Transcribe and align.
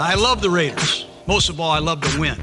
I 0.00 0.14
love 0.16 0.40
the 0.40 0.50
Raiders. 0.50 1.06
Most 1.26 1.48
of 1.48 1.60
all, 1.60 1.70
I 1.70 1.78
love 1.78 2.00
to 2.00 2.20
win. 2.20 2.36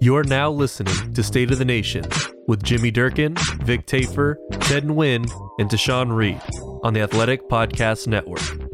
You're 0.00 0.24
now 0.24 0.50
listening 0.50 1.14
to 1.14 1.22
State 1.22 1.52
of 1.52 1.58
the 1.58 1.64
Nation 1.64 2.04
with 2.48 2.62
Jimmy 2.62 2.90
Durkin, 2.90 3.36
Vic 3.62 3.86
Tafur, 3.86 4.34
Ted 4.62 4.84
Nguyen, 4.84 5.30
and 5.58 5.70
Tashan 5.70 6.14
Reed 6.14 6.40
on 6.82 6.92
the 6.92 7.00
Athletic 7.00 7.48
Podcast 7.48 8.08
Network. 8.08 8.71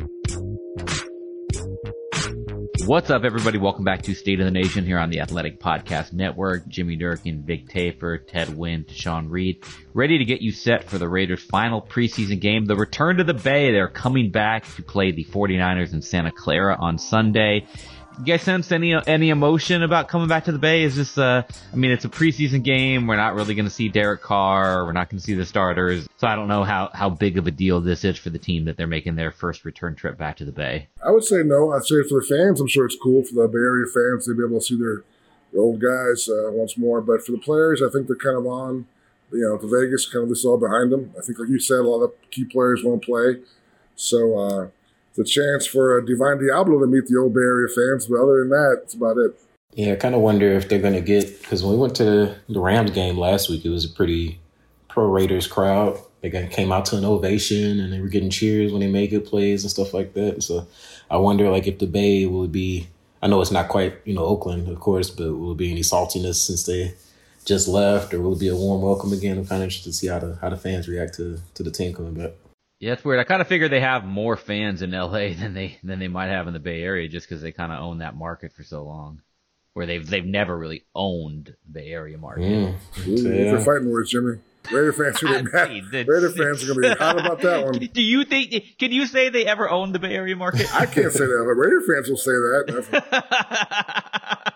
What's 2.88 3.10
up, 3.10 3.24
everybody? 3.24 3.58
Welcome 3.58 3.84
back 3.84 4.00
to 4.04 4.14
State 4.14 4.40
of 4.40 4.46
the 4.46 4.50
Nation 4.50 4.86
here 4.86 4.98
on 4.98 5.10
the 5.10 5.20
Athletic 5.20 5.60
Podcast 5.60 6.14
Network. 6.14 6.66
Jimmy 6.68 6.96
Durkin, 6.96 7.42
Vic 7.42 7.68
Tafur, 7.68 8.26
Ted 8.26 8.48
Nguyen, 8.48 8.86
Tashan 8.86 9.26
Reed, 9.28 9.62
ready 9.92 10.16
to 10.16 10.24
get 10.24 10.40
you 10.40 10.52
set 10.52 10.84
for 10.84 10.96
the 10.96 11.06
Raiders' 11.06 11.42
final 11.42 11.82
preseason 11.82 12.40
game, 12.40 12.64
the 12.64 12.76
return 12.76 13.18
to 13.18 13.24
the 13.24 13.34
Bay. 13.34 13.72
They're 13.72 13.88
coming 13.88 14.30
back 14.30 14.64
to 14.76 14.82
play 14.82 15.12
the 15.12 15.26
49ers 15.26 15.92
in 15.92 16.00
Santa 16.00 16.32
Clara 16.32 16.78
on 16.80 16.96
Sunday 16.96 17.66
you 18.18 18.24
guys 18.24 18.42
sense 18.42 18.72
any 18.72 18.94
any 19.06 19.30
emotion 19.30 19.82
about 19.82 20.08
coming 20.08 20.28
back 20.28 20.44
to 20.44 20.52
the 20.52 20.58
Bay? 20.58 20.82
Is 20.82 20.96
this 20.96 21.18
uh 21.18 21.42
I 21.72 21.76
mean 21.76 21.90
it's 21.90 22.04
a 22.04 22.08
preseason 22.08 22.62
game. 22.62 23.06
We're 23.06 23.16
not 23.16 23.34
really 23.34 23.54
going 23.54 23.66
to 23.66 23.70
see 23.70 23.88
Derek 23.88 24.22
Carr. 24.22 24.84
We're 24.84 24.92
not 24.92 25.08
going 25.08 25.18
to 25.18 25.24
see 25.24 25.34
the 25.34 25.46
starters. 25.46 26.08
So 26.16 26.26
I 26.26 26.34
don't 26.34 26.48
know 26.48 26.64
how 26.64 26.90
how 26.92 27.10
big 27.10 27.38
of 27.38 27.46
a 27.46 27.50
deal 27.50 27.80
this 27.80 28.04
is 28.04 28.18
for 28.18 28.30
the 28.30 28.38
team 28.38 28.64
that 28.64 28.76
they're 28.76 28.86
making 28.86 29.14
their 29.14 29.30
first 29.30 29.64
return 29.64 29.94
trip 29.94 30.18
back 30.18 30.36
to 30.38 30.44
the 30.44 30.52
Bay. 30.52 30.88
I 31.04 31.10
would 31.10 31.24
say 31.24 31.42
no. 31.44 31.72
I'd 31.72 31.84
say 31.84 32.02
for 32.08 32.20
the 32.20 32.26
fans, 32.28 32.60
I'm 32.60 32.68
sure 32.68 32.86
it's 32.86 32.96
cool 33.00 33.22
for 33.22 33.34
the 33.34 33.48
Bay 33.48 33.58
Area 33.58 33.86
fans 33.86 34.26
to 34.26 34.34
be 34.34 34.44
able 34.44 34.60
to 34.60 34.64
see 34.64 34.76
their, 34.76 35.04
their 35.52 35.62
old 35.62 35.80
guys 35.80 36.28
uh, 36.28 36.50
once 36.52 36.76
more. 36.76 37.00
But 37.00 37.24
for 37.24 37.32
the 37.32 37.38
players, 37.38 37.82
I 37.82 37.90
think 37.90 38.06
they're 38.06 38.16
kind 38.16 38.36
of 38.36 38.46
on. 38.46 38.86
You 39.30 39.40
know, 39.40 39.58
to 39.58 39.68
Vegas, 39.68 40.08
kind 40.10 40.22
of 40.22 40.30
this 40.30 40.38
is 40.38 40.44
all 40.46 40.56
behind 40.56 40.90
them. 40.90 41.12
I 41.18 41.20
think, 41.20 41.38
like 41.38 41.50
you 41.50 41.60
said, 41.60 41.80
a 41.80 41.82
lot 41.82 42.02
of 42.02 42.12
key 42.30 42.44
players 42.44 42.82
won't 42.82 43.04
play. 43.04 43.40
So 43.94 44.38
uh, 44.38 44.68
the 45.18 45.24
chance 45.24 45.66
for 45.66 45.98
a 45.98 46.06
Divine 46.06 46.38
Deablo 46.38 46.80
to 46.80 46.86
meet 46.86 47.06
the 47.06 47.18
old 47.18 47.34
Bay 47.34 47.40
Area 47.40 47.68
fans. 47.68 48.06
But 48.06 48.22
other 48.22 48.38
than 48.38 48.50
that, 48.50 48.80
it's 48.84 48.94
about 48.94 49.18
it. 49.18 49.38
Yeah, 49.74 49.92
I 49.92 49.96
kind 49.96 50.14
of 50.14 50.20
wonder 50.22 50.52
if 50.52 50.68
they're 50.68 50.78
going 50.78 50.94
to 50.94 51.00
get 51.00 51.42
because 51.42 51.62
when 51.62 51.72
we 51.74 51.78
went 51.78 51.96
to 51.96 52.34
the 52.48 52.60
Rams 52.60 52.92
game 52.92 53.18
last 53.18 53.50
week, 53.50 53.64
it 53.64 53.68
was 53.68 53.84
a 53.84 53.90
pretty 53.90 54.40
pro 54.88 55.06
Raiders 55.06 55.46
crowd. 55.46 55.98
They 56.20 56.30
came 56.48 56.72
out 56.72 56.86
to 56.86 56.96
an 56.96 57.04
ovation 57.04 57.78
and 57.80 57.92
they 57.92 58.00
were 58.00 58.08
getting 58.08 58.30
cheers 58.30 58.72
when 58.72 58.80
they 58.80 58.86
made 58.86 59.10
good 59.10 59.26
plays 59.26 59.62
and 59.62 59.70
stuff 59.70 59.92
like 59.92 60.14
that. 60.14 60.42
So 60.42 60.66
I 61.10 61.16
wonder 61.16 61.50
like 61.50 61.66
if 61.66 61.78
the 61.78 61.86
Bay 61.86 62.26
will 62.26 62.48
be. 62.48 62.88
I 63.20 63.26
know 63.26 63.40
it's 63.40 63.50
not 63.50 63.68
quite 63.68 64.00
you 64.04 64.14
know 64.14 64.24
Oakland, 64.24 64.68
of 64.68 64.78
course, 64.78 65.10
but 65.10 65.34
will 65.34 65.56
be 65.56 65.72
any 65.72 65.80
saltiness 65.80 66.36
since 66.36 66.62
they 66.64 66.94
just 67.44 67.66
left, 67.66 68.14
or 68.14 68.20
will 68.20 68.34
it 68.34 68.40
be 68.40 68.48
a 68.48 68.54
warm 68.54 68.82
welcome 68.82 69.12
again? 69.12 69.38
I'm 69.38 69.46
kind 69.46 69.62
of 69.62 69.64
interested 69.64 69.90
to 69.90 69.96
see 69.96 70.06
how 70.06 70.20
the 70.20 70.38
how 70.40 70.50
the 70.50 70.56
fans 70.56 70.86
react 70.86 71.14
to 71.14 71.40
to 71.54 71.64
the 71.64 71.72
team 71.72 71.92
coming 71.92 72.14
back. 72.14 72.32
Yeah, 72.80 72.92
it's 72.92 73.04
weird. 73.04 73.18
I 73.18 73.24
kind 73.24 73.42
of 73.42 73.48
figure 73.48 73.68
they 73.68 73.80
have 73.80 74.04
more 74.04 74.36
fans 74.36 74.82
in 74.82 74.92
LA 74.92 75.08
than 75.38 75.54
they 75.54 75.78
than 75.82 75.98
they 75.98 76.08
might 76.08 76.28
have 76.28 76.46
in 76.46 76.52
the 76.52 76.60
Bay 76.60 76.82
Area, 76.82 77.08
just 77.08 77.28
because 77.28 77.42
they 77.42 77.52
kind 77.52 77.72
of 77.72 77.80
own 77.80 77.98
that 77.98 78.16
market 78.16 78.52
for 78.52 78.62
so 78.62 78.84
long, 78.84 79.22
where 79.72 79.86
they've 79.86 80.06
they've 80.06 80.24
never 80.24 80.56
really 80.56 80.84
owned 80.94 81.54
the 81.66 81.72
Bay 81.72 81.88
Area 81.88 82.18
market. 82.18 82.42
Mm. 82.42 83.06
Ooh, 83.06 83.34
yeah. 83.34 83.64
fighting 83.64 83.90
words, 83.90 84.10
Jimmy. 84.10 84.38
Raider 84.72 84.92
fans 84.92 85.22
are 85.22 85.26
going 85.26 85.44
to 85.44 85.50
be 85.50 85.82
mad. 85.82 86.08
Raider 86.08 86.30
fans 86.30 86.62
are 86.62 86.74
gonna 86.74 86.94
be 86.94 86.94
hot 86.98 87.18
about 87.18 87.40
that 87.40 87.64
one. 87.72 87.78
Do 87.78 88.02
you 88.02 88.24
think? 88.24 88.78
Can 88.78 88.92
you 88.92 89.06
say 89.06 89.28
they 89.28 89.46
ever 89.46 89.68
owned 89.68 89.94
the 89.94 89.98
Bay 89.98 90.14
Area 90.14 90.36
market? 90.36 90.72
I 90.74 90.86
can't 90.86 91.12
say 91.12 91.26
that, 91.26 91.44
but 91.44 91.54
Raider 91.54 91.82
fans 91.86 92.08
will 92.08 92.16
say 92.16 92.32
that. 92.32 93.62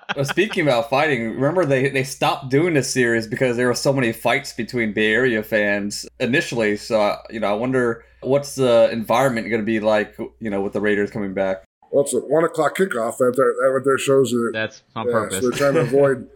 well, 0.17 0.25
speaking 0.25 0.63
about 0.63 0.91
fighting, 0.91 1.35
remember 1.35 1.65
they, 1.65 1.89
they 1.89 2.05
stopped 2.05 2.51
doing 2.51 2.75
this 2.75 2.93
series 2.93 3.27
because 3.27 3.57
there 3.57 3.67
were 3.67 3.75
so 3.75 3.93
many 3.93 4.13
fights 4.13 4.53
between 4.53 4.93
Bay 4.93 5.13
Area 5.13 5.43
fans 5.43 6.07
initially. 6.21 6.77
So 6.77 7.17
you 7.31 7.41
know, 7.41 7.49
I 7.49 7.55
wonder 7.55 8.05
what's 8.21 8.55
the 8.55 8.91
environment 8.93 9.49
going 9.49 9.63
to 9.63 9.67
be 9.67 9.81
like, 9.81 10.17
you 10.41 10.51
know, 10.51 10.61
with 10.61 10.73
the 10.73 10.81
Raiders 10.81 11.11
coming 11.11 11.35
back. 11.35 11.65
Well, 11.91 12.05
it's 12.05 12.15
a 12.15 12.21
one 12.21 12.45
o'clock 12.45 12.77
kickoff. 12.77 13.19
That 13.19 13.37
that 13.37 13.71
what 13.73 13.85
their 13.85 13.99
shows 13.99 14.31
that 14.31 14.51
that's 14.53 14.83
on 14.97 15.07
yeah, 15.07 15.13
purpose. 15.13 15.41
So 15.41 15.51
they're 15.51 15.59
trying 15.59 15.75
to 15.75 15.81
avoid 15.81 16.29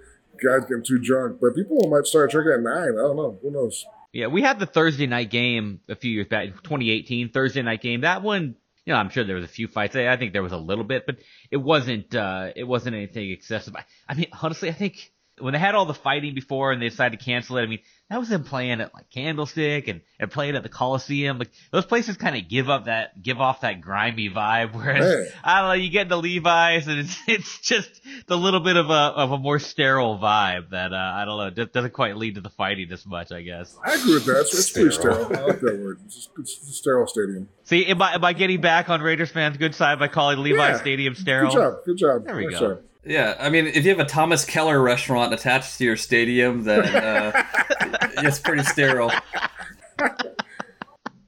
guys 0.42 0.68
getting 0.68 0.84
too 0.84 0.98
drunk. 0.98 1.38
But 1.40 1.54
people 1.54 1.78
might 1.90 2.06
start 2.06 2.30
drinking 2.30 2.54
at 2.54 2.60
nine. 2.60 2.94
I 2.98 3.02
don't 3.02 3.16
know. 3.16 3.38
Who 3.42 3.50
knows? 3.50 3.84
Yeah, 4.12 4.28
we 4.28 4.42
had 4.42 4.58
the 4.58 4.66
Thursday 4.66 5.06
night 5.06 5.30
game 5.30 5.80
a 5.88 5.94
few 5.94 6.10
years 6.10 6.28
back, 6.28 6.46
2018 6.48 7.30
Thursday 7.30 7.62
night 7.62 7.82
game. 7.82 8.00
That 8.00 8.22
one, 8.22 8.56
you 8.84 8.92
know, 8.92 8.98
I'm 8.98 9.10
sure 9.10 9.24
there 9.24 9.36
was 9.36 9.44
a 9.44 9.48
few 9.48 9.68
fights. 9.68 9.94
I 9.96 10.16
think 10.16 10.32
there 10.32 10.42
was 10.42 10.52
a 10.52 10.56
little 10.58 10.84
bit, 10.84 11.04
but 11.06 11.16
it 11.50 11.58
wasn't. 11.58 12.14
uh 12.14 12.50
It 12.56 12.64
wasn't 12.64 12.96
anything 12.96 13.30
excessive. 13.30 13.74
I 14.08 14.14
mean, 14.14 14.28
honestly, 14.40 14.68
I 14.68 14.72
think 14.72 15.12
when 15.38 15.52
they 15.52 15.58
had 15.58 15.74
all 15.74 15.86
the 15.86 15.94
fighting 15.94 16.34
before 16.34 16.72
and 16.72 16.80
they 16.80 16.88
decided 16.88 17.18
to 17.18 17.24
cancel 17.24 17.58
it, 17.58 17.62
I 17.62 17.66
mean, 17.66 17.80
that 18.08 18.20
was 18.20 18.28
them 18.28 18.44
playing 18.44 18.80
at 18.80 18.94
like 18.94 19.10
Candlestick 19.10 19.88
and, 19.88 20.00
and 20.20 20.30
playing 20.30 20.54
at 20.54 20.62
the 20.62 20.68
Coliseum. 20.68 21.38
Like 21.38 21.50
those 21.72 21.84
places 21.84 22.16
kind 22.16 22.36
of 22.36 22.48
give 22.48 22.70
up 22.70 22.84
that, 22.84 23.20
give 23.20 23.40
off 23.40 23.62
that 23.62 23.80
grimy 23.80 24.30
vibe. 24.30 24.74
Whereas 24.74 25.04
hey. 25.04 25.34
I 25.42 25.60
don't 25.60 25.68
know, 25.70 25.74
you 25.74 25.90
get 25.90 26.08
the 26.08 26.16
Levi's 26.16 26.86
and 26.86 27.00
it's, 27.00 27.18
it's 27.26 27.60
just 27.60 27.90
the 28.28 28.36
little 28.36 28.60
bit 28.60 28.76
of 28.76 28.90
a, 28.90 28.92
of 28.92 29.32
a 29.32 29.38
more 29.38 29.58
sterile 29.58 30.18
vibe 30.18 30.70
that, 30.70 30.92
uh, 30.92 30.96
I 30.96 31.24
don't 31.24 31.56
know, 31.56 31.64
doesn't 31.64 31.94
quite 31.94 32.16
lead 32.16 32.36
to 32.36 32.40
the 32.40 32.50
fighting 32.50 32.92
as 32.92 33.04
much, 33.04 33.32
I 33.32 33.42
guess. 33.42 33.76
I 33.84 33.94
agree 33.94 34.14
with 34.14 34.26
that. 34.26 34.40
It's, 34.42 34.56
it's 34.56 34.70
pretty 34.70 34.92
sterile. 34.92 35.26
I 35.26 35.40
like 35.40 35.60
that 35.60 35.80
word. 35.82 35.98
It's, 36.06 36.28
it's 36.38 36.68
a 36.68 36.72
sterile 36.72 37.08
stadium. 37.08 37.48
See, 37.64 37.86
am 37.86 38.00
I, 38.00 38.14
am 38.14 38.24
I 38.24 38.34
getting 38.34 38.60
back 38.60 38.88
on 38.88 39.00
Raiders 39.02 39.30
fans' 39.30 39.56
good 39.56 39.74
side 39.74 39.98
by 39.98 40.06
calling 40.06 40.38
Levi 40.38 40.56
yeah. 40.56 40.78
Stadium 40.78 41.16
sterile? 41.16 41.50
Good 41.50 41.58
job. 41.58 41.74
Good 41.84 41.98
job. 41.98 42.24
There 42.24 42.36
we 42.36 42.50
go. 42.50 42.78
Yeah, 43.06 43.36
I 43.38 43.50
mean, 43.50 43.66
if 43.68 43.84
you 43.84 43.90
have 43.90 44.00
a 44.00 44.04
Thomas 44.04 44.44
Keller 44.44 44.82
restaurant 44.82 45.32
attached 45.32 45.78
to 45.78 45.84
your 45.84 45.96
stadium, 45.96 46.64
then 46.64 46.84
uh, 46.84 47.44
it's 48.18 48.40
pretty 48.40 48.64
sterile. 48.64 49.12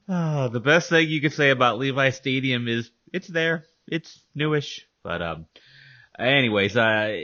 Oh, 0.09 0.49
the 0.49 0.59
best 0.59 0.89
thing 0.89 1.07
you 1.07 1.21
could 1.21 1.31
say 1.31 1.51
about 1.51 1.77
Levi 1.77 2.09
Stadium 2.09 2.67
is 2.67 2.91
it's 3.13 3.27
there, 3.27 3.63
it's 3.87 4.21
newish. 4.35 4.85
But 5.03 5.21
um, 5.21 5.45
anyways, 6.19 6.75
uh, 6.75 7.23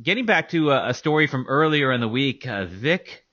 getting 0.00 0.24
back 0.24 0.50
to 0.50 0.70
a, 0.70 0.90
a 0.90 0.94
story 0.94 1.26
from 1.26 1.46
earlier 1.48 1.90
in 1.90 2.00
the 2.00 2.08
week, 2.08 2.46
uh, 2.46 2.66
Vic. 2.66 3.25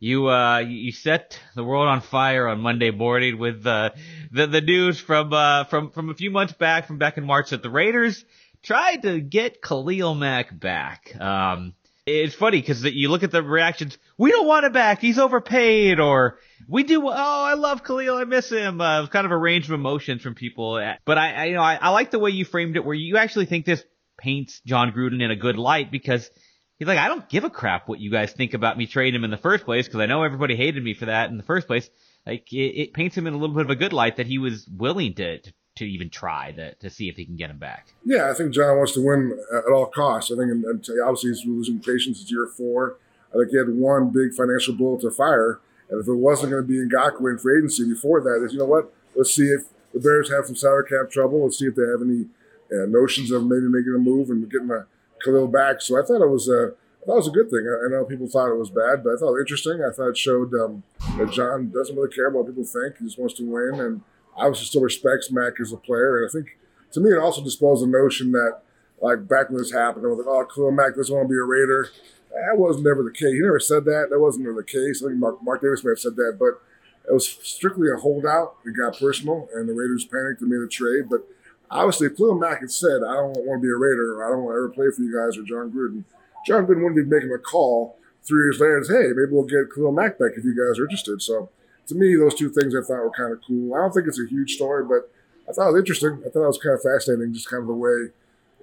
You 0.00 0.28
uh 0.28 0.58
you 0.58 0.92
set 0.92 1.40
the 1.54 1.64
world 1.64 1.88
on 1.88 2.00
fire 2.00 2.46
on 2.46 2.60
Monday 2.60 2.90
morning 2.90 3.38
with 3.38 3.66
uh, 3.66 3.90
the 4.30 4.46
the 4.46 4.60
news 4.60 5.00
from 5.00 5.32
uh 5.32 5.64
from 5.64 5.90
from 5.90 6.10
a 6.10 6.14
few 6.14 6.30
months 6.30 6.52
back 6.52 6.86
from 6.86 6.98
back 6.98 7.18
in 7.18 7.24
March 7.24 7.50
that 7.50 7.62
the 7.62 7.70
Raiders 7.70 8.24
tried 8.62 9.02
to 9.02 9.20
get 9.20 9.60
Khalil 9.60 10.14
Mack 10.14 10.58
back. 10.58 11.14
Um, 11.20 11.74
it's 12.06 12.34
funny 12.34 12.60
because 12.60 12.84
you 12.84 13.08
look 13.10 13.22
at 13.22 13.30
the 13.30 13.42
reactions. 13.42 13.98
We 14.16 14.30
don't 14.30 14.46
want 14.46 14.64
him 14.64 14.72
back. 14.72 15.00
He's 15.00 15.18
overpaid. 15.18 16.00
Or 16.00 16.38
we 16.68 16.82
do. 16.82 17.06
Oh, 17.06 17.12
I 17.12 17.54
love 17.54 17.84
Khalil. 17.84 18.16
I 18.16 18.24
miss 18.24 18.50
him. 18.50 18.80
Uh, 18.80 19.06
kind 19.08 19.26
of 19.26 19.32
a 19.32 19.36
range 19.36 19.66
of 19.66 19.72
emotions 19.72 20.22
from 20.22 20.34
people. 20.34 20.80
But 21.04 21.18
I, 21.18 21.32
I 21.32 21.44
you 21.46 21.54
know, 21.54 21.62
I, 21.62 21.74
I 21.74 21.90
like 21.90 22.10
the 22.10 22.18
way 22.18 22.30
you 22.30 22.44
framed 22.44 22.76
it, 22.76 22.84
where 22.84 22.94
you 22.94 23.16
actually 23.16 23.46
think 23.46 23.66
this 23.66 23.82
paints 24.16 24.60
Jon 24.66 24.92
Gruden 24.92 25.22
in 25.22 25.30
a 25.30 25.36
good 25.36 25.56
light 25.56 25.90
because 25.90 26.28
he's 26.78 26.88
like, 26.88 26.98
I 26.98 27.08
don't 27.08 27.28
give 27.28 27.44
a 27.44 27.50
crap 27.50 27.88
what 27.88 28.00
you 28.00 28.10
guys 28.10 28.32
think 28.32 28.54
about 28.54 28.78
me 28.78 28.86
trading 28.86 29.14
him 29.14 29.24
in 29.24 29.30
the 29.30 29.36
first 29.36 29.64
place 29.64 29.86
because 29.86 30.00
I 30.00 30.06
know 30.06 30.22
everybody 30.22 30.56
hated 30.56 30.82
me 30.82 30.94
for 30.94 31.06
that 31.06 31.30
in 31.30 31.36
the 31.36 31.42
first 31.42 31.66
place. 31.66 31.88
Like 32.26 32.52
it, 32.52 32.80
it 32.80 32.92
paints 32.92 33.16
him 33.16 33.26
in 33.26 33.34
a 33.34 33.36
little 33.36 33.54
bit 33.54 33.64
of 33.64 33.70
a 33.70 33.76
good 33.76 33.92
light 33.92 34.16
that 34.16 34.26
he 34.26 34.38
was 34.38 34.66
willing 34.68 35.14
to, 35.14 35.38
to 35.38 35.52
to 35.78 35.84
even 35.84 36.10
try 36.10 36.52
to, 36.52 36.74
to 36.74 36.90
see 36.90 37.08
if 37.08 37.16
he 37.16 37.24
can 37.24 37.36
get 37.36 37.50
him 37.50 37.58
back. 37.58 37.88
Yeah, 38.04 38.30
I 38.30 38.34
think 38.34 38.52
Jon 38.52 38.76
wants 38.76 38.92
to 38.94 39.04
win 39.04 39.38
at 39.56 39.72
all 39.72 39.86
costs. 39.86 40.30
I 40.30 40.36
think, 40.36 40.50
and, 40.50 40.64
and 40.64 40.84
obviously, 41.04 41.30
he's 41.30 41.46
losing 41.46 41.78
patience. 41.80 42.20
It's 42.20 42.30
year 42.30 42.46
four. 42.46 42.96
I 43.30 43.38
think 43.38 43.50
he 43.50 43.58
had 43.58 43.68
one 43.68 44.10
big 44.10 44.34
financial 44.34 44.74
bullet 44.74 45.02
to 45.02 45.10
fire. 45.10 45.60
And 45.88 46.00
if 46.00 46.08
it 46.08 46.14
wasn't 46.14 46.50
going 46.50 46.62
to 46.62 46.68
be 46.68 46.78
Ngakoue 46.78 47.30
in 47.30 47.38
free 47.38 47.58
agency 47.58 47.88
before 47.88 48.20
that, 48.20 48.44
is 48.44 48.52
you 48.52 48.58
know 48.58 48.66
what? 48.66 48.92
Let's 49.14 49.34
see 49.34 49.46
if 49.46 49.66
the 49.94 50.00
Bears 50.00 50.30
have 50.30 50.46
some 50.46 50.56
salary 50.56 50.84
cap 50.88 51.10
trouble. 51.10 51.44
Let's 51.44 51.58
see 51.58 51.66
if 51.66 51.76
they 51.76 51.86
have 51.90 52.02
any 52.02 52.26
uh, 52.72 52.86
notions 52.86 53.30
of 53.30 53.46
maybe 53.46 53.68
making 53.68 53.94
a 53.94 53.98
move 53.98 54.30
and 54.30 54.50
getting 54.50 54.70
a 54.70 54.86
Khalil 55.24 55.48
back. 55.48 55.80
So 55.80 55.98
I 55.98 56.06
thought 56.06 56.22
it 56.22 56.30
was 56.30 56.48
a, 56.48 56.68
it 56.68 57.06
was 57.06 57.28
a 57.28 57.32
good 57.32 57.50
thing. 57.50 57.66
I, 57.66 57.90
know 57.90 58.04
people 58.04 58.28
thought 58.28 58.50
it 58.50 58.58
was 58.58 58.70
bad, 58.70 59.02
but 59.02 59.14
I 59.14 59.16
thought 59.16 59.28
it 59.28 59.38
was 59.38 59.40
interesting. 59.42 59.80
I 59.82 59.92
thought 59.92 60.10
it 60.10 60.18
showed 60.18 60.52
um, 60.54 60.82
that 61.16 61.30
Jon 61.32 61.70
doesn't 61.70 61.96
really 61.96 62.14
care 62.14 62.28
about 62.28 62.44
what 62.44 62.48
people 62.48 62.64
think. 62.64 62.98
He 62.98 63.04
just 63.04 63.18
wants 63.18 63.34
to 63.34 63.44
win 63.44 63.80
and 63.80 64.02
obviously 64.36 64.66
still 64.66 64.82
respects 64.82 65.30
Mack 65.30 65.60
as 65.60 65.72
a 65.72 65.76
player. 65.76 66.18
And 66.18 66.28
I 66.28 66.32
think 66.32 66.58
to 66.92 67.00
me, 67.00 67.10
it 67.10 67.18
also 67.18 67.42
dispels 67.42 67.80
the 67.80 67.86
notion 67.86 68.32
that 68.32 68.60
like 69.00 69.28
back 69.28 69.48
when 69.48 69.58
this 69.58 69.72
happened, 69.72 70.04
I 70.04 70.08
was 70.08 70.18
like, 70.18 70.26
oh, 70.26 70.44
Khalil 70.44 70.72
Mack 70.72 70.96
doesn't 70.96 71.14
want 71.14 71.28
to 71.28 71.32
be 71.32 71.38
a 71.38 71.44
Raider. 71.44 71.88
That 72.30 72.58
was 72.58 72.80
never 72.82 73.02
the 73.02 73.10
case. 73.10 73.32
He 73.32 73.40
never 73.40 73.60
said 73.60 73.84
that. 73.86 74.08
That 74.10 74.20
wasn't 74.20 74.44
never 74.44 74.60
the 74.60 74.66
case. 74.66 75.02
I 75.02 75.08
think 75.08 75.18
Mark, 75.18 75.42
Mark 75.42 75.62
Davis 75.62 75.82
may 75.82 75.92
have 75.92 75.98
said 75.98 76.16
that, 76.16 76.36
but 76.38 76.60
it 77.08 77.12
was 77.12 77.26
strictly 77.42 77.88
a 77.90 77.96
holdout. 77.96 78.56
It 78.66 78.76
got 78.76 78.98
personal, 78.98 79.48
and 79.54 79.68
the 79.68 79.72
Raiders 79.72 80.04
panicked 80.04 80.42
and 80.42 80.50
made 80.50 80.60
a 80.60 80.68
trade. 80.68 81.08
But 81.08 81.26
obviously, 81.70 82.08
if 82.08 82.16
Khalil 82.16 82.38
Mack 82.38 82.60
had 82.60 82.70
said, 82.70 83.02
I 83.06 83.14
don't 83.14 83.36
want 83.46 83.60
to 83.60 83.66
be 83.66 83.68
a 83.68 83.76
Raider, 83.76 84.16
or 84.16 84.26
I 84.26 84.30
don't 84.30 84.44
want 84.44 84.54
to 84.54 84.58
ever 84.58 84.68
play 84.68 84.86
for 84.94 85.02
you 85.02 85.14
guys, 85.14 85.38
or 85.38 85.42
Jon 85.42 85.70
Gruden, 85.70 86.04
Jon 86.46 86.66
Gruden 86.66 86.82
wouldn't 86.82 86.96
be 86.96 87.04
making 87.04 87.32
a 87.32 87.38
call 87.38 87.98
three 88.22 88.44
years 88.44 88.60
later 88.60 88.76
and 88.78 88.86
say, 88.86 88.94
hey, 88.94 89.08
maybe 89.14 89.32
we'll 89.32 89.44
get 89.44 89.72
Khalil 89.74 89.92
Mack 89.92 90.18
back 90.18 90.32
if 90.36 90.44
you 90.44 90.52
guys 90.52 90.78
are 90.78 90.84
interested. 90.84 91.22
So 91.22 91.50
to 91.86 91.94
me, 91.94 92.14
those 92.16 92.34
two 92.34 92.50
things 92.50 92.74
I 92.74 92.80
thought 92.80 93.02
were 93.02 93.10
kind 93.10 93.32
of 93.32 93.40
cool. 93.46 93.74
I 93.74 93.78
don't 93.78 93.92
think 93.92 94.06
it's 94.06 94.20
a 94.20 94.26
huge 94.28 94.54
story, 94.54 94.84
but 94.84 95.10
I 95.48 95.52
thought 95.52 95.68
it 95.68 95.72
was 95.72 95.80
interesting. 95.80 96.22
I 96.26 96.28
thought 96.28 96.44
it 96.44 96.46
was 96.46 96.58
kind 96.58 96.74
of 96.74 96.82
fascinating, 96.82 97.32
just 97.32 97.48
kind 97.48 97.62
of 97.62 97.68
the 97.68 97.74
way 97.74 98.12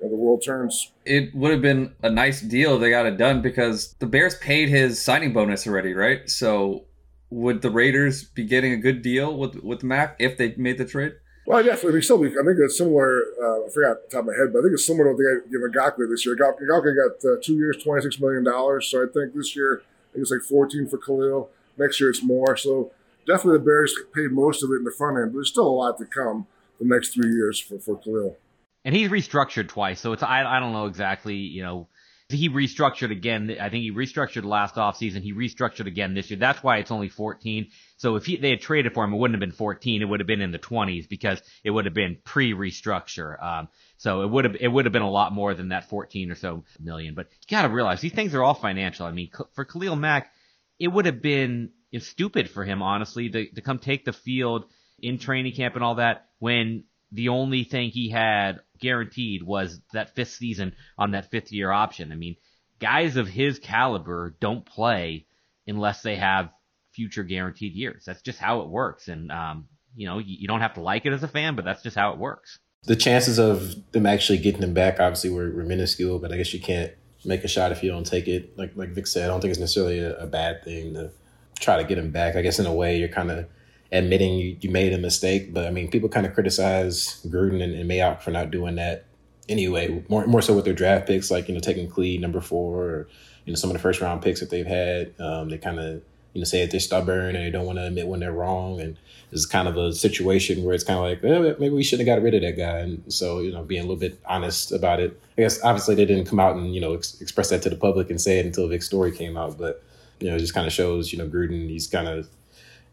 the 0.01 0.15
world 0.15 0.43
turns. 0.45 0.91
It 1.05 1.33
would 1.33 1.51
have 1.51 1.61
been 1.61 1.95
a 2.03 2.09
nice 2.09 2.41
deal 2.41 2.75
if 2.75 2.81
they 2.81 2.91
got 2.91 3.07
it 3.07 3.17
done 3.17 3.41
because 3.41 3.95
the 3.99 4.05
Bears 4.05 4.35
paid 4.35 4.69
his 4.69 5.03
signing 5.03 5.33
bonus 5.33 5.65
already, 5.65 5.93
right? 5.93 6.29
So 6.29 6.85
would 7.31 7.61
the 7.61 7.71
Raiders 7.71 8.23
be 8.23 8.43
getting 8.43 8.73
a 8.73 8.77
good 8.77 9.01
deal 9.01 9.35
with 9.35 9.55
with 9.63 9.83
Mack 9.83 10.15
if 10.19 10.37
they 10.37 10.53
made 10.57 10.77
the 10.77 10.85
trade? 10.85 11.13
Well, 11.45 11.63
definitely. 11.63 11.89
I 11.89 11.93
mean, 11.93 12.01
still, 12.01 12.23
I 12.25 12.29
think 12.29 12.57
it's 12.59 12.77
similar. 12.77 13.21
Uh, 13.41 13.65
I 13.65 13.69
forgot 13.69 13.97
the 14.01 14.09
top 14.11 14.21
of 14.21 14.25
my 14.27 14.33
head, 14.33 14.51
but 14.51 14.59
I 14.59 14.61
think 14.63 14.73
it's 14.73 14.85
similar 14.85 15.05
to 15.05 15.11
what 15.13 15.43
they 15.45 15.51
gave 15.51 15.61
Ngakoue 15.61 16.09
this 16.09 16.25
year. 16.25 16.35
Ngakoue 16.35 16.95
got 16.95 17.29
uh, 17.29 17.35
two 17.41 17.55
years, 17.55 17.81
twenty 17.83 18.01
six 18.01 18.19
million 18.19 18.43
dollars. 18.43 18.87
So 18.87 19.03
I 19.03 19.05
think 19.11 19.35
this 19.35 19.55
year, 19.55 19.83
I 19.83 20.13
think 20.13 20.23
it's 20.23 20.31
like 20.31 20.41
fourteen 20.41 20.87
for 20.87 20.97
Khalil. 20.97 21.49
Next 21.77 21.99
year, 21.99 22.09
it's 22.09 22.23
more. 22.23 22.57
So 22.57 22.91
definitely, 23.27 23.59
the 23.59 23.65
Bears 23.65 23.95
paid 24.13 24.31
most 24.31 24.63
of 24.63 24.71
it 24.71 24.75
in 24.75 24.83
the 24.85 24.91
front 24.91 25.17
end, 25.17 25.31
but 25.31 25.37
there's 25.37 25.49
still 25.49 25.67
a 25.67 25.69
lot 25.69 25.97
to 25.99 26.05
come 26.05 26.47
the 26.79 26.85
next 26.85 27.09
three 27.09 27.29
years 27.29 27.59
for 27.59 27.77
for 27.77 27.97
Khalil. 27.97 28.37
And 28.83 28.95
he's 28.95 29.09
restructured 29.09 29.67
twice, 29.67 30.01
so 30.01 30.13
it's 30.13 30.23
I 30.23 30.43
I 30.43 30.59
don't 30.59 30.73
know 30.73 30.87
exactly 30.87 31.35
you 31.35 31.61
know 31.61 31.87
he 32.29 32.49
restructured 32.49 33.11
again. 33.11 33.55
I 33.59 33.69
think 33.69 33.83
he 33.83 33.91
restructured 33.91 34.45
last 34.45 34.75
offseason. 34.75 35.21
He 35.21 35.33
restructured 35.33 35.85
again 35.85 36.13
this 36.15 36.31
year. 36.31 36.39
That's 36.39 36.63
why 36.63 36.77
it's 36.77 36.91
only 36.91 37.09
14. 37.09 37.67
So 37.97 38.17
if 38.17 38.25
he, 38.25 38.35
they 38.35 38.49
had 38.49 38.61
traded 38.61 38.93
for 38.93 39.03
him, 39.03 39.13
it 39.13 39.17
wouldn't 39.17 39.35
have 39.35 39.47
been 39.47 39.55
14. 39.55 40.01
It 40.01 40.05
would 40.05 40.19
have 40.19 40.27
been 40.27 40.41
in 40.41 40.51
the 40.51 40.59
20s 40.59 41.07
because 41.07 41.41
it 41.63 41.71
would 41.71 41.85
have 41.85 41.93
been 41.93 42.17
pre-restructure. 42.23 43.41
Um, 43.41 43.69
so 43.97 44.21
it 44.21 44.29
would 44.29 44.45
have 44.45 44.57
it 44.59 44.67
would 44.67 44.85
have 44.85 44.91
been 44.91 45.01
a 45.01 45.09
lot 45.09 45.31
more 45.31 45.53
than 45.53 45.69
that 45.69 45.89
14 45.89 46.31
or 46.31 46.35
so 46.35 46.65
million. 46.79 47.15
But 47.15 47.27
you 47.47 47.55
got 47.55 47.63
to 47.63 47.73
realize 47.73 48.01
these 48.01 48.13
things 48.13 48.33
are 48.33 48.43
all 48.43 48.53
financial. 48.53 49.05
I 49.05 49.11
mean, 49.11 49.29
for 49.53 49.63
Khalil 49.63 49.95
Mack, 49.95 50.31
it 50.79 50.89
would 50.89 51.05
have 51.05 51.21
been 51.21 51.71
stupid 51.99 52.49
for 52.49 52.65
him 52.65 52.81
honestly 52.81 53.29
to 53.29 53.49
to 53.51 53.61
come 53.61 53.79
take 53.79 54.03
the 54.03 54.11
field 54.11 54.65
in 54.99 55.17
training 55.17 55.53
camp 55.53 55.75
and 55.75 55.83
all 55.83 55.95
that 55.95 56.27
when 56.39 56.83
the 57.11 57.29
only 57.29 57.63
thing 57.63 57.89
he 57.89 58.09
had 58.09 58.59
guaranteed 58.79 59.41
was 59.41 59.79
that 59.93 60.15
fifth 60.15 60.31
season 60.31 60.75
on 60.97 61.11
that 61.11 61.31
fifth 61.31 61.53
year 61.53 61.71
option. 61.71 62.11
I 62.11 62.15
mean, 62.15 62.35
guys 62.79 63.15
of 63.15 63.27
his 63.27 63.59
caliber 63.59 64.35
don't 64.41 64.65
play 64.65 65.27
unless 65.65 66.01
they 66.01 66.17
have 66.17 66.49
future 66.95 67.23
guaranteed 67.23 67.73
years. 67.73 68.05
That's 68.05 68.21
just 68.21 68.39
how 68.39 68.61
it 68.61 68.69
works. 68.69 69.07
And, 69.07 69.31
um, 69.31 69.67
you 69.95 70.07
know, 70.07 70.19
you, 70.19 70.37
you 70.39 70.47
don't 70.47 70.61
have 70.61 70.73
to 70.75 70.81
like 70.81 71.05
it 71.05 71.13
as 71.13 71.23
a 71.23 71.27
fan, 71.27 71.55
but 71.55 71.65
that's 71.65 71.83
just 71.83 71.95
how 71.95 72.11
it 72.11 72.17
works. 72.17 72.59
The 72.83 72.95
chances 72.95 73.39
of 73.39 73.75
them 73.91 74.05
actually 74.05 74.37
getting 74.37 74.61
him 74.61 74.73
back 74.73 74.99
obviously 74.99 75.29
were, 75.29 75.51
were 75.51 75.63
minuscule, 75.63 76.19
but 76.19 76.31
I 76.31 76.37
guess 76.37 76.53
you 76.53 76.59
can't 76.59 76.91
make 77.25 77.43
a 77.43 77.47
shot 77.47 77.71
if 77.71 77.83
you 77.83 77.89
don't 77.89 78.05
take 78.05 78.27
it. 78.27 78.57
Like 78.57 78.71
like 78.75 78.89
Vic 78.89 79.07
said, 79.07 79.23
I 79.23 79.27
don't 79.27 79.41
think 79.41 79.51
it's 79.51 79.59
necessarily 79.59 79.99
a, 79.99 80.17
a 80.17 80.27
bad 80.27 80.63
thing 80.63 80.93
to 80.93 81.11
try 81.59 81.77
to 81.77 81.83
get 81.83 81.97
him 81.97 82.11
back. 82.11 82.35
I 82.35 82.41
guess 82.41 82.59
in 82.59 82.65
a 82.65 82.73
way 82.73 82.97
you're 82.99 83.09
kind 83.09 83.31
of 83.31 83.47
admitting 83.91 84.35
you, 84.35 84.57
you 84.61 84.69
made 84.69 84.93
a 84.93 84.97
mistake. 84.97 85.53
But 85.53 85.65
I 85.65 85.71
mean, 85.71 85.89
people 85.89 86.09
kind 86.09 86.25
of 86.25 86.33
criticize 86.33 87.25
Gruden 87.27 87.61
and, 87.63 87.73
and 87.73 87.89
Mayock 87.89 88.21
for 88.21 88.31
not 88.31 88.51
doing 88.51 88.75
that 88.75 89.05
anyway. 89.49 90.03
More 90.09 90.25
more 90.27 90.41
so 90.41 90.55
with 90.55 90.65
their 90.65 90.73
draft 90.73 91.07
picks, 91.07 91.31
like 91.31 91.47
you 91.47 91.53
know 91.53 91.59
taking 91.59 91.89
Clee 91.89 92.17
number 92.17 92.41
four, 92.41 92.83
or 92.83 93.07
you 93.45 93.53
know 93.53 93.57
some 93.57 93.69
of 93.69 93.73
the 93.73 93.81
first 93.81 94.01
round 94.01 94.21
picks 94.21 94.39
that 94.39 94.49
they've 94.49 94.65
had. 94.65 95.13
Um, 95.19 95.49
they 95.49 95.57
kind 95.57 95.79
of 95.79 96.03
you 96.35 96.41
know 96.41 96.45
say 96.45 96.61
that 96.61 96.69
they're 96.69 96.79
stubborn 96.79 97.35
and 97.35 97.43
they 97.43 97.49
don't 97.49 97.65
want 97.65 97.79
to 97.79 97.87
admit 97.87 98.07
when 98.07 98.19
they're 98.19 98.31
wrong, 98.31 98.79
and 98.79 98.95
it's 99.31 99.47
kind 99.47 99.67
of 99.67 99.77
a 99.77 99.91
situation 99.91 100.63
where 100.63 100.75
it's 100.75 100.83
kind 100.83 100.99
of 100.99 101.05
like 101.05 101.23
eh, 101.23 101.55
maybe 101.57 101.73
we 101.73 101.81
should 101.83 101.99
have 101.99 102.05
got 102.05 102.21
rid 102.21 102.35
of 102.35 102.43
that 102.43 102.55
guy. 102.55 102.77
And 102.77 103.11
so 103.11 103.39
you 103.39 103.51
know 103.51 103.63
being 103.63 103.81
a 103.81 103.85
little 103.85 103.99
bit 103.99 104.19
honest 104.27 104.71
about 104.71 104.99
it. 104.99 105.19
I 105.37 105.41
guess 105.41 105.59
obviously 105.63 105.95
they 105.95 106.05
didn't 106.05 106.25
come 106.27 106.39
out 106.39 106.55
and 106.55 106.75
you 106.75 106.81
know 106.81 106.93
ex- 106.93 107.19
express 107.21 107.49
that 107.49 107.63
to 107.63 107.71
the 107.71 107.75
public 107.75 108.11
and 108.11 108.21
say 108.21 108.37
it 108.37 108.45
until 108.45 108.67
Vic's 108.67 108.85
story 108.85 109.11
came 109.11 109.35
out, 109.35 109.57
but 109.57 109.83
you 110.19 110.29
know 110.29 110.35
it 110.35 110.39
just 110.39 110.53
kind 110.53 110.67
of 110.67 110.73
shows 110.73 111.11
you 111.11 111.17
know 111.17 111.27
Gruden 111.27 111.69
he's 111.69 111.87
kind 111.87 112.07
of 112.07 112.29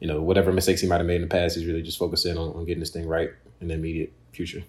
you 0.03 0.09
know, 0.09 0.21
whatever 0.21 0.53
mistakes 0.53 0.81
he 0.81 0.89
might 0.89 0.97
have 0.97 1.07
made 1.07 1.15
in 1.15 1.23
the 1.23 1.29
past, 1.29 1.57
he's 1.57 1.65
really 1.65 1.81
just 1.81 1.97
focusing 1.97 2.37
on, 2.37 2.49
on 2.55 2.65
getting 2.65 2.81
this 2.81 2.91
thing 2.91 3.07
right 3.07 3.31
in 3.61 3.69
the 3.69 3.75
immediate 3.75 4.13
future. 4.33 4.65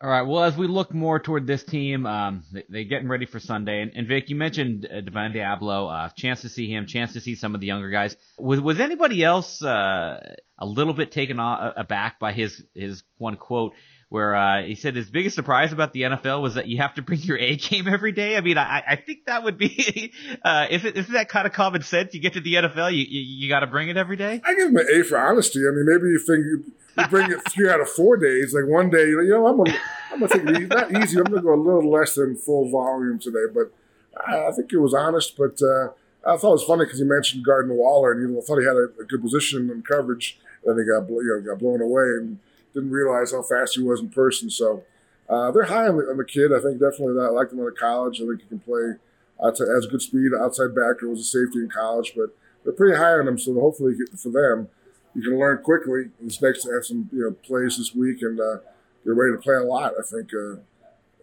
All 0.00 0.08
right. 0.08 0.22
Well, 0.22 0.44
as 0.44 0.56
we 0.56 0.68
look 0.68 0.94
more 0.94 1.18
toward 1.18 1.48
this 1.48 1.64
team, 1.64 2.06
um, 2.06 2.44
they, 2.68 2.82
are 2.82 2.84
getting 2.84 3.08
ready 3.08 3.26
for 3.26 3.40
Sunday. 3.40 3.82
And, 3.82 3.90
and 3.96 4.06
Vic, 4.06 4.30
you 4.30 4.36
mentioned 4.36 4.86
uh, 4.86 5.00
Divine 5.00 5.32
Deablo. 5.32 5.92
Uh, 5.92 6.08
chance 6.10 6.42
to 6.42 6.48
see 6.48 6.70
him. 6.72 6.86
Chance 6.86 7.14
to 7.14 7.20
see 7.20 7.34
some 7.34 7.56
of 7.56 7.60
the 7.60 7.66
younger 7.66 7.90
guys. 7.90 8.14
Was 8.38 8.60
was 8.60 8.78
anybody 8.78 9.24
else 9.24 9.60
uh, 9.60 10.36
a 10.56 10.66
little 10.66 10.94
bit 10.94 11.10
taken 11.10 11.40
aback 11.40 12.20
by 12.20 12.30
his 12.30 12.62
his 12.76 13.02
one 13.16 13.36
quote? 13.36 13.72
Where 14.08 14.34
uh, 14.34 14.62
he 14.62 14.74
said 14.74 14.96
his 14.96 15.10
biggest 15.10 15.36
surprise 15.36 15.72
about 15.72 15.92
the 15.92 16.02
NFL 16.02 16.40
was 16.40 16.54
that 16.54 16.66
you 16.66 16.78
have 16.78 16.94
to 16.94 17.02
bring 17.02 17.20
your 17.20 17.36
A 17.38 17.56
game 17.56 17.86
every 17.86 18.12
day. 18.12 18.36
I 18.36 18.40
mean, 18.40 18.56
I, 18.56 18.82
I 18.88 18.96
think 18.96 19.26
that 19.26 19.44
would 19.44 19.58
be, 19.58 20.12
uh, 20.42 20.66
if 20.70 20.84
it, 20.84 20.96
isn't 20.96 21.12
that 21.12 21.28
kind 21.28 21.46
of 21.46 21.52
common 21.52 21.82
sense? 21.82 22.14
You 22.14 22.20
get 22.20 22.32
to 22.32 22.40
the 22.40 22.54
NFL, 22.54 22.92
you, 22.92 23.04
you, 23.08 23.20
you 23.20 23.48
got 23.48 23.60
to 23.60 23.66
bring 23.66 23.88
it 23.88 23.96
every 23.96 24.16
day. 24.16 24.40
I 24.44 24.54
give 24.54 24.68
him 24.68 24.76
an 24.76 24.86
A 24.94 25.04
for 25.04 25.18
honesty. 25.18 25.60
I 25.60 25.70
mean, 25.72 25.84
maybe 25.86 26.08
you 26.08 26.18
think 26.18 26.38
you, 26.38 26.72
bring 27.10 27.30
it 27.30 27.38
three 27.52 27.68
out 27.68 27.80
of 27.80 27.88
four 27.88 28.16
days. 28.16 28.54
Like 28.54 28.66
one 28.66 28.90
day, 28.90 29.06
you 29.06 29.28
know, 29.28 29.46
I'm 29.46 29.58
gonna, 29.58 29.78
I'm 30.12 30.20
gonna 30.20 30.32
take 30.32 30.62
it. 30.62 30.68
Not 30.68 31.02
easy. 31.02 31.18
I'm 31.18 31.24
gonna 31.24 31.42
go 31.42 31.54
a 31.54 31.62
little 31.62 31.90
less 31.90 32.14
than 32.14 32.36
full 32.36 32.70
volume 32.70 33.18
today, 33.18 33.44
but 33.52 33.72
I, 34.26 34.48
I 34.48 34.52
think 34.52 34.72
it 34.72 34.78
was 34.78 34.94
honest. 34.94 35.36
But 35.36 35.60
uh, 35.62 35.90
I 36.26 36.36
thought 36.36 36.50
it 36.50 36.60
was 36.60 36.64
funny 36.64 36.86
because 36.86 36.98
he 36.98 37.04
mentioned 37.04 37.44
Gardner 37.44 37.74
Waller, 37.74 38.12
and 38.12 38.22
you 38.22 38.42
thought 38.42 38.58
he 38.58 38.66
had 38.66 38.74
a, 38.74 38.88
a 39.00 39.04
good 39.04 39.22
position 39.22 39.70
and 39.70 39.84
coverage. 39.86 40.38
And 40.64 40.76
then 40.76 40.84
he 40.84 40.90
got 40.90 41.08
you 41.08 41.40
know 41.44 41.52
got 41.52 41.60
blown 41.60 41.80
away 41.80 42.02
and 42.02 42.38
didn't 42.78 42.92
realize 42.92 43.32
how 43.32 43.42
fast 43.42 43.74
he 43.74 43.82
was 43.82 44.00
in 44.00 44.08
person. 44.10 44.50
So 44.50 44.84
uh, 45.28 45.50
they're 45.50 45.64
high 45.64 45.88
on 45.88 45.96
the, 45.96 46.04
on 46.04 46.16
the, 46.16 46.24
kid. 46.24 46.52
I 46.52 46.60
think 46.60 46.80
definitely 46.80 47.14
that. 47.14 47.28
I 47.28 47.30
liked 47.30 47.52
him 47.52 47.60
out 47.60 47.68
of 47.68 47.76
college. 47.76 48.20
I 48.20 48.26
think 48.26 48.42
he 48.42 48.48
can 48.48 48.60
play 48.60 48.94
outside, 49.44 49.68
has 49.74 49.86
good 49.86 50.02
speed, 50.02 50.30
outside 50.38 50.74
backer, 50.74 51.08
was 51.08 51.20
a 51.20 51.24
safety 51.24 51.58
in 51.58 51.68
college, 51.68 52.12
but 52.16 52.36
they're 52.64 52.72
pretty 52.72 52.96
high 52.96 53.12
on 53.12 53.28
him. 53.28 53.38
So 53.38 53.54
hopefully 53.54 53.94
for 54.16 54.30
them, 54.30 54.68
you 55.14 55.22
can 55.22 55.38
learn 55.38 55.62
quickly. 55.62 56.10
This 56.20 56.40
next 56.40 56.62
to 56.62 56.72
have 56.72 56.84
some 56.84 57.08
you 57.12 57.20
know 57.20 57.32
plays 57.32 57.76
this 57.76 57.94
week 57.94 58.22
and 58.22 58.40
uh, 58.40 58.58
get 59.04 59.14
ready 59.14 59.32
to 59.32 59.42
play 59.42 59.56
a 59.56 59.62
lot. 59.62 59.94
I 59.98 60.02
think 60.02 60.30
uh, 60.32 60.60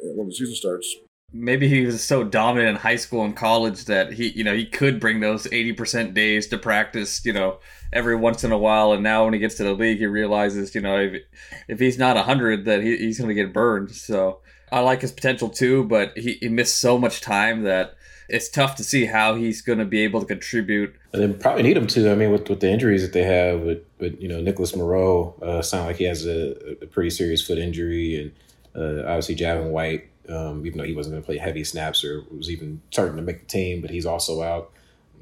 when 0.01 0.27
the 0.27 0.33
season 0.33 0.55
starts 0.55 0.95
maybe 1.35 1.67
he 1.67 1.85
was 1.85 2.01
so 2.01 2.23
dominant 2.23 2.69
in 2.69 2.75
high 2.77 2.95
school 2.95 3.25
and 3.25 3.35
college 3.35 3.85
that 3.85 4.13
he 4.13 4.29
you 4.29 4.43
know 4.43 4.55
he 4.55 4.65
could 4.65 4.99
bring 4.99 5.19
those 5.19 5.45
80% 5.45 6.13
days 6.13 6.47
to 6.47 6.57
practice 6.57 7.25
you 7.25 7.33
know 7.33 7.59
every 7.91 8.15
once 8.15 8.43
in 8.43 8.51
a 8.51 8.57
while 8.57 8.93
and 8.93 9.03
now 9.03 9.25
when 9.25 9.33
he 9.33 9.39
gets 9.39 9.55
to 9.55 9.63
the 9.63 9.73
league 9.73 9.97
he 9.97 10.05
realizes 10.05 10.73
you 10.73 10.81
know 10.81 10.97
if, 10.99 11.23
if 11.67 11.79
he's 11.79 11.97
not 11.97 12.15
100 12.15 12.65
that 12.65 12.81
he, 12.81 12.95
he's 12.97 13.19
going 13.19 13.27
to 13.27 13.33
get 13.35 13.53
burned 13.53 13.91
so 13.91 14.39
i 14.71 14.79
like 14.79 15.01
his 15.01 15.11
potential 15.11 15.49
too 15.49 15.83
but 15.83 16.17
he, 16.17 16.37
he 16.39 16.47
missed 16.47 16.77
so 16.79 16.97
much 16.97 17.19
time 17.19 17.63
that 17.63 17.95
it's 18.27 18.49
tough 18.49 18.75
to 18.75 18.83
see 18.83 19.05
how 19.05 19.35
he's 19.35 19.61
going 19.61 19.77
to 19.77 19.85
be 19.85 20.01
able 20.01 20.19
to 20.19 20.25
contribute. 20.25 20.95
And 21.13 21.21
they 21.21 21.37
probably 21.37 21.61
need 21.61 21.77
him 21.77 21.85
to. 21.85 22.11
I 22.11 22.15
mean, 22.15 22.31
with, 22.31 22.49
with 22.49 22.59
the 22.59 22.71
injuries 22.71 23.03
that 23.03 23.13
they 23.13 23.21
have, 23.21 23.61
with, 23.61 23.83
with 23.99 24.19
you 24.19 24.27
know 24.27 24.41
Nicholas 24.41 24.75
Morrow 24.75 25.35
uh, 25.43 25.61
sound 25.61 25.85
like 25.85 25.97
he 25.97 26.05
has 26.05 26.25
a, 26.25 26.55
a 26.81 26.87
pretty 26.87 27.11
serious 27.11 27.45
foot 27.45 27.59
injury, 27.59 28.19
and 28.19 28.31
uh, 28.75 29.07
obviously 29.07 29.35
Javin 29.35 29.69
White 29.69 30.09
um, 30.29 30.65
even 30.65 30.77
though 30.77 30.83
he 30.85 30.93
wasn't 30.93 31.13
going 31.13 31.23
to 31.23 31.25
play 31.25 31.37
heavy 31.37 31.63
snaps 31.63 32.03
or 32.03 32.23
was 32.35 32.49
even 32.49 32.81
starting 32.91 33.15
to 33.15 33.21
make 33.21 33.39
the 33.39 33.45
team, 33.45 33.81
but 33.81 33.89
he's 33.89 34.05
also 34.05 34.41
out. 34.41 34.71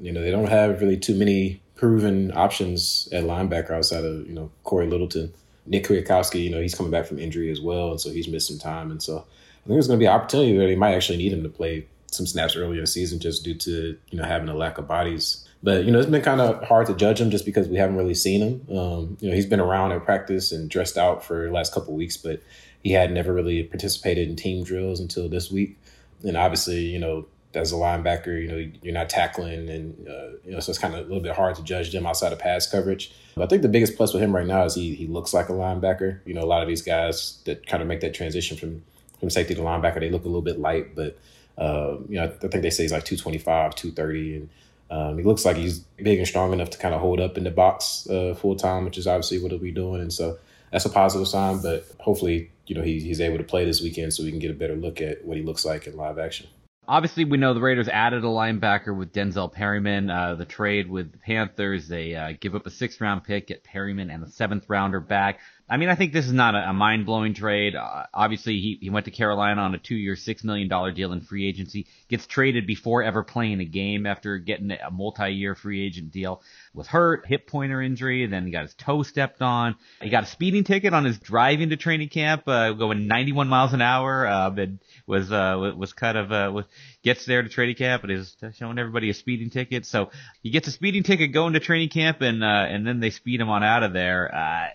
You 0.00 0.12
know, 0.12 0.22
they 0.22 0.30
don't 0.30 0.48
have 0.48 0.80
really 0.80 0.96
too 0.96 1.14
many 1.14 1.60
proven 1.76 2.32
options 2.36 3.08
at 3.12 3.24
linebacker 3.24 3.70
outside 3.70 4.04
of, 4.04 4.26
you 4.26 4.34
know, 4.34 4.50
Cory 4.64 4.86
Littleton. 4.86 5.32
Nick 5.66 5.84
Kwiatkowski, 5.84 6.44
you 6.44 6.50
know, 6.50 6.60
he's 6.60 6.74
coming 6.74 6.92
back 6.92 7.06
from 7.06 7.18
injury 7.18 7.50
as 7.50 7.60
well, 7.60 7.90
and 7.90 8.00
so 8.00 8.10
he's 8.10 8.28
missed 8.28 8.48
some 8.48 8.58
time. 8.58 8.90
And 8.90 9.02
so 9.02 9.16
I 9.18 9.66
think 9.66 9.76
there's 9.76 9.86
going 9.86 9.98
to 9.98 10.02
be 10.02 10.06
an 10.06 10.12
opportunity 10.12 10.56
where 10.56 10.66
they 10.66 10.76
might 10.76 10.94
actually 10.94 11.18
need 11.18 11.32
him 11.32 11.42
to 11.42 11.48
play 11.48 11.86
some 12.10 12.26
snaps 12.26 12.54
earlier 12.54 12.74
in 12.74 12.82
the 12.82 12.86
season 12.86 13.18
just 13.18 13.44
due 13.44 13.54
to, 13.54 13.96
you 14.10 14.18
know, 14.18 14.24
having 14.24 14.48
a 14.48 14.54
lack 14.54 14.78
of 14.78 14.86
bodies. 14.86 15.48
But, 15.64 15.86
you 15.86 15.90
know, 15.90 15.98
it's 15.98 16.10
been 16.10 16.20
kind 16.20 16.42
of 16.42 16.62
hard 16.62 16.86
to 16.88 16.94
judge 16.94 17.18
him 17.18 17.30
just 17.30 17.46
because 17.46 17.68
we 17.68 17.78
haven't 17.78 17.96
really 17.96 18.14
seen 18.14 18.42
him. 18.42 18.76
Um, 18.76 19.16
you 19.18 19.30
know, 19.30 19.34
he's 19.34 19.46
been 19.46 19.60
around 19.60 19.92
at 19.92 20.04
practice 20.04 20.52
and 20.52 20.68
dressed 20.68 20.98
out 20.98 21.24
for 21.24 21.46
the 21.46 21.52
last 21.52 21.72
couple 21.72 21.94
weeks, 21.94 22.18
but 22.18 22.42
he 22.82 22.92
had 22.92 23.10
never 23.10 23.32
really 23.32 23.62
participated 23.62 24.28
in 24.28 24.36
team 24.36 24.62
drills 24.62 25.00
until 25.00 25.26
this 25.26 25.50
week. 25.50 25.78
And 26.22 26.36
obviously, 26.36 26.80
you 26.80 26.98
know, 26.98 27.26
as 27.54 27.72
a 27.72 27.76
linebacker, 27.76 28.42
you 28.42 28.48
know, 28.48 28.72
you're 28.82 28.92
not 28.92 29.08
tackling, 29.08 29.70
and 29.70 30.08
uh, 30.08 30.36
you 30.44 30.52
know, 30.52 30.60
so 30.60 30.70
it's 30.70 30.78
kind 30.78 30.92
of 30.92 31.00
a 31.00 31.02
little 31.04 31.22
bit 31.22 31.34
hard 31.34 31.54
to 31.56 31.62
judge 31.62 31.92
them 31.92 32.04
outside 32.04 32.32
of 32.32 32.38
pass 32.38 32.66
coverage. 32.66 33.12
But 33.34 33.44
I 33.44 33.46
think 33.46 33.62
the 33.62 33.68
biggest 33.68 33.96
plus 33.96 34.12
with 34.12 34.22
him 34.22 34.34
right 34.34 34.46
now 34.46 34.64
is 34.64 34.74
he 34.74 34.94
he 34.94 35.06
looks 35.06 35.32
like 35.32 35.48
a 35.48 35.52
linebacker. 35.52 36.20
You 36.26 36.34
know, 36.34 36.42
a 36.42 36.46
lot 36.46 36.62
of 36.62 36.68
these 36.68 36.82
guys 36.82 37.40
that 37.44 37.66
kind 37.66 37.82
of 37.82 37.88
make 37.88 38.00
that 38.00 38.12
transition 38.12 38.56
from 38.56 38.82
from 39.20 39.30
safety 39.30 39.54
to 39.54 39.60
linebacker, 39.60 40.00
they 40.00 40.10
look 40.10 40.24
a 40.24 40.28
little 40.28 40.42
bit 40.42 40.58
light, 40.58 40.94
but 40.94 41.16
uh, 41.56 41.96
you 42.08 42.16
know, 42.16 42.24
I 42.24 42.48
think 42.48 42.62
they 42.62 42.70
say 42.70 42.82
he's 42.82 42.92
like 42.92 43.04
225, 43.04 43.74
230, 43.74 44.36
and 44.36 44.50
um, 44.90 45.18
he 45.18 45.24
looks 45.24 45.44
like 45.44 45.56
he's 45.56 45.80
big 45.96 46.18
and 46.18 46.28
strong 46.28 46.52
enough 46.52 46.70
to 46.70 46.78
kind 46.78 46.94
of 46.94 47.00
hold 47.00 47.20
up 47.20 47.36
in 47.38 47.44
the 47.44 47.50
box 47.50 48.08
uh, 48.08 48.34
full 48.34 48.56
time, 48.56 48.84
which 48.84 48.98
is 48.98 49.06
obviously 49.06 49.40
what 49.40 49.50
he'll 49.50 49.60
be 49.60 49.72
doing. 49.72 50.00
And 50.00 50.12
so 50.12 50.38
that's 50.70 50.84
a 50.84 50.90
positive 50.90 51.26
sign. 51.26 51.62
But 51.62 51.86
hopefully, 52.00 52.50
you 52.66 52.74
know, 52.74 52.82
he, 52.82 53.00
he's 53.00 53.20
able 53.20 53.38
to 53.38 53.44
play 53.44 53.64
this 53.64 53.80
weekend 53.80 54.12
so 54.12 54.22
we 54.22 54.30
can 54.30 54.38
get 54.38 54.50
a 54.50 54.54
better 54.54 54.76
look 54.76 55.00
at 55.00 55.24
what 55.24 55.36
he 55.36 55.42
looks 55.42 55.64
like 55.64 55.86
in 55.86 55.96
live 55.96 56.18
action. 56.18 56.46
Obviously, 56.86 57.24
we 57.24 57.38
know 57.38 57.54
the 57.54 57.60
Raiders 57.60 57.88
added 57.88 58.24
a 58.24 58.28
linebacker 58.28 58.94
with 58.94 59.10
Denzel 59.10 59.50
Perryman. 59.50 60.10
Uh, 60.10 60.34
the 60.34 60.44
trade 60.44 60.90
with 60.90 61.12
the 61.12 61.18
Panthers, 61.18 61.88
they 61.88 62.14
uh, 62.14 62.34
give 62.38 62.54
up 62.54 62.66
a 62.66 62.70
sixth 62.70 63.00
round 63.00 63.24
pick, 63.24 63.46
get 63.46 63.64
Perryman 63.64 64.10
and 64.10 64.22
a 64.22 64.28
seventh 64.28 64.66
rounder 64.68 65.00
back. 65.00 65.40
I 65.66 65.78
mean, 65.78 65.88
I 65.88 65.94
think 65.94 66.12
this 66.12 66.26
is 66.26 66.32
not 66.32 66.54
a, 66.54 66.68
a 66.68 66.72
mind 66.74 67.06
blowing 67.06 67.32
trade. 67.32 67.74
Uh, 67.74 68.04
obviously, 68.12 68.60
he, 68.60 68.78
he 68.82 68.90
went 68.90 69.06
to 69.06 69.10
Carolina 69.10 69.62
on 69.62 69.74
a 69.74 69.78
two 69.78 69.94
year, 69.94 70.14
$6 70.14 70.44
million 70.44 70.68
deal 70.94 71.12
in 71.12 71.22
free 71.22 71.48
agency, 71.48 71.86
gets 72.10 72.26
traded 72.26 72.66
before 72.66 73.02
ever 73.02 73.22
playing 73.22 73.60
a 73.60 73.64
game 73.64 74.04
after 74.04 74.36
getting 74.36 74.72
a 74.72 74.90
multi 74.90 75.30
year 75.30 75.54
free 75.54 75.84
agent 75.86 76.10
deal. 76.10 76.42
Was 76.74 76.86
hurt, 76.86 77.26
hip 77.26 77.46
pointer 77.46 77.80
injury, 77.80 78.26
then 78.26 78.44
he 78.44 78.52
got 78.52 78.64
his 78.64 78.74
toe 78.74 79.02
stepped 79.02 79.40
on. 79.40 79.76
He 80.02 80.10
got 80.10 80.24
a 80.24 80.26
speeding 80.26 80.64
ticket 80.64 80.92
on 80.92 81.06
his 81.06 81.18
drive 81.18 81.62
into 81.62 81.78
training 81.78 82.10
camp, 82.10 82.46
uh, 82.46 82.72
going 82.72 83.06
91 83.06 83.48
miles 83.48 83.72
an 83.72 83.80
hour, 83.80 84.26
uh, 84.26 84.50
and 84.50 84.80
was, 85.06 85.32
uh, 85.32 85.72
was 85.76 85.94
kind 85.94 86.18
of, 86.18 86.30
uh, 86.30 86.50
was, 86.52 86.66
gets 87.02 87.24
there 87.24 87.42
to 87.42 87.48
training 87.48 87.76
camp 87.76 88.02
and 88.02 88.12
is 88.12 88.36
showing 88.58 88.78
everybody 88.78 89.08
a 89.08 89.14
speeding 89.14 89.48
ticket. 89.48 89.86
So 89.86 90.10
he 90.42 90.50
gets 90.50 90.68
a 90.68 90.72
speeding 90.72 91.04
ticket 91.04 91.32
going 91.32 91.54
to 91.54 91.60
training 91.60 91.88
camp 91.88 92.20
and, 92.20 92.44
uh, 92.44 92.66
and 92.68 92.86
then 92.86 93.00
they 93.00 93.10
speed 93.10 93.40
him 93.40 93.48
on 93.48 93.64
out 93.64 93.82
of 93.82 93.94
there. 93.94 94.34
Uh, 94.34 94.68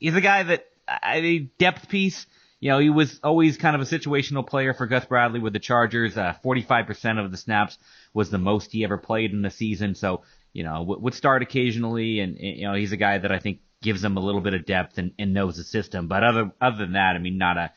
he's 0.00 0.16
a 0.16 0.20
guy 0.20 0.42
that 0.42 0.66
I 0.88 1.20
mean 1.20 1.50
depth 1.58 1.88
piece. 1.88 2.26
You 2.58 2.70
know, 2.70 2.78
he 2.78 2.90
was 2.90 3.20
always 3.22 3.56
kind 3.56 3.74
of 3.74 3.80
a 3.80 3.84
situational 3.84 4.46
player 4.46 4.74
for 4.74 4.86
Gus 4.86 5.06
Bradley 5.06 5.40
with 5.40 5.54
the 5.54 5.60
Chargers. 5.60 6.18
Uh, 6.18 6.34
45% 6.44 7.24
of 7.24 7.30
the 7.30 7.38
snaps 7.38 7.78
was 8.12 8.30
the 8.30 8.38
most 8.38 8.72
he 8.72 8.84
ever 8.84 8.98
played 8.98 9.30
in 9.30 9.40
the 9.40 9.50
season. 9.50 9.94
So, 9.94 10.24
you 10.52 10.64
know, 10.64 10.82
would 10.82 11.14
start 11.14 11.42
occasionally. 11.42 12.20
And, 12.20 12.36
you 12.38 12.66
know, 12.66 12.74
he's 12.74 12.92
a 12.92 12.98
guy 12.98 13.16
that 13.16 13.32
I 13.32 13.38
think 13.38 13.60
gives 13.80 14.02
them 14.02 14.18
a 14.18 14.20
little 14.20 14.42
bit 14.42 14.52
of 14.52 14.66
depth 14.66 14.98
and, 14.98 15.12
and 15.18 15.32
knows 15.32 15.56
the 15.56 15.64
system. 15.64 16.06
But 16.06 16.22
other, 16.22 16.52
other 16.60 16.76
than 16.76 16.92
that, 16.92 17.16
I 17.16 17.18
mean, 17.18 17.38
not 17.38 17.56
a 17.56 17.72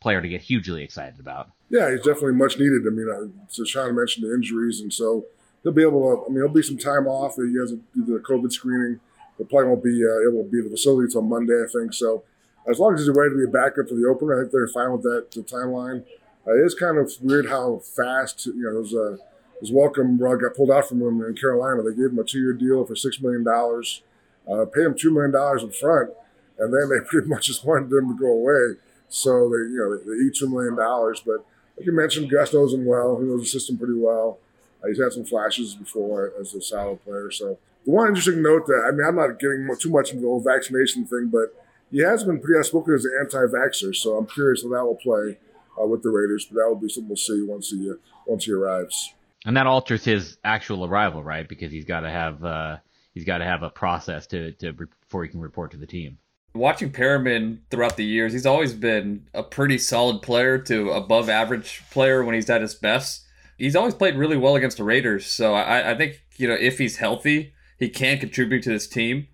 player 0.00 0.22
to 0.22 0.28
get 0.28 0.40
hugely 0.40 0.84
excited 0.84 1.18
about. 1.18 1.50
Yeah, 1.68 1.90
he's 1.90 2.02
definitely 2.02 2.34
much 2.34 2.60
needed. 2.60 2.82
I 2.86 2.90
mean, 2.90 3.08
uh, 3.10 3.46
so 3.48 3.64
Sean 3.64 3.96
mentioned 3.96 4.24
the 4.24 4.32
injuries. 4.32 4.80
And 4.80 4.92
so 4.92 5.26
he'll 5.64 5.72
be 5.72 5.82
able 5.82 6.00
to, 6.00 6.26
I 6.26 6.28
mean, 6.28 6.44
he'll 6.44 6.54
be 6.54 6.62
some 6.62 6.78
time 6.78 7.08
off. 7.08 7.34
He 7.34 7.58
has 7.58 7.70
to 7.70 7.80
do 7.92 8.04
the 8.04 8.20
COVID 8.20 8.52
screening 8.52 9.00
the 9.38 9.44
play 9.44 9.64
won't 9.64 9.82
be 9.82 10.02
uh, 10.04 10.28
able 10.28 10.44
to 10.44 10.50
be 10.50 10.60
the 10.60 10.70
facility 10.70 11.04
until 11.04 11.22
Monday, 11.22 11.54
I 11.54 11.70
think. 11.70 11.94
So 11.94 12.24
as 12.68 12.78
long 12.78 12.94
as 12.94 13.00
he's 13.00 13.08
ready 13.10 13.30
to 13.30 13.36
be 13.36 13.44
a 13.44 13.52
backup 13.52 13.88
for 13.88 13.94
the 13.94 14.06
opener, 14.06 14.36
I 14.36 14.42
think 14.42 14.52
they're 14.52 14.68
fine 14.68 14.92
with 14.92 15.02
that 15.02 15.30
the 15.30 15.42
timeline. 15.42 16.04
Uh, 16.46 16.54
it 16.54 16.64
is 16.64 16.74
kind 16.74 16.98
of 16.98 17.10
weird 17.20 17.48
how 17.48 17.78
fast 17.78 18.46
you 18.46 18.62
know 18.62 18.80
his, 18.80 18.94
uh, 18.94 19.16
his 19.60 19.72
welcome 19.72 20.18
rug 20.18 20.40
got 20.40 20.54
pulled 20.54 20.70
out 20.70 20.88
from 20.88 21.00
him 21.00 21.22
in 21.22 21.34
Carolina. 21.34 21.82
They 21.82 21.96
gave 21.96 22.10
him 22.10 22.18
a 22.18 22.24
two-year 22.24 22.52
deal 22.52 22.84
for 22.84 22.96
six 22.96 23.20
million 23.20 23.44
dollars, 23.44 24.02
uh, 24.50 24.64
paid 24.64 24.86
him 24.86 24.96
two 24.98 25.12
million 25.12 25.32
dollars 25.32 25.62
in 25.62 25.70
front, 25.70 26.10
and 26.58 26.72
then 26.72 26.88
they 26.90 27.04
pretty 27.08 27.28
much 27.28 27.46
just 27.46 27.64
wanted 27.64 27.92
him 27.92 28.08
to 28.08 28.18
go 28.18 28.32
away. 28.32 28.76
So 29.08 29.48
they 29.48 29.70
you 29.70 29.78
know 29.78 29.96
they, 29.96 30.04
they 30.04 30.26
eat 30.26 30.34
two 30.34 30.48
million 30.48 30.76
dollars. 30.76 31.22
But 31.24 31.44
like 31.76 31.86
you 31.86 31.92
mentioned, 31.92 32.30
Gus 32.30 32.52
knows 32.52 32.74
him 32.74 32.84
well. 32.84 33.18
He 33.18 33.24
knows 33.26 33.42
the 33.42 33.46
system 33.46 33.78
pretty 33.78 33.98
well. 33.98 34.38
Uh, 34.82 34.88
he's 34.88 35.00
had 35.00 35.12
some 35.12 35.24
flashes 35.24 35.74
before 35.74 36.32
as 36.40 36.54
a 36.54 36.60
solid 36.60 37.02
player. 37.04 37.30
So 37.30 37.58
one 37.84 38.08
interesting 38.08 38.42
note 38.42 38.66
that 38.66 38.84
I 38.86 38.90
mean, 38.90 39.06
I'm 39.06 39.16
not 39.16 39.38
getting 39.38 39.68
too 39.78 39.90
much 39.90 40.10
into 40.10 40.22
the 40.22 40.28
whole 40.28 40.42
vaccination 40.42 41.06
thing, 41.06 41.30
but 41.32 41.54
he 41.90 42.00
has 42.00 42.24
been 42.24 42.40
pretty 42.40 42.58
outspoken 42.58 42.94
as 42.94 43.04
an 43.04 43.12
anti-vaxxer. 43.20 43.94
So 43.96 44.16
I'm 44.16 44.26
curious 44.26 44.62
how 44.62 44.70
that 44.70 44.84
will 44.84 44.96
play 44.96 45.38
uh, 45.80 45.86
with 45.86 46.02
the 46.02 46.10
Raiders. 46.10 46.46
But 46.46 46.56
that 46.56 46.68
will 46.68 46.76
be 46.76 46.88
something 46.88 47.08
we'll 47.08 47.16
see 47.16 47.42
once 47.42 47.70
he 47.70 47.90
uh, 47.90 47.94
once 48.26 48.44
he 48.44 48.52
arrives. 48.52 49.14
And 49.46 49.56
that 49.56 49.66
alters 49.66 50.04
his 50.04 50.36
actual 50.44 50.84
arrival, 50.84 51.22
right? 51.22 51.48
Because 51.48 51.72
he's 51.72 51.84
got 51.84 52.00
to 52.00 52.10
have 52.10 52.44
uh, 52.44 52.76
he's 53.14 53.24
got 53.24 53.38
to 53.38 53.44
have 53.44 53.62
a 53.62 53.70
process 53.70 54.26
to 54.28 54.52
to 54.52 54.72
before 54.72 55.22
he 55.22 55.30
can 55.30 55.40
report 55.40 55.70
to 55.72 55.76
the 55.76 55.86
team. 55.86 56.18
Watching 56.54 56.90
Perryman 56.90 57.62
throughout 57.70 57.96
the 57.96 58.04
years, 58.04 58.32
he's 58.32 58.46
always 58.46 58.72
been 58.74 59.28
a 59.34 59.42
pretty 59.42 59.78
solid 59.78 60.22
player 60.22 60.58
to 60.58 60.90
above 60.90 61.28
average 61.28 61.82
player 61.90 62.24
when 62.24 62.34
he's 62.34 62.50
at 62.50 62.62
his 62.62 62.74
best. 62.74 63.24
He's 63.58 63.76
always 63.76 63.94
played 63.94 64.16
really 64.16 64.36
well 64.36 64.56
against 64.56 64.76
the 64.76 64.84
Raiders. 64.84 65.26
So 65.26 65.54
I, 65.54 65.92
I 65.92 65.96
think 65.96 66.22
you 66.36 66.48
know 66.48 66.54
if 66.54 66.78
he's 66.78 66.96
healthy, 66.96 67.52
he 67.78 67.88
can 67.88 68.18
contribute 68.18 68.62
to 68.64 68.70
this 68.70 68.86
team. 68.86 69.28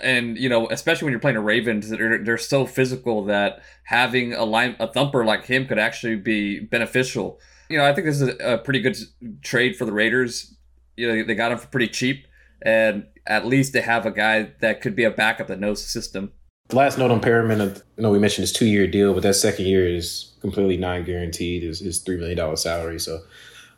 And 0.00 0.38
you 0.38 0.48
know, 0.48 0.68
especially 0.68 1.06
when 1.06 1.12
you're 1.12 1.20
playing 1.20 1.36
a 1.36 1.40
Ravens, 1.40 1.90
they're, 1.90 2.22
they're 2.22 2.38
so 2.38 2.66
physical 2.66 3.24
that 3.24 3.62
having 3.84 4.32
a 4.32 4.44
line 4.44 4.76
a 4.78 4.86
thumper 4.86 5.24
like 5.24 5.46
him 5.46 5.66
could 5.66 5.78
actually 5.78 6.16
be 6.16 6.60
beneficial. 6.60 7.40
You 7.68 7.78
know, 7.78 7.84
I 7.84 7.92
think 7.92 8.06
this 8.06 8.20
is 8.20 8.36
a 8.40 8.58
pretty 8.58 8.80
good 8.80 8.96
trade 9.42 9.76
for 9.76 9.84
the 9.84 9.92
Raiders. 9.92 10.54
You 10.96 11.08
know, 11.08 11.24
they 11.24 11.34
got 11.34 11.52
him 11.52 11.58
for 11.58 11.66
pretty 11.66 11.88
cheap, 11.88 12.26
and 12.62 13.06
at 13.26 13.46
least 13.46 13.72
they 13.72 13.80
have 13.80 14.06
a 14.06 14.10
guy 14.10 14.52
that 14.60 14.80
could 14.80 14.94
be 14.94 15.04
a 15.04 15.10
backup 15.10 15.48
that 15.48 15.60
knows 15.60 15.82
the 15.82 15.88
system. 15.88 16.32
The 16.68 16.76
last 16.76 16.98
note 16.98 17.10
on 17.10 17.20
Perryman, 17.20 17.60
you 17.96 18.02
know, 18.02 18.10
we 18.10 18.18
mentioned 18.18 18.42
his 18.42 18.52
two 18.52 18.66
year 18.66 18.86
deal, 18.86 19.14
but 19.14 19.22
that 19.24 19.34
second 19.34 19.66
year 19.66 19.88
is 19.88 20.32
completely 20.40 20.76
non 20.76 21.02
guaranteed. 21.02 21.64
Is 21.64 21.80
his 21.80 21.98
three 21.98 22.18
million 22.18 22.36
dollar 22.36 22.56
salary. 22.56 23.00
So 23.00 23.20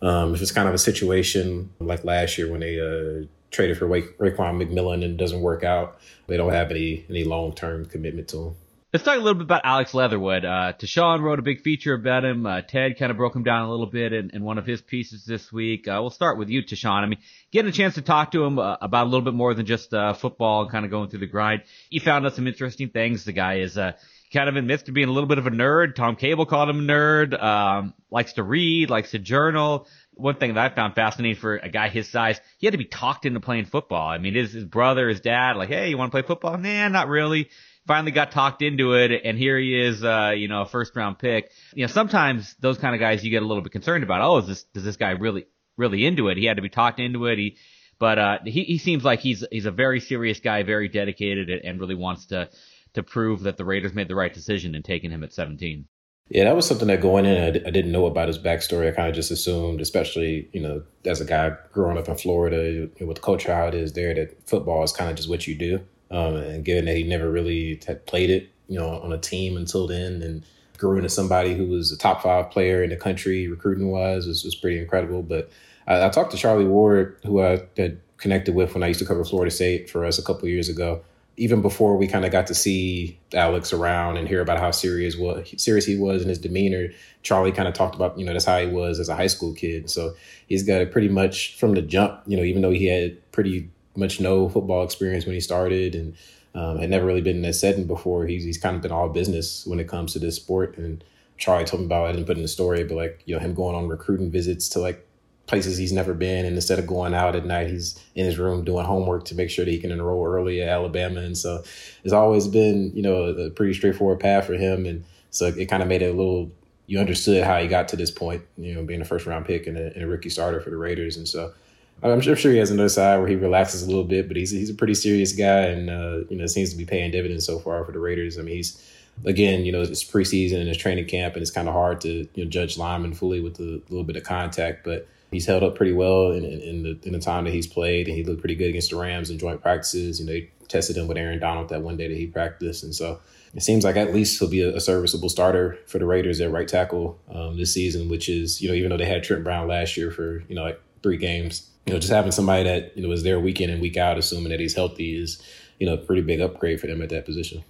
um, 0.02 0.34
it's 0.34 0.52
kind 0.52 0.68
of 0.68 0.74
a 0.74 0.78
situation 0.78 1.70
like 1.78 2.04
last 2.04 2.36
year 2.36 2.50
when 2.50 2.60
they 2.60 2.78
uh, 2.78 3.26
traded 3.50 3.78
for 3.78 3.87
Ra- 3.87 4.00
Raekwon 4.19 4.62
McMillan 4.62 5.04
and 5.04 5.19
doesn't 5.19 5.40
work 5.40 5.64
out, 5.64 5.99
they 6.26 6.37
don't 6.37 6.52
have 6.52 6.71
any 6.71 7.04
any 7.09 7.25
long 7.25 7.54
term 7.54 7.87
commitment 7.87 8.28
to 8.28 8.49
him. 8.49 8.54
Let's 8.92 9.04
talk 9.04 9.14
a 9.14 9.21
little 9.21 9.35
bit 9.35 9.45
about 9.45 9.61
Alex 9.62 9.95
Leatherwood. 9.95 10.45
Uh, 10.45 10.73
Tashan 10.76 11.21
wrote 11.21 11.38
a 11.38 11.42
big 11.42 11.61
feature 11.61 11.95
about 11.95 12.25
him. 12.25 12.45
Uh, 12.45 12.62
Ted 12.62 12.99
kind 12.99 13.12
of 13.12 13.16
broke 13.16 13.37
him 13.37 13.45
down 13.45 13.69
a 13.69 13.71
little 13.71 13.87
bit 13.87 14.12
in, 14.12 14.30
in 14.30 14.42
one 14.42 14.59
of 14.59 14.66
his 14.66 14.80
pieces 14.80 15.25
this 15.25 15.52
week. 15.52 15.87
Uh, 15.87 15.99
we'll 16.00 16.11
start 16.11 16.38
with 16.38 16.49
you, 16.49 16.61
Tashan. 16.64 16.90
I 16.90 17.07
mean, 17.07 17.21
getting 17.52 17.69
a 17.69 17.73
chance 17.73 17.95
to 17.95 18.02
talk 18.02 18.33
to 18.33 18.42
him 18.42 18.59
uh, 18.59 18.78
about 18.80 19.04
a 19.07 19.11
little 19.11 19.25
bit 19.25 19.35
more 19.35 19.54
than 19.54 19.64
just 19.64 19.95
uh, 19.95 20.14
football 20.14 20.62
and 20.62 20.73
kind 20.73 20.85
of 20.85 20.90
going 20.90 21.09
through 21.09 21.21
the 21.21 21.28
grind. 21.28 21.62
He 21.88 22.00
found 22.00 22.26
out 22.26 22.35
some 22.35 22.49
interesting 22.49 22.88
things. 22.88 23.25
The 23.25 23.30
guy 23.30 23.61
is 23.61 23.78
uh, 23.78 23.92
kind 24.33 24.49
of 24.49 24.57
admits 24.57 24.83
to 24.85 24.92
being 24.92 25.09
a 25.09 25.12
little 25.12 25.28
bit 25.28 25.38
of 25.38 25.47
a 25.47 25.50
nerd. 25.50 25.95
Tom 25.95 26.16
Cable 26.16 26.47
called 26.47 26.69
him 26.69 26.80
a 26.80 26.92
nerd. 26.92 27.40
Um, 27.40 27.95
likes 28.11 28.33
to 28.35 28.42
read, 28.42 28.90
likes 28.90 29.12
to 29.12 29.21
journal 29.21 29.87
one 30.20 30.36
thing 30.36 30.54
that 30.54 30.72
I 30.72 30.74
found 30.74 30.94
fascinating 30.94 31.40
for 31.40 31.56
a 31.56 31.68
guy 31.68 31.88
his 31.88 32.08
size, 32.08 32.40
he 32.58 32.66
had 32.66 32.72
to 32.72 32.78
be 32.78 32.84
talked 32.84 33.26
into 33.26 33.40
playing 33.40 33.66
football. 33.66 34.08
I 34.08 34.18
mean, 34.18 34.34
his, 34.34 34.52
his 34.52 34.64
brother, 34.64 35.08
his 35.08 35.20
dad, 35.20 35.56
like, 35.56 35.68
hey, 35.68 35.88
you 35.88 35.98
want 35.98 36.10
to 36.10 36.12
play 36.12 36.26
football? 36.26 36.56
Nah, 36.58 36.88
not 36.88 37.08
really. 37.08 37.48
Finally 37.86 38.12
got 38.12 38.30
talked 38.30 38.62
into 38.62 38.92
it, 38.92 39.10
and 39.24 39.38
here 39.38 39.58
he 39.58 39.74
is, 39.74 40.04
uh, 40.04 40.32
you 40.36 40.48
know, 40.48 40.62
a 40.62 40.66
first 40.66 40.94
round 40.94 41.18
pick. 41.18 41.50
You 41.74 41.86
know, 41.86 41.92
sometimes 41.92 42.54
those 42.60 42.78
kind 42.78 42.94
of 42.94 43.00
guys 43.00 43.24
you 43.24 43.30
get 43.30 43.42
a 43.42 43.46
little 43.46 43.62
bit 43.62 43.72
concerned 43.72 44.04
about. 44.04 44.20
Oh, 44.20 44.38
is 44.38 44.46
this 44.46 44.62
does 44.74 44.84
this 44.84 44.96
guy 44.96 45.10
really 45.10 45.46
really 45.76 46.06
into 46.06 46.28
it? 46.28 46.36
He 46.36 46.44
had 46.44 46.56
to 46.56 46.62
be 46.62 46.68
talked 46.68 47.00
into 47.00 47.26
it. 47.26 47.38
He, 47.38 47.56
but 47.98 48.18
uh, 48.18 48.38
he 48.44 48.64
he 48.64 48.78
seems 48.78 49.02
like 49.02 49.20
he's 49.20 49.44
he's 49.50 49.66
a 49.66 49.70
very 49.70 49.98
serious 50.00 50.40
guy, 50.40 50.62
very 50.62 50.88
dedicated, 50.88 51.48
and 51.50 51.80
really 51.80 51.94
wants 51.94 52.26
to 52.26 52.50
to 52.94 53.02
prove 53.02 53.42
that 53.42 53.56
the 53.56 53.64
Raiders 53.64 53.94
made 53.94 54.08
the 54.08 54.14
right 54.14 54.32
decision 54.32 54.74
in 54.74 54.82
taking 54.82 55.10
him 55.10 55.24
at 55.24 55.32
17. 55.32 55.86
Yeah, 56.30 56.44
that 56.44 56.54
was 56.54 56.64
something 56.64 56.87
that 56.87 57.00
going 57.00 57.26
in, 57.26 57.42
I, 57.42 57.49
I 57.49 57.70
didn't 57.70 57.90
know 57.90 58.06
about 58.06 58.28
his 58.28 58.38
backstory. 58.38 58.88
I 58.88 58.94
kind 58.94 59.08
of 59.08 59.16
just 59.16 59.32
assumed, 59.32 59.80
especially, 59.80 60.49
you 60.52 60.60
know, 60.60 60.84
as 61.04 61.20
a 61.20 61.25
guy 61.25 61.56
growing 61.72 61.99
up 61.99 62.08
in 62.08 62.16
Florida 62.16 62.88
with 63.00 63.16
the 63.16 63.20
culture 63.20 63.52
how 63.52 63.66
it 63.66 63.75
is 63.75 63.94
there, 63.94 64.14
that 64.14 64.49
football 64.49 64.84
is 64.84 64.92
kind 64.92 65.10
of 65.10 65.16
just 65.16 65.28
what 65.28 65.49
you 65.49 65.56
do. 65.56 65.80
Um, 66.12 66.37
and 66.37 66.64
given 66.64 66.84
that 66.84 66.96
he 66.96 67.02
never 67.02 67.28
really 67.28 67.80
had 67.84 68.06
played 68.06 68.30
it, 68.30 68.49
you 68.68 68.78
know, 68.78 69.00
on 69.00 69.12
a 69.12 69.18
team 69.18 69.56
until 69.56 69.88
then 69.88 70.22
and 70.22 70.44
grew 70.78 70.96
into 70.99 71.08
somebody 71.08 71.54
who 71.54 71.66
was 71.66 71.90
a 71.90 71.99
top 71.99 72.22
five 72.22 72.50
player 72.50 72.84
in 72.84 72.90
the 72.90 72.96
country 72.96 73.49
recruiting 73.49 73.90
wise 73.90 74.26
was, 74.28 74.44
was 74.44 74.54
pretty 74.54 74.78
incredible. 74.78 75.25
But 75.25 75.50
I, 75.88 76.06
I 76.06 76.08
talked 76.10 76.30
to 76.30 76.37
Charlie 76.37 76.64
Ward, 76.64 77.18
who 77.25 77.42
I 77.42 77.62
had 77.76 78.00
connected 78.18 78.54
with 78.54 78.75
when 78.75 78.84
I 78.84 78.88
used 78.88 79.00
to 79.00 79.06
cover 79.06 79.25
Florida 79.25 79.50
State 79.50 79.90
for 79.90 80.04
us 80.04 80.16
a 80.16 80.22
couple 80.22 80.49
years 80.49 80.68
ago 80.68 81.02
even 81.40 81.62
before 81.62 81.97
we 81.97 82.06
kind 82.06 82.26
of 82.26 82.30
got 82.30 82.47
to 82.49 82.54
see 82.54 83.18
Alex 83.32 83.73
around 83.73 84.18
and 84.18 84.28
hear 84.28 84.42
about 84.42 84.61
how 84.61 84.70
serious 84.70 85.16
was 85.16 85.54
serious 85.56 85.87
he 85.87 85.97
was 85.97 86.23
in 86.23 86.28
his 86.28 86.38
demeanor, 86.38 86.88
Charlie 87.23 87.50
kind 87.50 87.66
of 87.66 87.73
talked 87.73 87.94
about 87.94 88.18
you 88.18 88.26
know 88.26 88.35
that's 88.35 88.44
how 88.44 88.59
he 88.59 88.66
was 88.66 89.00
as 89.00 89.09
a 89.09 89.16
high 89.16 89.26
school 89.26 89.54
kid. 89.54 89.88
So 89.88 90.14
he's 90.47 90.62
got 90.62 90.82
it 90.82 90.92
pretty 90.92 91.09
much 91.09 91.56
from 91.56 91.73
the 91.73 91.80
jump. 91.80 92.20
You 92.26 92.37
know, 92.37 92.42
even 92.42 92.61
though 92.61 92.70
he 92.70 92.85
had 92.87 93.32
pretty 93.32 93.70
much 93.97 94.20
no 94.20 94.50
football 94.50 94.85
experience 94.85 95.25
when 95.25 95.35
he 95.35 95.40
started 95.40 95.94
and 95.94 96.14
um, 96.54 96.78
had 96.78 96.90
never 96.90 97.06
really 97.06 97.23
been 97.23 97.37
in 97.37 97.42
that 97.42 97.54
setting 97.54 97.87
before, 97.87 98.26
he's 98.26 98.44
he's 98.44 98.59
kind 98.59 98.76
of 98.76 98.82
been 98.82 98.92
all 98.92 99.09
business 99.09 99.66
when 99.66 99.80
it 99.80 99.88
comes 99.88 100.12
to 100.12 100.18
this 100.18 100.37
sport. 100.37 100.76
And 100.76 101.02
Charlie 101.38 101.64
told 101.64 101.80
me 101.80 101.87
about 101.87 102.04
it. 102.04 102.09
I 102.11 102.12
didn't 102.12 102.26
put 102.26 102.37
in 102.37 102.42
the 102.42 102.49
story, 102.49 102.85
but 102.85 102.97
like 102.97 103.23
you 103.25 103.35
know 103.35 103.40
him 103.40 103.54
going 103.54 103.75
on 103.75 103.88
recruiting 103.88 104.30
visits 104.30 104.68
to 104.70 104.78
like 104.78 105.06
places 105.50 105.76
he's 105.76 105.92
never 105.92 106.14
been. 106.14 106.47
And 106.47 106.54
instead 106.54 106.78
of 106.78 106.87
going 106.87 107.12
out 107.12 107.35
at 107.35 107.45
night, 107.45 107.69
he's 107.69 108.00
in 108.14 108.25
his 108.25 108.38
room 108.38 108.64
doing 108.64 108.87
homework 108.87 109.25
to 109.26 109.35
make 109.35 109.50
sure 109.50 109.64
that 109.64 109.71
he 109.71 109.80
can 109.80 109.90
enroll 109.90 110.25
early 110.25 110.62
at 110.62 110.69
Alabama. 110.69 111.21
And 111.21 111.37
so 111.37 111.64
it's 112.04 112.12
always 112.12 112.47
been, 112.47 112.92
you 112.95 113.02
know, 113.02 113.25
a 113.25 113.50
pretty 113.50 113.75
straightforward 113.75 114.21
path 114.21 114.47
for 114.47 114.54
him. 114.54 114.87
And 114.87 115.04
so 115.30 115.47
it 115.49 115.66
kind 115.66 115.83
of 115.83 115.88
made 115.88 116.02
it 116.02 116.14
a 116.14 116.16
little, 116.16 116.52
you 116.87 117.00
understood 117.00 117.42
how 117.42 117.59
he 117.61 117.66
got 117.66 117.88
to 117.88 117.97
this 117.97 118.12
point, 118.12 118.42
you 118.57 118.75
know, 118.75 118.85
being 118.85 119.00
a 119.00 119.04
first 119.04 119.26
round 119.26 119.45
pick 119.45 119.66
and 119.66 119.76
a, 119.76 119.92
and 119.92 120.04
a 120.04 120.07
rookie 120.07 120.30
starter 120.30 120.61
for 120.61 120.71
the 120.71 120.76
Raiders. 120.76 121.16
And 121.16 121.26
so 121.28 121.52
I'm 122.00 122.21
sure, 122.21 122.35
I'm 122.35 122.38
sure 122.38 122.52
he 122.52 122.59
has 122.59 122.71
another 122.71 122.88
side 122.88 123.19
where 123.19 123.28
he 123.28 123.35
relaxes 123.35 123.83
a 123.83 123.87
little 123.87 124.04
bit, 124.04 124.28
but 124.28 124.37
he's, 124.37 124.52
he's 124.52 124.71
a 124.71 124.75
pretty 124.75 124.95
serious 124.95 125.33
guy 125.33 125.62
and, 125.62 125.90
uh, 125.90 126.19
you 126.30 126.37
know, 126.37 126.47
seems 126.47 126.71
to 126.71 126.76
be 126.76 126.87
paying 126.87 127.11
dividends 127.11 127.45
so 127.45 127.59
far 127.59 127.85
for 127.85 127.90
the 127.90 127.99
Raiders. 127.99 128.38
I 128.38 128.42
mean, 128.42 128.54
he's, 128.54 128.88
again, 129.25 129.64
you 129.64 129.73
know, 129.73 129.83
it's 129.83 130.04
preseason 130.04 130.61
and 130.61 130.69
it's 130.69 130.78
training 130.78 131.07
camp 131.07 131.35
and 131.35 131.42
it's 131.42 131.50
kind 131.50 131.66
of 131.66 131.75
hard 131.75 132.00
to, 132.02 132.28
you 132.35 132.45
know, 132.45 132.49
judge 132.49 132.78
linemen 132.78 133.14
fully 133.14 133.40
with 133.40 133.59
a 133.59 133.83
little 133.88 134.04
bit 134.04 134.14
of 134.14 134.23
contact, 134.23 134.85
but 134.85 135.09
He's 135.30 135.46
held 135.46 135.62
up 135.62 135.76
pretty 135.76 135.92
well 135.92 136.32
in, 136.32 136.44
in, 136.44 136.82
the 136.82 136.99
in 137.04 137.12
the 137.12 137.20
time 137.20 137.44
that 137.44 137.54
he's 137.54 137.66
played, 137.66 138.08
and 138.08 138.16
he 138.16 138.25
looked 138.25 138.40
pretty 138.40 138.56
good 138.56 138.68
against 138.68 138.90
the 138.90 138.96
Rams 138.96 139.30
in 139.30 139.38
joint 139.38 139.62
practices. 139.62 140.18
You 140.18 140.26
know, 140.26 140.32
they 140.32 140.50
tested 140.68 140.96
him 140.96 141.06
with 141.06 141.16
Aaron 141.16 141.38
Donald 141.38 141.68
that 141.68 141.82
one 141.82 141.96
day 141.96 142.08
that 142.08 142.16
he 142.16 142.26
practiced, 142.26 142.82
and 142.82 142.94
so 142.94 143.20
it 143.54 143.62
seems 143.62 143.84
like 143.84 143.96
at 143.96 144.12
least 144.12 144.38
he'll 144.38 144.49
be 144.49 144.62
a, 144.62 144.76
a 144.76 144.80
serviceable 144.80 145.28
starter 145.28 145.78
for 145.87 145.99
the 145.99 146.06
Raiders 146.06 146.40
at 146.40 146.50
right 146.50 146.66
tackle 146.66 147.20
um, 147.32 147.56
this 147.56 147.72
season. 147.72 148.08
Which 148.08 148.28
is, 148.28 148.60
you 148.60 148.68
know, 148.68 148.75
even 148.75 148.90
though 148.90 148.96
they 148.96 149.06
had 149.06 149.22
Trent 149.22 149.44
Brown 149.44 149.68
last 149.68 149.96
year 149.96 150.10
for 150.10 150.42
you 150.49 150.54
know 150.54 150.62
like 150.62 150.80
three 151.02 151.16
games, 151.16 151.70
you 151.87 151.92
know, 151.92 151.99
just 151.99 152.12
having 152.12 152.32
somebody 152.32 152.64
that 152.64 152.96
you 152.96 153.06
know 153.06 153.12
is 153.12 153.22
there 153.22 153.38
week 153.38 153.60
in 153.60 153.70
and 153.70 153.80
week 153.80 153.96
out, 153.96 154.18
assuming 154.18 154.50
that 154.50 154.60
he's 154.60 154.75
healthy, 154.75 155.16
is 155.16 155.42
you 155.78 155.87
know 155.87 155.94
a 155.94 155.99
pretty 155.99 156.22
big 156.22 156.40
upgrade 156.40 156.80
for 156.80 156.87
them 156.87 157.02
at 157.02 157.08
that 157.10 157.25
position. 157.25 157.62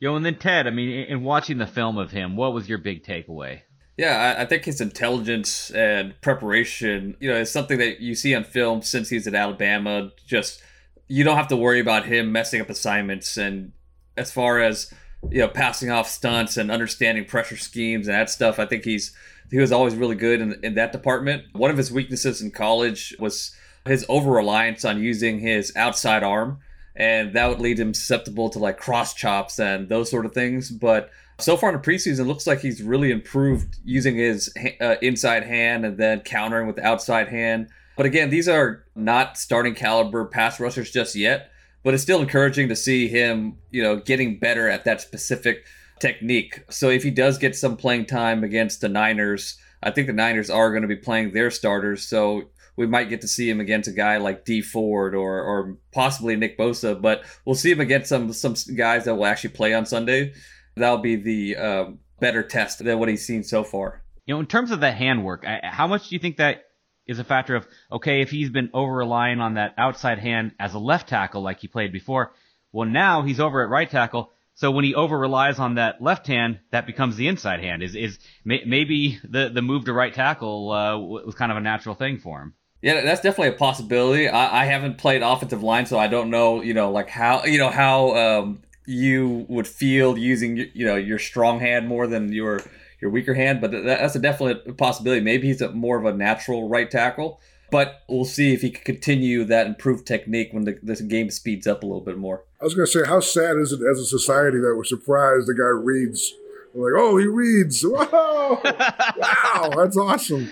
Yo, 0.00 0.16
and 0.16 0.26
then 0.26 0.36
Ted, 0.36 0.66
I 0.66 0.70
mean, 0.70 0.88
in 0.88 1.22
watching 1.22 1.58
the 1.58 1.66
film 1.66 1.96
of 1.96 2.10
him, 2.10 2.36
what 2.36 2.52
was 2.52 2.68
your 2.68 2.78
big 2.78 3.04
takeaway? 3.04 3.60
Yeah, 3.96 4.36
I, 4.38 4.46
think 4.46 4.64
his 4.64 4.80
intelligence 4.80 5.70
and 5.70 6.18
preparation, 6.22 7.14
you 7.20 7.30
know, 7.30 7.36
is 7.36 7.50
something 7.50 7.78
that 7.78 8.00
you 8.00 8.14
see 8.14 8.34
on 8.34 8.42
film 8.42 8.80
since 8.80 9.10
he's 9.10 9.26
at 9.26 9.34
Alabama. 9.34 10.10
Just 10.26 10.62
you 11.08 11.24
don't 11.24 11.36
have 11.36 11.48
to 11.48 11.56
worry 11.56 11.78
about 11.78 12.06
him 12.06 12.32
messing 12.32 12.60
up 12.62 12.70
assignments. 12.70 13.36
And 13.36 13.72
as 14.16 14.32
far 14.32 14.60
as 14.60 14.92
you 15.30 15.40
know, 15.40 15.48
passing 15.48 15.90
off 15.90 16.08
stunts 16.08 16.56
and 16.56 16.70
understanding 16.70 17.26
pressure 17.26 17.56
schemes 17.56 18.08
and 18.08 18.14
that 18.14 18.30
stuff, 18.30 18.58
I 18.58 18.66
think 18.66 18.84
he's 18.84 19.14
he 19.50 19.58
was 19.58 19.70
always 19.70 19.94
really 19.94 20.16
good 20.16 20.40
in, 20.40 20.58
in 20.62 20.74
that 20.74 20.92
department. 20.92 21.44
One 21.52 21.70
of 21.70 21.76
his 21.76 21.92
weaknesses 21.92 22.40
in 22.40 22.50
college 22.50 23.14
was 23.18 23.54
his 23.84 24.06
over 24.08 24.30
reliance 24.30 24.84
on 24.84 25.02
using 25.02 25.40
his 25.40 25.72
outside 25.76 26.22
arm, 26.22 26.60
and 26.96 27.32
that 27.34 27.48
would 27.48 27.60
lead 27.60 27.78
him 27.78 27.94
susceptible 27.94 28.50
to 28.50 28.58
like 28.58 28.78
cross 28.78 29.14
chops 29.14 29.58
and 29.58 29.88
those 29.88 30.10
sort 30.10 30.26
of 30.26 30.32
things. 30.32 30.70
But 30.70 31.10
so 31.38 31.56
far 31.56 31.70
in 31.70 31.80
the 31.80 31.82
preseason, 31.82 32.26
looks 32.26 32.46
like 32.46 32.60
he's 32.60 32.82
really 32.82 33.10
improved 33.10 33.78
using 33.84 34.16
his 34.16 34.52
uh, 34.80 34.96
inside 35.02 35.44
hand 35.44 35.84
and 35.84 35.96
then 35.96 36.20
countering 36.20 36.66
with 36.66 36.76
the 36.76 36.84
outside 36.84 37.28
hand. 37.28 37.68
But 37.96 38.06
again, 38.06 38.30
these 38.30 38.48
are 38.48 38.84
not 38.94 39.36
starting 39.36 39.74
caliber 39.74 40.24
pass 40.24 40.60
rushers 40.60 40.90
just 40.90 41.14
yet. 41.14 41.50
But 41.84 41.94
it's 41.94 42.02
still 42.02 42.20
encouraging 42.20 42.68
to 42.68 42.76
see 42.76 43.08
him, 43.08 43.58
you 43.70 43.82
know, 43.82 43.96
getting 43.96 44.38
better 44.38 44.68
at 44.68 44.84
that 44.84 45.00
specific 45.00 45.64
technique. 45.98 46.62
So 46.70 46.90
if 46.90 47.02
he 47.02 47.10
does 47.10 47.38
get 47.38 47.56
some 47.56 47.76
playing 47.76 48.06
time 48.06 48.44
against 48.44 48.80
the 48.80 48.88
Niners, 48.88 49.58
I 49.82 49.90
think 49.90 50.06
the 50.06 50.12
Niners 50.12 50.48
are 50.48 50.70
going 50.70 50.82
to 50.82 50.88
be 50.88 50.96
playing 50.96 51.32
their 51.32 51.50
starters. 51.50 52.06
So 52.06 52.50
we 52.76 52.86
might 52.86 53.08
get 53.08 53.20
to 53.20 53.28
see 53.28 53.48
him 53.48 53.60
against 53.60 53.88
a 53.88 53.92
guy 53.92 54.16
like 54.16 54.44
Dee 54.44 54.62
Ford 54.62 55.14
or 55.14 55.40
or 55.42 55.76
possibly 55.92 56.36
Nick 56.36 56.58
Bosa, 56.58 57.00
but 57.00 57.24
we'll 57.44 57.54
see 57.54 57.70
him 57.70 57.80
against 57.80 58.08
some 58.08 58.32
some 58.32 58.54
guys 58.76 59.04
that 59.04 59.14
will 59.14 59.26
actually 59.26 59.50
play 59.50 59.74
on 59.74 59.86
Sunday 59.86 60.32
that'll 60.76 60.98
be 60.98 61.16
the 61.16 61.56
uh, 61.56 61.84
better 62.20 62.42
test 62.42 62.84
than 62.84 62.98
what 62.98 63.08
he's 63.08 63.26
seen 63.26 63.42
so 63.42 63.64
far. 63.64 64.02
You 64.26 64.34
know, 64.34 64.40
in 64.40 64.46
terms 64.46 64.70
of 64.70 64.80
the 64.80 64.92
handwork, 64.92 65.44
how 65.44 65.86
much 65.86 66.08
do 66.08 66.14
you 66.14 66.20
think 66.20 66.36
that 66.36 66.64
is 67.06 67.18
a 67.18 67.24
factor 67.24 67.56
of 67.56 67.66
okay 67.90 68.20
if 68.20 68.30
he's 68.30 68.50
been 68.50 68.70
over 68.72 68.92
relying 68.92 69.40
on 69.40 69.54
that 69.54 69.74
outside 69.76 70.18
hand 70.18 70.52
as 70.60 70.74
a 70.74 70.78
left 70.78 71.08
tackle 71.08 71.42
like 71.42 71.60
he 71.60 71.68
played 71.68 71.92
before? 71.92 72.32
Well, 72.70 72.88
now 72.88 73.22
he's 73.22 73.40
over 73.40 73.62
at 73.62 73.68
right 73.68 73.90
tackle. 73.90 74.32
So 74.54 74.70
when 74.70 74.84
he 74.84 74.94
over 74.94 75.18
relies 75.18 75.58
on 75.58 75.76
that 75.76 76.00
left 76.00 76.26
hand, 76.26 76.60
that 76.70 76.86
becomes 76.86 77.16
the 77.16 77.26
inside 77.26 77.60
hand. 77.60 77.82
Is 77.82 77.96
is 77.96 78.18
maybe 78.44 79.18
the 79.24 79.50
the 79.52 79.62
move 79.62 79.86
to 79.86 79.92
right 79.92 80.12
tackle 80.14 80.70
uh, 80.70 80.98
was 80.98 81.34
kind 81.34 81.50
of 81.50 81.58
a 81.58 81.62
natural 81.62 81.94
thing 81.94 82.18
for 82.18 82.40
him? 82.40 82.54
Yeah, 82.82 83.00
that's 83.00 83.20
definitely 83.20 83.54
a 83.54 83.58
possibility. 83.58 84.28
I, 84.28 84.62
I 84.62 84.64
haven't 84.66 84.98
played 84.98 85.22
offensive 85.22 85.62
line, 85.62 85.86
so 85.86 85.98
I 85.98 86.08
don't 86.08 86.30
know. 86.30 86.62
You 86.62 86.74
know, 86.74 86.90
like 86.90 87.08
how 87.08 87.44
you 87.44 87.58
know 87.58 87.70
how 87.70 88.16
um, 88.16 88.62
you 88.86 89.46
would 89.48 89.68
feel 89.68 90.18
using 90.18 90.56
you 90.74 90.84
know 90.84 90.96
your 90.96 91.20
strong 91.20 91.60
hand 91.60 91.86
more 91.86 92.08
than 92.08 92.32
your 92.32 92.60
your 93.00 93.10
weaker 93.10 93.34
hand, 93.34 93.60
but 93.60 93.70
that's 93.70 94.16
a 94.16 94.18
definite 94.18 94.76
possibility. 94.76 95.20
Maybe 95.20 95.48
he's 95.48 95.60
a 95.60 95.70
more 95.70 95.96
of 95.96 96.04
a 96.04 96.12
natural 96.12 96.68
right 96.68 96.90
tackle, 96.90 97.40
but 97.70 98.02
we'll 98.08 98.24
see 98.24 98.52
if 98.52 98.62
he 98.62 98.70
can 98.70 98.84
continue 98.84 99.44
that 99.44 99.66
improved 99.66 100.06
technique 100.06 100.48
when 100.52 100.64
the, 100.64 100.78
the 100.82 101.02
game 101.02 101.30
speeds 101.30 101.66
up 101.66 101.82
a 101.82 101.86
little 101.86 102.00
bit 102.00 102.16
more. 102.18 102.44
I 102.60 102.64
was 102.64 102.74
going 102.74 102.86
to 102.86 102.92
say, 102.92 103.04
how 103.04 103.18
sad 103.18 103.56
is 103.56 103.72
it 103.72 103.80
as 103.90 103.98
a 103.98 104.04
society 104.04 104.58
that 104.58 104.74
we're 104.76 104.84
surprised 104.84 105.48
the 105.48 105.54
guy 105.54 105.64
reads? 105.64 106.32
We're 106.74 106.92
like, 106.92 107.02
oh, 107.02 107.16
he 107.18 107.26
reads! 107.26 107.84
Wow, 107.92 108.60
wow, 108.62 109.70
that's 109.76 109.96
awesome. 109.96 110.48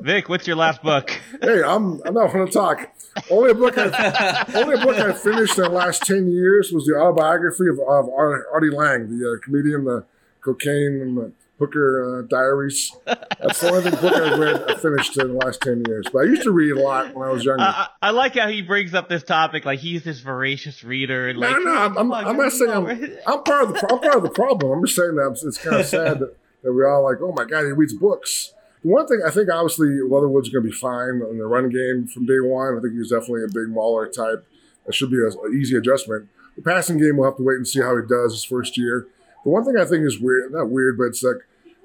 Vic, 0.00 0.28
what's 0.28 0.46
your 0.46 0.56
last 0.56 0.82
book? 0.82 1.10
hey, 1.42 1.62
I'm 1.62 2.00
I'm 2.04 2.14
not 2.14 2.32
going 2.32 2.46
to 2.46 2.52
talk. 2.52 2.88
Only 3.30 3.52
book 3.52 3.74
I 3.76 4.44
only 4.54 4.76
book 4.76 4.96
I 4.96 5.12
finished 5.12 5.58
in 5.58 5.64
the 5.64 5.70
last 5.70 6.02
ten 6.02 6.30
years 6.30 6.70
was 6.72 6.86
the 6.86 6.94
autobiography 6.94 7.66
of, 7.68 7.80
of 7.80 8.08
Artie 8.08 8.70
Lange, 8.70 9.08
the 9.08 9.32
uh, 9.32 9.44
comedian, 9.44 9.84
the 9.84 10.04
cocaine 10.40 11.00
and 11.02 11.16
the 11.16 11.32
hooker 11.58 12.20
uh, 12.20 12.22
diaries. 12.28 12.94
That's 13.06 13.60
the 13.60 13.70
only 13.70 13.90
book 13.90 14.04
I've 14.04 14.38
read 14.38 14.70
I 14.70 14.76
finished 14.76 15.18
in 15.18 15.32
the 15.32 15.34
last 15.34 15.62
ten 15.62 15.82
years. 15.88 16.06
But 16.12 16.20
I 16.20 16.22
used 16.24 16.44
to 16.44 16.52
read 16.52 16.76
a 16.76 16.80
lot 16.80 17.12
when 17.14 17.28
I 17.28 17.32
was 17.32 17.44
younger. 17.44 17.64
I, 17.64 17.88
I 18.00 18.10
like 18.10 18.36
how 18.36 18.46
he 18.46 18.62
brings 18.62 18.94
up 18.94 19.08
this 19.08 19.24
topic, 19.24 19.64
like 19.64 19.80
he's 19.80 20.04
this 20.04 20.20
voracious 20.20 20.84
reader. 20.84 21.28
And 21.28 21.40
like, 21.40 21.50
no, 21.50 21.58
no, 21.58 21.76
I'm, 21.76 21.98
I'm, 21.98 22.12
I'm 22.12 22.36
not 22.36 22.52
saying 22.52 22.70
I'm, 22.70 22.86
I'm 23.26 23.42
part 23.42 23.64
of 23.64 23.74
the 23.74 23.88
I'm 23.90 23.98
part 23.98 24.16
of 24.16 24.22
the 24.22 24.30
problem. 24.30 24.78
I'm 24.78 24.84
just 24.84 24.96
saying 24.96 25.16
that 25.16 25.40
it's 25.44 25.58
kind 25.58 25.80
of 25.80 25.86
sad 25.86 26.20
that, 26.20 26.36
that 26.62 26.72
we're 26.72 26.88
all 26.88 27.02
like, 27.02 27.16
oh 27.20 27.32
my 27.32 27.44
god, 27.44 27.64
he 27.64 27.72
reads 27.72 27.94
books. 27.94 28.54
One 28.82 29.06
thing 29.06 29.20
I 29.26 29.30
think 29.30 29.50
obviously 29.50 29.88
Leatherwood's 30.00 30.50
going 30.50 30.64
to 30.64 30.70
be 30.70 30.76
fine 30.76 31.20
in 31.30 31.38
the 31.38 31.46
run 31.46 31.68
game 31.68 32.06
from 32.06 32.26
day 32.26 32.40
one. 32.40 32.78
I 32.78 32.80
think 32.80 32.94
he's 32.94 33.10
definitely 33.10 33.44
a 33.44 33.48
big 33.48 33.68
mauler 33.68 34.06
type. 34.06 34.46
That 34.86 34.94
should 34.94 35.10
be 35.10 35.16
an 35.16 35.60
easy 35.60 35.76
adjustment. 35.76 36.28
The 36.56 36.62
passing 36.62 36.98
game, 36.98 37.16
we'll 37.16 37.28
have 37.28 37.36
to 37.36 37.42
wait 37.42 37.56
and 37.56 37.66
see 37.66 37.80
how 37.80 37.96
he 37.96 38.02
does 38.08 38.32
his 38.32 38.44
first 38.44 38.76
year. 38.76 39.06
The 39.44 39.50
one 39.50 39.64
thing 39.64 39.76
I 39.78 39.84
think 39.84 40.04
is 40.04 40.20
weird, 40.20 40.52
not 40.52 40.70
weird, 40.70 40.96
but 40.98 41.04
it's 41.04 41.22
like 41.22 41.36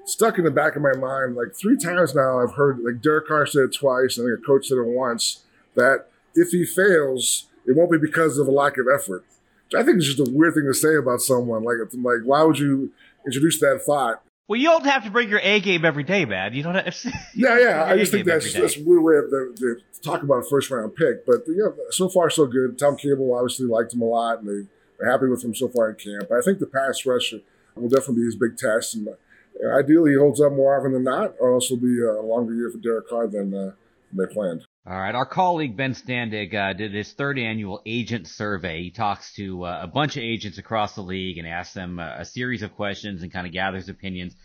stuck 0.04 0.38
in 0.38 0.44
the 0.44 0.50
back 0.50 0.76
of 0.76 0.82
my 0.82 0.94
mind. 0.94 1.36
Like 1.36 1.54
three 1.54 1.76
times 1.76 2.14
now, 2.14 2.40
I've 2.40 2.54
heard 2.54 2.80
like 2.80 3.02
Derek 3.02 3.28
Carr 3.28 3.46
said 3.46 3.64
it 3.64 3.74
twice. 3.74 4.18
And 4.18 4.26
a 4.32 4.40
coach 4.40 4.68
said 4.68 4.78
it 4.78 4.86
once 4.86 5.44
that 5.74 6.06
if 6.34 6.50
he 6.50 6.64
fails, 6.64 7.48
it 7.66 7.76
won't 7.76 7.90
be 7.90 7.98
because 7.98 8.38
of 8.38 8.48
a 8.48 8.50
lack 8.50 8.78
of 8.78 8.86
effort. 8.92 9.24
Which 9.66 9.80
I 9.80 9.84
think 9.84 9.98
is 9.98 10.14
just 10.14 10.28
a 10.28 10.32
weird 10.32 10.54
thing 10.54 10.64
to 10.66 10.74
say 10.74 10.94
about 10.94 11.20
someone. 11.20 11.64
Like, 11.64 11.76
like 11.94 12.20
why 12.24 12.42
would 12.42 12.58
you 12.58 12.92
introduce 13.26 13.60
that 13.60 13.82
thought 13.84 14.22
well, 14.46 14.60
you 14.60 14.68
don't 14.68 14.84
have 14.84 15.04
to 15.04 15.10
bring 15.10 15.28
your 15.28 15.40
A 15.42 15.60
game 15.60 15.84
every 15.84 16.04
day, 16.04 16.24
man. 16.24 16.52
You 16.52 16.62
don't 16.62 16.74
have. 16.74 16.94
To, 16.94 17.12
yeah, 17.34 17.58
yeah. 17.58 17.84
I 17.84 17.96
just 17.96 18.12
think 18.12 18.26
that's 18.26 18.52
that's 18.52 18.76
a 18.76 18.84
weird 18.84 19.02
way 19.02 19.16
of 19.16 19.30
the, 19.30 19.54
the, 19.56 19.80
to 19.94 20.00
talk 20.00 20.22
about 20.22 20.44
a 20.44 20.48
first 20.48 20.70
round 20.70 20.94
pick. 20.94 21.24
But 21.26 21.44
yeah, 21.48 21.68
so 21.90 22.08
far 22.08 22.28
so 22.28 22.46
good. 22.46 22.78
Tom 22.78 22.96
Cable 22.96 23.34
obviously 23.34 23.66
liked 23.66 23.94
him 23.94 24.02
a 24.02 24.06
lot, 24.06 24.40
and 24.40 24.48
they 24.48 25.04
are 25.04 25.10
happy 25.10 25.28
with 25.28 25.42
him 25.42 25.54
so 25.54 25.68
far 25.68 25.90
in 25.90 25.96
camp. 25.96 26.28
But 26.28 26.38
I 26.38 26.42
think 26.42 26.58
the 26.58 26.66
pass 26.66 27.06
rush 27.06 27.32
will 27.74 27.88
definitely 27.88 28.16
be 28.16 28.26
his 28.26 28.36
big 28.36 28.56
test, 28.58 28.94
and 28.94 29.08
uh, 29.08 29.78
ideally 29.78 30.10
he 30.10 30.18
holds 30.18 30.40
up 30.40 30.52
more 30.52 30.78
often 30.78 30.92
than 30.92 31.04
not, 31.04 31.34
or 31.40 31.54
else 31.54 31.70
it'll 31.70 31.82
be 31.82 32.00
a 32.00 32.20
longer 32.20 32.54
year 32.54 32.70
for 32.70 32.78
Derek 32.78 33.08
Carr 33.08 33.26
than 33.26 33.54
uh, 33.54 33.72
they 34.12 34.26
planned. 34.26 34.66
All 34.86 35.00
right. 35.00 35.14
Our 35.14 35.24
colleague 35.24 35.78
Ben 35.78 35.94
Standig 35.94 36.54
uh, 36.54 36.74
did 36.74 36.92
his 36.92 37.10
third 37.14 37.38
annual 37.38 37.80
agent 37.86 38.26
survey. 38.26 38.82
He 38.82 38.90
talks 38.90 39.32
to 39.36 39.64
uh, 39.64 39.80
a 39.82 39.86
bunch 39.86 40.18
of 40.18 40.22
agents 40.22 40.58
across 40.58 40.94
the 40.94 41.00
league 41.00 41.38
and 41.38 41.48
asks 41.48 41.72
them 41.72 41.98
uh, 41.98 42.16
a 42.18 42.24
series 42.26 42.62
of 42.62 42.74
questions 42.74 43.22
and 43.22 43.32
kind 43.32 43.46
of 43.46 43.54
gathers 43.54 43.88
opinions. 43.88 44.36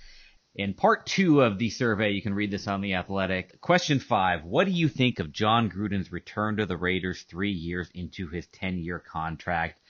In 0.56 0.76
part 0.76 1.06
two 1.06 1.42
of 1.42 1.60
the 1.60 1.70
survey, 1.70 2.12
you 2.12 2.22
can 2.22 2.34
read 2.34 2.52
this 2.52 2.70
on 2.70 2.80
The 2.80 2.94
Athletic. 2.94 3.60
Question 3.60 4.00
five 4.00 4.46
What 4.46 4.64
do 4.64 4.72
you 4.72 4.88
think 4.88 5.20
of 5.20 5.34
Jon 5.34 5.70
Gruden's 5.70 6.10
return 6.10 6.56
to 6.56 6.66
the 6.66 6.78
Raiders 6.78 7.24
three 7.24 7.52
years 7.52 7.90
into 7.94 8.30
his 8.30 8.48
10 8.48 8.78
year 8.78 9.00
contract? 9.00 9.82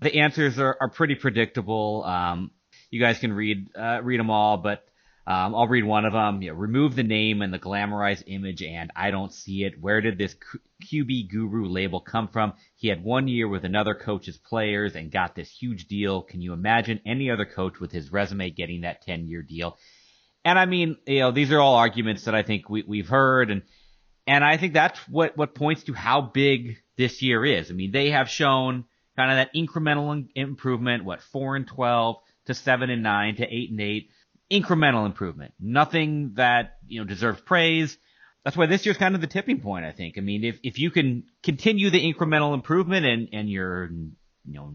The 0.00 0.14
answers 0.20 0.58
are, 0.58 0.78
are 0.80 0.88
pretty 0.88 1.16
predictable. 1.16 2.02
Um, 2.04 2.50
you 2.90 2.98
guys 2.98 3.18
can 3.18 3.34
read 3.34 3.76
uh, 3.76 4.00
read 4.02 4.20
them 4.20 4.30
all, 4.30 4.56
but 4.56 4.87
um, 5.28 5.54
I'll 5.54 5.68
read 5.68 5.84
one 5.84 6.06
of 6.06 6.14
them. 6.14 6.40
Yeah, 6.40 6.52
remove 6.54 6.96
the 6.96 7.02
name 7.02 7.42
and 7.42 7.52
the 7.52 7.58
glamorized 7.58 8.24
image, 8.28 8.62
and 8.62 8.90
I 8.96 9.10
don't 9.10 9.30
see 9.30 9.62
it. 9.62 9.78
Where 9.78 10.00
did 10.00 10.16
this 10.16 10.34
QB 10.82 11.28
guru 11.28 11.66
label 11.68 12.00
come 12.00 12.28
from? 12.28 12.54
He 12.76 12.88
had 12.88 13.04
one 13.04 13.28
year 13.28 13.46
with 13.46 13.64
another 13.64 13.94
coach's 13.94 14.38
players 14.38 14.96
and 14.96 15.10
got 15.10 15.34
this 15.34 15.50
huge 15.50 15.86
deal. 15.86 16.22
Can 16.22 16.40
you 16.40 16.54
imagine 16.54 17.02
any 17.04 17.30
other 17.30 17.44
coach 17.44 17.78
with 17.78 17.92
his 17.92 18.10
resume 18.10 18.48
getting 18.48 18.80
that 18.80 19.02
10 19.02 19.26
year 19.26 19.42
deal? 19.42 19.76
And 20.46 20.58
I 20.58 20.64
mean, 20.64 20.96
you 21.06 21.18
know, 21.18 21.30
these 21.30 21.52
are 21.52 21.60
all 21.60 21.74
arguments 21.74 22.24
that 22.24 22.34
I 22.34 22.42
think 22.42 22.70
we, 22.70 22.84
we've 22.88 23.08
heard, 23.08 23.50
and 23.50 23.64
and 24.26 24.42
I 24.42 24.56
think 24.56 24.72
that's 24.72 24.98
what 25.10 25.36
what 25.36 25.54
points 25.54 25.82
to 25.84 25.92
how 25.92 26.22
big 26.22 26.78
this 26.96 27.20
year 27.20 27.44
is. 27.44 27.70
I 27.70 27.74
mean, 27.74 27.92
they 27.92 28.12
have 28.12 28.30
shown 28.30 28.86
kind 29.14 29.30
of 29.30 29.36
that 29.36 29.54
incremental 29.54 30.26
improvement. 30.34 31.04
What 31.04 31.20
four 31.20 31.54
and 31.54 31.66
twelve 31.66 32.16
to 32.46 32.54
seven 32.54 32.88
and 32.88 33.02
nine 33.02 33.36
to 33.36 33.44
eight 33.44 33.70
and 33.70 33.80
eight 33.82 34.08
incremental 34.50 35.06
improvement. 35.06 35.54
Nothing 35.60 36.32
that, 36.34 36.78
you 36.86 37.00
know, 37.00 37.06
deserves 37.06 37.40
praise. 37.40 37.96
That's 38.44 38.56
why 38.56 38.66
this 38.66 38.86
year's 38.86 38.96
kind 38.96 39.14
of 39.14 39.20
the 39.20 39.26
tipping 39.26 39.60
point, 39.60 39.84
I 39.84 39.92
think. 39.92 40.16
I 40.16 40.20
mean, 40.20 40.44
if, 40.44 40.58
if 40.62 40.78
you 40.78 40.90
can 40.90 41.24
continue 41.42 41.90
the 41.90 42.12
incremental 42.12 42.54
improvement 42.54 43.04
and, 43.04 43.28
and 43.32 43.50
you're, 43.50 43.90
you 43.90 44.54
know, 44.54 44.74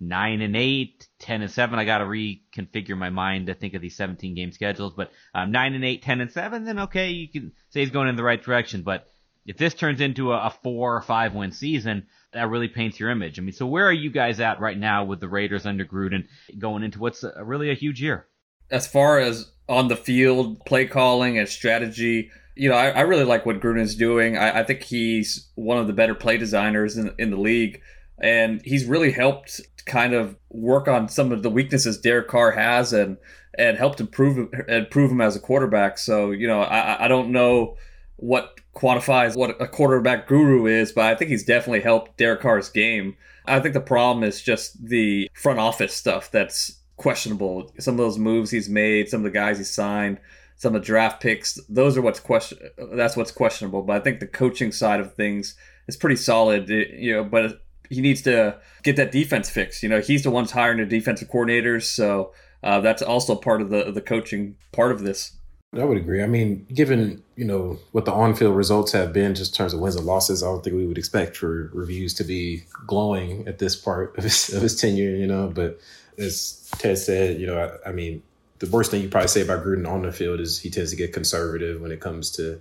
nine 0.00 0.40
and 0.40 0.56
eight, 0.56 1.06
ten 1.18 1.42
and 1.42 1.50
seven, 1.50 1.78
I 1.78 1.84
got 1.84 1.98
to 1.98 2.04
reconfigure 2.04 2.96
my 2.96 3.10
mind 3.10 3.48
to 3.48 3.54
think 3.54 3.74
of 3.74 3.82
these 3.82 3.96
17 3.96 4.34
game 4.34 4.52
schedules, 4.52 4.94
but 4.96 5.12
um, 5.34 5.52
nine 5.52 5.74
and 5.74 5.84
eight, 5.84 6.02
ten 6.02 6.20
and 6.20 6.32
seven, 6.32 6.64
then 6.64 6.80
okay, 6.80 7.10
you 7.10 7.28
can 7.28 7.52
say 7.68 7.80
he's 7.80 7.90
going 7.90 8.08
in 8.08 8.16
the 8.16 8.22
right 8.22 8.42
direction. 8.42 8.82
But 8.82 9.06
if 9.44 9.58
this 9.58 9.74
turns 9.74 10.00
into 10.00 10.32
a, 10.32 10.46
a 10.46 10.54
four 10.62 10.96
or 10.96 11.02
five 11.02 11.34
win 11.34 11.52
season, 11.52 12.06
that 12.32 12.48
really 12.48 12.68
paints 12.68 12.98
your 12.98 13.10
image. 13.10 13.38
I 13.38 13.42
mean, 13.42 13.52
so 13.52 13.66
where 13.66 13.86
are 13.86 13.92
you 13.92 14.10
guys 14.10 14.40
at 14.40 14.60
right 14.60 14.78
now 14.78 15.04
with 15.04 15.20
the 15.20 15.28
Raiders 15.28 15.66
under 15.66 15.84
Gruden 15.84 16.28
going 16.58 16.82
into 16.82 16.98
what's 16.98 17.22
a, 17.22 17.44
really 17.44 17.70
a 17.70 17.74
huge 17.74 18.00
year? 18.00 18.26
As 18.70 18.86
far 18.86 19.18
as 19.18 19.50
on 19.68 19.88
the 19.88 19.96
field 19.96 20.64
play 20.66 20.86
calling 20.86 21.38
and 21.38 21.48
strategy, 21.48 22.30
you 22.56 22.68
know, 22.68 22.76
I, 22.76 22.88
I 22.90 23.00
really 23.02 23.24
like 23.24 23.46
what 23.46 23.60
Gruden's 23.60 23.94
doing. 23.94 24.36
I, 24.36 24.60
I 24.60 24.64
think 24.64 24.82
he's 24.82 25.48
one 25.54 25.78
of 25.78 25.86
the 25.86 25.92
better 25.92 26.14
play 26.14 26.36
designers 26.36 26.96
in, 26.96 27.14
in 27.18 27.30
the 27.30 27.38
league. 27.38 27.80
And 28.22 28.60
he's 28.64 28.84
really 28.84 29.12
helped 29.12 29.60
kind 29.86 30.12
of 30.12 30.36
work 30.50 30.88
on 30.88 31.08
some 31.08 31.32
of 31.32 31.42
the 31.42 31.50
weaknesses 31.50 31.98
Derek 31.98 32.28
Carr 32.28 32.50
has 32.52 32.92
and 32.92 33.16
and 33.58 33.76
helped 33.76 34.00
improve 34.00 34.52
improve 34.68 35.10
him 35.10 35.20
as 35.20 35.36
a 35.36 35.40
quarterback. 35.40 35.98
So, 35.98 36.30
you 36.30 36.46
know, 36.46 36.60
I, 36.60 37.04
I 37.04 37.08
don't 37.08 37.32
know 37.32 37.76
what 38.16 38.60
quantifies 38.74 39.36
what 39.36 39.60
a 39.60 39.66
quarterback 39.66 40.28
guru 40.28 40.66
is, 40.66 40.92
but 40.92 41.04
I 41.04 41.14
think 41.14 41.30
he's 41.30 41.44
definitely 41.44 41.80
helped 41.80 42.16
Derek 42.16 42.42
Carr's 42.42 42.68
game. 42.68 43.16
I 43.46 43.58
think 43.60 43.74
the 43.74 43.80
problem 43.80 44.22
is 44.22 44.42
just 44.42 44.86
the 44.86 45.30
front 45.34 45.58
office 45.58 45.94
stuff 45.94 46.30
that's 46.30 46.79
questionable. 47.00 47.72
Some 47.78 47.94
of 47.94 47.98
those 47.98 48.18
moves 48.18 48.50
he's 48.50 48.68
made, 48.68 49.08
some 49.08 49.20
of 49.20 49.24
the 49.24 49.30
guys 49.30 49.56
he 49.56 49.64
signed, 49.64 50.20
some 50.56 50.74
of 50.74 50.82
the 50.82 50.86
draft 50.86 51.22
picks, 51.22 51.58
those 51.66 51.96
are 51.96 52.02
what's 52.02 52.20
question. 52.20 52.58
That's 52.92 53.16
what's 53.16 53.32
questionable. 53.32 53.80
But 53.80 53.96
I 53.96 54.00
think 54.00 54.20
the 54.20 54.26
coaching 54.26 54.70
side 54.70 55.00
of 55.00 55.14
things 55.14 55.56
is 55.88 55.96
pretty 55.96 56.16
solid. 56.16 56.68
You 56.68 57.14
know, 57.14 57.24
but 57.24 57.62
he 57.88 58.02
needs 58.02 58.20
to 58.22 58.60
get 58.82 58.96
that 58.96 59.12
defense 59.12 59.48
fixed. 59.48 59.82
You 59.82 59.88
know, 59.88 60.00
he's 60.00 60.24
the 60.24 60.30
ones 60.30 60.50
hiring 60.50 60.76
the 60.78 60.84
defensive 60.84 61.28
coordinators, 61.30 61.84
so 61.84 62.34
uh, 62.62 62.80
that's 62.80 63.00
also 63.00 63.34
part 63.34 63.62
of 63.62 63.70
the 63.70 63.90
the 63.90 64.02
coaching 64.02 64.56
part 64.72 64.92
of 64.92 65.00
this. 65.00 65.32
I 65.72 65.84
would 65.84 65.98
agree. 65.98 66.20
I 66.22 66.26
mean, 66.26 66.66
given 66.74 67.22
you 67.36 67.46
know 67.46 67.78
what 67.92 68.04
the 68.04 68.12
on-field 68.12 68.54
results 68.54 68.92
have 68.92 69.12
been, 69.14 69.34
just 69.34 69.54
in 69.54 69.56
terms 69.56 69.72
of 69.72 69.80
wins 69.80 69.96
and 69.96 70.04
losses, 70.04 70.42
I 70.42 70.46
don't 70.46 70.62
think 70.62 70.76
we 70.76 70.86
would 70.86 70.98
expect 70.98 71.36
for 71.36 71.70
reviews 71.72 72.12
to 72.14 72.24
be 72.24 72.64
glowing 72.86 73.48
at 73.48 73.58
this 73.58 73.74
part 73.74 74.18
of 74.18 74.24
his, 74.24 74.52
of 74.52 74.60
his 74.60 74.78
tenure. 74.78 75.16
You 75.16 75.26
know, 75.26 75.48
but 75.48 75.80
as 76.20 76.70
Ted 76.78 76.98
said, 76.98 77.40
you 77.40 77.46
know, 77.46 77.58
I, 77.58 77.88
I 77.88 77.92
mean, 77.92 78.22
the 78.58 78.66
worst 78.68 78.90
thing 78.90 79.02
you 79.02 79.08
probably 79.08 79.28
say 79.28 79.40
about 79.40 79.64
Gruden 79.64 79.88
on 79.88 80.02
the 80.02 80.12
field 80.12 80.40
is 80.40 80.60
he 80.60 80.70
tends 80.70 80.90
to 80.90 80.96
get 80.96 81.12
conservative 81.12 81.80
when 81.80 81.92
it 81.92 82.00
comes 82.00 82.30
to 82.32 82.60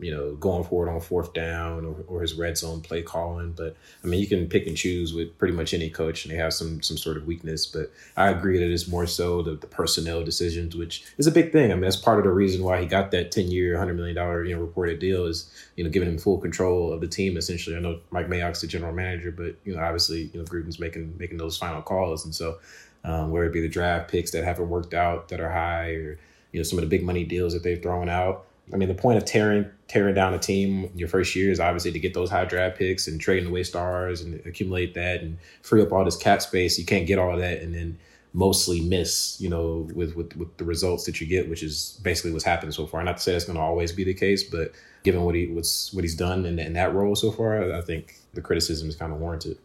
you 0.00 0.14
know, 0.14 0.34
going 0.34 0.64
forward 0.64 0.90
on 0.90 1.00
fourth 1.00 1.32
down 1.32 1.84
or, 1.84 1.96
or 2.06 2.20
his 2.20 2.34
red 2.34 2.56
zone 2.56 2.80
play 2.80 3.02
calling. 3.02 3.52
But 3.52 3.76
I 4.04 4.06
mean, 4.06 4.20
you 4.20 4.26
can 4.26 4.46
pick 4.46 4.66
and 4.66 4.76
choose 4.76 5.14
with 5.14 5.36
pretty 5.38 5.54
much 5.54 5.72
any 5.74 5.90
coach, 5.90 6.24
and 6.24 6.32
they 6.32 6.38
have 6.38 6.52
some 6.52 6.82
some 6.82 6.96
sort 6.96 7.16
of 7.16 7.26
weakness. 7.26 7.66
But 7.66 7.90
I 8.16 8.28
agree 8.28 8.58
that 8.58 8.70
it's 8.70 8.86
more 8.86 9.06
so 9.06 9.42
the, 9.42 9.54
the 9.54 9.66
personnel 9.66 10.22
decisions, 10.22 10.76
which 10.76 11.04
is 11.16 11.26
a 11.26 11.32
big 11.32 11.52
thing. 11.52 11.72
I 11.72 11.74
mean, 11.74 11.82
that's 11.82 11.96
part 11.96 12.18
of 12.18 12.24
the 12.24 12.30
reason 12.30 12.62
why 12.62 12.80
he 12.80 12.86
got 12.86 13.10
that 13.12 13.32
ten 13.32 13.50
year, 13.50 13.78
hundred 13.78 13.94
million 13.94 14.16
dollar 14.16 14.44
you 14.44 14.54
know 14.54 14.60
reported 14.60 14.98
deal 14.98 15.26
is 15.26 15.50
you 15.76 15.84
know 15.84 15.90
giving 15.90 16.08
him 16.08 16.18
full 16.18 16.38
control 16.38 16.92
of 16.92 17.00
the 17.00 17.08
team. 17.08 17.36
Essentially, 17.36 17.74
I 17.74 17.80
know 17.80 18.00
Mike 18.10 18.28
Mayock's 18.28 18.60
the 18.60 18.66
general 18.66 18.92
manager, 18.92 19.32
but 19.32 19.56
you 19.64 19.74
know 19.74 19.82
obviously 19.82 20.30
you 20.32 20.38
know 20.38 20.44
Gruden's 20.44 20.78
making 20.78 21.14
making 21.18 21.38
those 21.38 21.56
final 21.56 21.82
calls, 21.82 22.24
and 22.24 22.34
so 22.34 22.58
um, 23.04 23.30
whether 23.30 23.46
it 23.46 23.52
be 23.52 23.60
the 23.60 23.68
draft 23.68 24.10
picks 24.10 24.30
that 24.32 24.44
haven't 24.44 24.68
worked 24.68 24.94
out 24.94 25.28
that 25.28 25.40
are 25.40 25.50
high, 25.50 25.90
or 25.90 26.18
you 26.52 26.60
know 26.60 26.62
some 26.62 26.78
of 26.78 26.84
the 26.84 26.88
big 26.88 27.04
money 27.04 27.24
deals 27.24 27.52
that 27.52 27.62
they've 27.62 27.82
thrown 27.82 28.08
out 28.08 28.44
I 28.72 28.76
mean, 28.76 28.88
the 28.88 28.94
point 28.94 29.18
of 29.18 29.24
tearing 29.24 29.66
tearing 29.86 30.14
down 30.14 30.34
a 30.34 30.38
team 30.38 30.90
your 30.94 31.08
first 31.08 31.34
year 31.34 31.50
is 31.50 31.60
obviously 31.60 31.92
to 31.92 31.98
get 31.98 32.12
those 32.12 32.30
high 32.30 32.44
draft 32.44 32.78
picks 32.78 33.08
and 33.08 33.20
trading 33.20 33.48
away 33.48 33.62
stars 33.62 34.20
and 34.20 34.44
accumulate 34.46 34.94
that 34.94 35.22
and 35.22 35.38
free 35.62 35.80
up 35.80 35.92
all 35.92 36.04
this 36.04 36.16
cap 36.16 36.42
space. 36.42 36.78
You 36.78 36.84
can't 36.84 37.06
get 37.06 37.18
all 37.18 37.36
that 37.36 37.60
and 37.60 37.74
then 37.74 37.98
mostly 38.34 38.80
miss, 38.80 39.40
you 39.40 39.48
know, 39.48 39.88
with 39.94 40.14
with, 40.14 40.36
with 40.36 40.56
the 40.58 40.64
results 40.64 41.04
that 41.04 41.20
you 41.20 41.26
get, 41.26 41.48
which 41.48 41.62
is 41.62 41.98
basically 42.02 42.32
what's 42.32 42.44
happened 42.44 42.74
so 42.74 42.86
far. 42.86 43.02
Not 43.02 43.16
to 43.16 43.22
say 43.22 43.32
that's 43.32 43.44
going 43.44 43.56
to 43.56 43.62
always 43.62 43.92
be 43.92 44.04
the 44.04 44.14
case, 44.14 44.44
but 44.44 44.72
given 45.02 45.22
what 45.22 45.34
he 45.34 45.46
what's 45.46 45.92
what 45.94 46.04
he's 46.04 46.16
done 46.16 46.44
in, 46.44 46.58
in 46.58 46.74
that 46.74 46.94
role 46.94 47.16
so 47.16 47.30
far, 47.30 47.72
I 47.72 47.80
think 47.80 48.16
the 48.34 48.42
criticism 48.42 48.88
is 48.88 48.96
kind 48.96 49.12
of 49.12 49.18
warranted. 49.18 49.58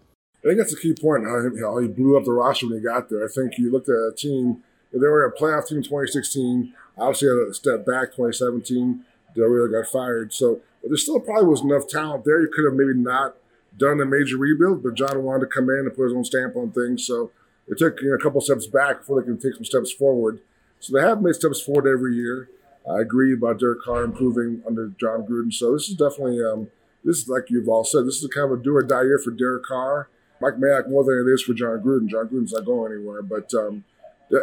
I 0.44 0.48
think 0.48 0.60
that's 0.60 0.74
a 0.74 0.80
key 0.80 0.94
point. 0.94 1.26
How 1.26 1.78
he, 1.80 1.88
he 1.88 1.94
blew 1.94 2.18
up 2.18 2.26
the 2.26 2.34
roster 2.34 2.68
when 2.68 2.78
he 2.78 2.84
got 2.84 3.10
there. 3.10 3.24
I 3.24 3.30
think 3.34 3.58
you 3.58 3.72
looked 3.72 3.90
at 3.90 3.96
a 3.96 4.14
team. 4.16 4.64
They 4.92 5.00
were 5.00 5.26
a 5.26 5.32
playoff 5.32 5.68
team 5.68 5.78
in 5.78 5.84
2016. 5.84 6.74
Obviously, 6.98 7.30
had 7.30 7.50
a 7.50 7.54
step 7.54 7.86
back 7.86 8.12
2017 8.12 9.06
Del 9.36 9.46
Rio 9.46 9.68
got 9.68 9.90
fired. 9.90 10.34
So 10.34 10.62
there 10.84 10.96
still 10.98 11.20
probably 11.20 11.48
was 11.48 11.62
enough 11.62 11.88
talent 11.88 12.26
there. 12.26 12.42
You 12.42 12.50
could 12.54 12.66
have 12.66 12.74
maybe 12.74 12.94
not 12.96 13.36
done 13.78 14.00
a 14.02 14.06
major 14.06 14.38
rebuild, 14.38 14.84
but 14.84 14.94
Jon 14.96 15.24
wanted 15.24 15.42
to 15.42 15.48
come 15.48 15.70
in 15.70 15.80
and 15.80 15.94
put 15.94 16.06
his 16.06 16.14
own 16.14 16.24
stamp 16.24 16.56
on 16.56 16.72
things. 16.72 17.06
So 17.06 17.32
it 17.68 17.78
took 17.78 18.02
you 18.02 18.10
know, 18.10 18.16
a 18.16 18.20
couple 18.20 18.42
steps 18.42 18.68
back 18.68 19.00
before 19.00 19.22
they 19.22 19.26
can 19.26 19.40
take 19.40 19.56
some 19.56 19.66
steps 19.66 19.92
forward. 19.92 20.40
So 20.80 20.94
they 20.94 21.02
have 21.02 21.22
made 21.22 21.36
steps 21.36 21.62
forward 21.62 21.88
every 21.88 22.16
year. 22.16 22.50
I 22.90 23.00
agree 23.00 23.34
about 23.34 23.60
Derek 23.60 23.82
Carr 23.84 24.04
improving 24.04 24.62
under 24.68 24.90
Jon 25.00 25.26
Gruden. 25.26 25.54
So 25.54 25.74
this 25.74 25.88
is 25.88 25.96
definitely, 25.96 26.44
um, 26.44 26.70
this 27.04 27.20
is 27.20 27.30
like 27.30 27.50
you've 27.50 27.70
all 27.70 27.86
said, 27.86 28.06
this 28.06 28.22
is 28.22 28.30
kind 28.34 28.52
of 28.52 28.60
a 28.60 28.64
do 28.64 28.76
or 28.76 28.84
die 28.84 29.04
year 29.04 29.20
for 29.24 29.32
Derek 29.32 29.64
Carr. 29.64 30.10
Mike 30.44 30.60
Mayock 30.60 30.90
more 30.90 31.04
than 31.04 31.26
it 31.26 31.34
is 31.34 31.42
for 31.42 31.54
Jon 31.54 31.80
Gruden. 31.80 32.10
Jon 32.10 32.28
Gruden's 32.28 32.52
not 32.52 32.66
going 32.66 32.92
anywhere, 32.92 33.22
but 33.22 33.54
um, 33.54 33.86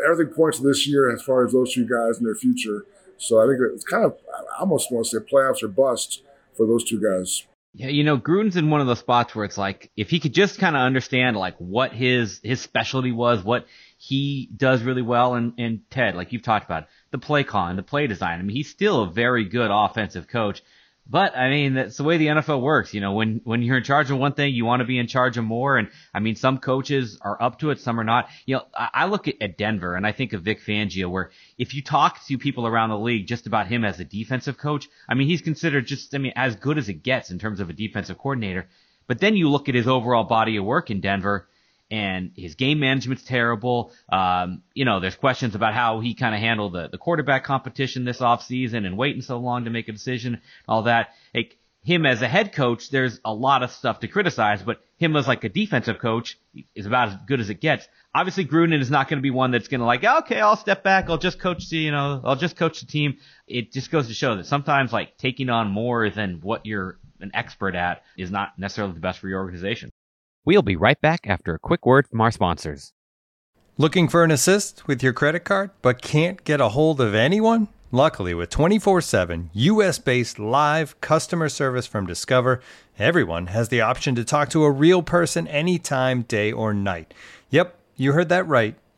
everything 0.06 0.32
points 0.34 0.58
to 0.58 0.64
this 0.66 0.86
year 0.86 1.12
as 1.12 1.22
far 1.22 1.44
as 1.44 1.52
those 1.52 1.74
two 1.74 1.86
guys 1.86 2.16
and 2.18 2.26
their 2.26 2.34
future. 2.34 2.86
So 3.18 3.38
I 3.38 3.46
think 3.46 3.58
it's 3.74 3.84
kind 3.84 4.04
of, 4.04 4.16
I 4.56 4.60
almost 4.60 4.90
want 4.90 5.06
to 5.06 5.10
say 5.10 5.24
playoffs 5.24 5.62
or 5.62 5.68
bust 5.68 6.22
for 6.56 6.66
those 6.66 6.84
two 6.84 7.00
guys. 7.00 7.44
Yeah, 7.74 7.88
you 7.88 8.02
know, 8.02 8.18
Gruden's 8.18 8.56
in 8.56 8.70
one 8.70 8.80
of 8.80 8.88
those 8.88 8.98
spots 8.98 9.34
where 9.34 9.44
it's 9.44 9.58
like 9.58 9.92
if 9.96 10.10
he 10.10 10.18
could 10.18 10.34
just 10.34 10.58
kind 10.58 10.74
of 10.74 10.82
understand 10.82 11.36
like 11.36 11.56
what 11.58 11.92
his 11.92 12.40
his 12.42 12.60
specialty 12.60 13.12
was, 13.12 13.44
what 13.44 13.66
he 13.96 14.50
does 14.56 14.82
really 14.82 15.02
well, 15.02 15.34
and 15.34 15.52
and 15.56 15.88
Ted, 15.88 16.16
like 16.16 16.32
you've 16.32 16.42
talked 16.42 16.64
about, 16.64 16.88
the 17.12 17.18
play 17.18 17.44
calling, 17.44 17.76
the 17.76 17.84
play 17.84 18.08
design. 18.08 18.40
I 18.40 18.42
mean, 18.42 18.56
he's 18.56 18.70
still 18.70 19.02
a 19.02 19.12
very 19.12 19.44
good 19.44 19.70
offensive 19.72 20.26
coach. 20.26 20.62
But 21.10 21.36
I 21.36 21.50
mean, 21.50 21.74
that's 21.74 21.96
the 21.96 22.04
way 22.04 22.18
the 22.18 22.28
NFL 22.28 22.60
works. 22.60 22.94
You 22.94 23.00
know, 23.00 23.14
when 23.14 23.40
when 23.42 23.62
you're 23.62 23.78
in 23.78 23.82
charge 23.82 24.12
of 24.12 24.18
one 24.18 24.32
thing, 24.34 24.54
you 24.54 24.64
want 24.64 24.78
to 24.78 24.86
be 24.86 24.96
in 24.96 25.08
charge 25.08 25.36
of 25.38 25.44
more. 25.44 25.76
And 25.76 25.88
I 26.14 26.20
mean, 26.20 26.36
some 26.36 26.58
coaches 26.58 27.18
are 27.20 27.42
up 27.42 27.58
to 27.60 27.70
it, 27.70 27.80
some 27.80 27.98
are 27.98 28.04
not. 28.04 28.28
You 28.46 28.56
know, 28.56 28.66
I, 28.72 28.88
I 28.94 29.06
look 29.06 29.26
at, 29.26 29.34
at 29.40 29.58
Denver 29.58 29.96
and 29.96 30.06
I 30.06 30.12
think 30.12 30.34
of 30.34 30.42
Vic 30.42 30.60
Fangio, 30.60 31.10
where 31.10 31.32
if 31.58 31.74
you 31.74 31.82
talk 31.82 32.24
to 32.26 32.38
people 32.38 32.64
around 32.64 32.90
the 32.90 32.98
league 32.98 33.26
just 33.26 33.48
about 33.48 33.66
him 33.66 33.84
as 33.84 33.98
a 33.98 34.04
defensive 34.04 34.56
coach, 34.56 34.88
I 35.08 35.14
mean, 35.14 35.26
he's 35.26 35.42
considered 35.42 35.88
just, 35.88 36.14
I 36.14 36.18
mean, 36.18 36.32
as 36.36 36.54
good 36.54 36.78
as 36.78 36.88
it 36.88 37.02
gets 37.02 37.32
in 37.32 37.40
terms 37.40 37.58
of 37.58 37.68
a 37.68 37.72
defensive 37.72 38.16
coordinator. 38.16 38.68
But 39.08 39.18
then 39.18 39.36
you 39.36 39.50
look 39.50 39.68
at 39.68 39.74
his 39.74 39.88
overall 39.88 40.22
body 40.22 40.56
of 40.58 40.64
work 40.64 40.92
in 40.92 41.00
Denver, 41.00 41.48
and 41.90 42.32
his 42.36 42.54
game 42.54 42.80
management's 42.80 43.24
terrible. 43.24 43.92
Um, 44.10 44.62
you 44.74 44.84
know, 44.84 45.00
there's 45.00 45.16
questions 45.16 45.54
about 45.54 45.74
how 45.74 46.00
he 46.00 46.14
kind 46.14 46.34
of 46.34 46.40
handled 46.40 46.74
the, 46.74 46.88
the 46.88 46.98
quarterback 46.98 47.44
competition 47.44 48.04
this 48.04 48.18
offseason 48.18 48.86
and 48.86 48.96
waiting 48.96 49.22
so 49.22 49.38
long 49.38 49.64
to 49.64 49.70
make 49.70 49.88
a 49.88 49.92
decision, 49.92 50.40
all 50.68 50.82
that. 50.84 51.08
Like, 51.34 51.56
him 51.82 52.04
as 52.04 52.20
a 52.20 52.28
head 52.28 52.52
coach, 52.52 52.90
there's 52.90 53.20
a 53.24 53.32
lot 53.32 53.62
of 53.62 53.70
stuff 53.70 54.00
to 54.00 54.08
criticize, 54.08 54.62
but 54.62 54.80
him 54.98 55.16
as 55.16 55.26
like 55.26 55.44
a 55.44 55.48
defensive 55.48 55.98
coach 55.98 56.38
is 56.74 56.84
about 56.84 57.08
as 57.08 57.14
good 57.26 57.40
as 57.40 57.48
it 57.48 57.60
gets. 57.60 57.88
Obviously, 58.14 58.44
Gruden 58.44 58.78
is 58.78 58.90
not 58.90 59.08
going 59.08 59.18
to 59.18 59.22
be 59.22 59.30
one 59.30 59.50
that's 59.50 59.68
going 59.68 59.80
to 59.80 59.86
like, 59.86 60.04
okay, 60.04 60.40
I'll 60.40 60.56
step 60.56 60.82
back, 60.82 61.08
I'll 61.08 61.16
just 61.16 61.38
coach 61.38 61.68
the, 61.70 61.78
you 61.78 61.90
know, 61.90 62.20
I'll 62.22 62.36
just 62.36 62.56
coach 62.56 62.80
the 62.80 62.86
team. 62.86 63.16
It 63.46 63.72
just 63.72 63.90
goes 63.90 64.08
to 64.08 64.14
show 64.14 64.36
that 64.36 64.46
sometimes 64.46 64.92
like 64.92 65.16
taking 65.16 65.48
on 65.48 65.70
more 65.70 66.10
than 66.10 66.40
what 66.42 66.66
you're 66.66 66.98
an 67.20 67.30
expert 67.34 67.74
at 67.74 68.02
is 68.16 68.30
not 68.30 68.58
necessarily 68.58 68.94
the 68.94 69.00
best 69.00 69.18
for 69.18 69.28
your 69.28 69.40
organization. 69.40 69.89
We'll 70.44 70.62
be 70.62 70.76
right 70.76 71.00
back 71.00 71.26
after 71.26 71.54
a 71.54 71.58
quick 71.58 71.84
word 71.84 72.08
from 72.08 72.20
our 72.22 72.30
sponsors. 72.30 72.92
Looking 73.76 74.08
for 74.08 74.24
an 74.24 74.30
assist 74.30 74.86
with 74.88 75.02
your 75.02 75.12
credit 75.12 75.40
card, 75.40 75.70
but 75.82 76.00
can't 76.00 76.42
get 76.44 76.60
a 76.60 76.70
hold 76.70 77.00
of 77.00 77.14
anyone? 77.14 77.68
Luckily, 77.92 78.32
with 78.32 78.48
24 78.48 79.02
7 79.02 79.50
US 79.52 79.98
based 79.98 80.38
live 80.38 80.98
customer 81.02 81.48
service 81.50 81.86
from 81.86 82.06
Discover, 82.06 82.60
everyone 82.98 83.48
has 83.48 83.68
the 83.68 83.82
option 83.82 84.14
to 84.14 84.24
talk 84.24 84.48
to 84.50 84.64
a 84.64 84.70
real 84.70 85.02
person 85.02 85.46
anytime, 85.46 86.22
day 86.22 86.52
or 86.52 86.72
night. 86.72 87.12
Yep, 87.50 87.76
you 87.96 88.12
heard 88.12 88.30
that 88.30 88.46
right 88.46 88.76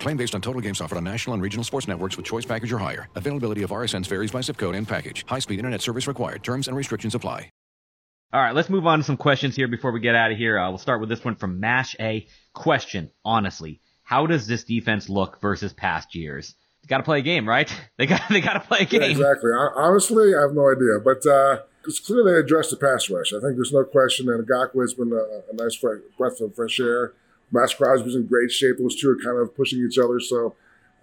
Claim 0.00 0.16
based 0.16 0.34
on 0.34 0.40
total 0.40 0.60
games 0.60 0.80
offered 0.80 0.96
on 0.96 1.04
national 1.04 1.34
and 1.34 1.42
regional 1.42 1.64
sports 1.64 1.88
networks 1.88 2.16
with 2.16 2.26
choice 2.26 2.44
package 2.44 2.72
or 2.72 2.78
higher. 2.78 3.08
Availability 3.14 3.62
of 3.62 3.70
RSNs 3.70 4.06
varies 4.06 4.30
by 4.30 4.40
zip 4.40 4.56
code 4.56 4.74
and 4.74 4.88
package. 4.88 5.24
High-speed 5.28 5.58
internet 5.58 5.80
service 5.82 6.06
required. 6.06 6.42
Terms 6.42 6.68
and 6.68 6.76
restrictions 6.76 7.14
apply. 7.14 7.50
All 8.32 8.42
right, 8.42 8.54
let's 8.54 8.68
move 8.68 8.86
on 8.86 8.98
to 8.98 9.04
some 9.04 9.16
questions 9.16 9.54
here 9.54 9.68
before 9.68 9.92
we 9.92 10.00
get 10.00 10.16
out 10.16 10.32
of 10.32 10.36
here. 10.36 10.58
Uh, 10.58 10.68
we'll 10.68 10.78
start 10.78 11.00
with 11.00 11.08
this 11.08 11.24
one 11.24 11.36
from 11.36 11.60
Mash 11.60 11.94
A. 12.00 12.26
Question, 12.54 13.10
honestly, 13.24 13.80
how 14.02 14.26
does 14.26 14.48
this 14.48 14.64
defense 14.64 15.08
look 15.08 15.40
versus 15.40 15.72
past 15.72 16.14
years? 16.14 16.54
They 16.82 16.88
got 16.88 16.98
to 16.98 17.04
play 17.04 17.20
a 17.20 17.22
game, 17.22 17.48
right? 17.48 17.72
They 17.98 18.06
got 18.06 18.22
they 18.28 18.40
got 18.40 18.54
to 18.54 18.60
play 18.60 18.80
a 18.80 18.84
game. 18.84 19.00
Yeah, 19.00 19.08
exactly. 19.08 19.50
I, 19.56 19.68
honestly, 19.76 20.34
I 20.34 20.42
have 20.42 20.52
no 20.52 20.70
idea, 20.70 20.98
but 21.02 21.24
uh, 21.24 21.60
it's 21.86 22.00
clear 22.00 22.24
they 22.24 22.38
addressed 22.38 22.70
the 22.70 22.76
pass 22.76 23.08
rush. 23.08 23.32
I 23.32 23.40
think 23.40 23.54
there's 23.54 23.72
no 23.72 23.84
question 23.84 24.26
that 24.26 24.44
Ngakoue 24.44 24.82
has 24.82 24.92
been 24.92 25.12
a, 25.12 25.52
a 25.52 25.56
nice 25.56 25.76
breath 26.18 26.40
of 26.40 26.54
fresh 26.54 26.78
air 26.80 27.14
Maxx 27.52 27.74
Crosby's 27.74 28.14
in 28.14 28.26
great 28.26 28.50
shape. 28.50 28.76
Those 28.78 29.00
two 29.00 29.10
are 29.10 29.16
kind 29.16 29.38
of 29.38 29.54
pushing 29.56 29.84
each 29.84 29.98
other. 29.98 30.20
So 30.20 30.54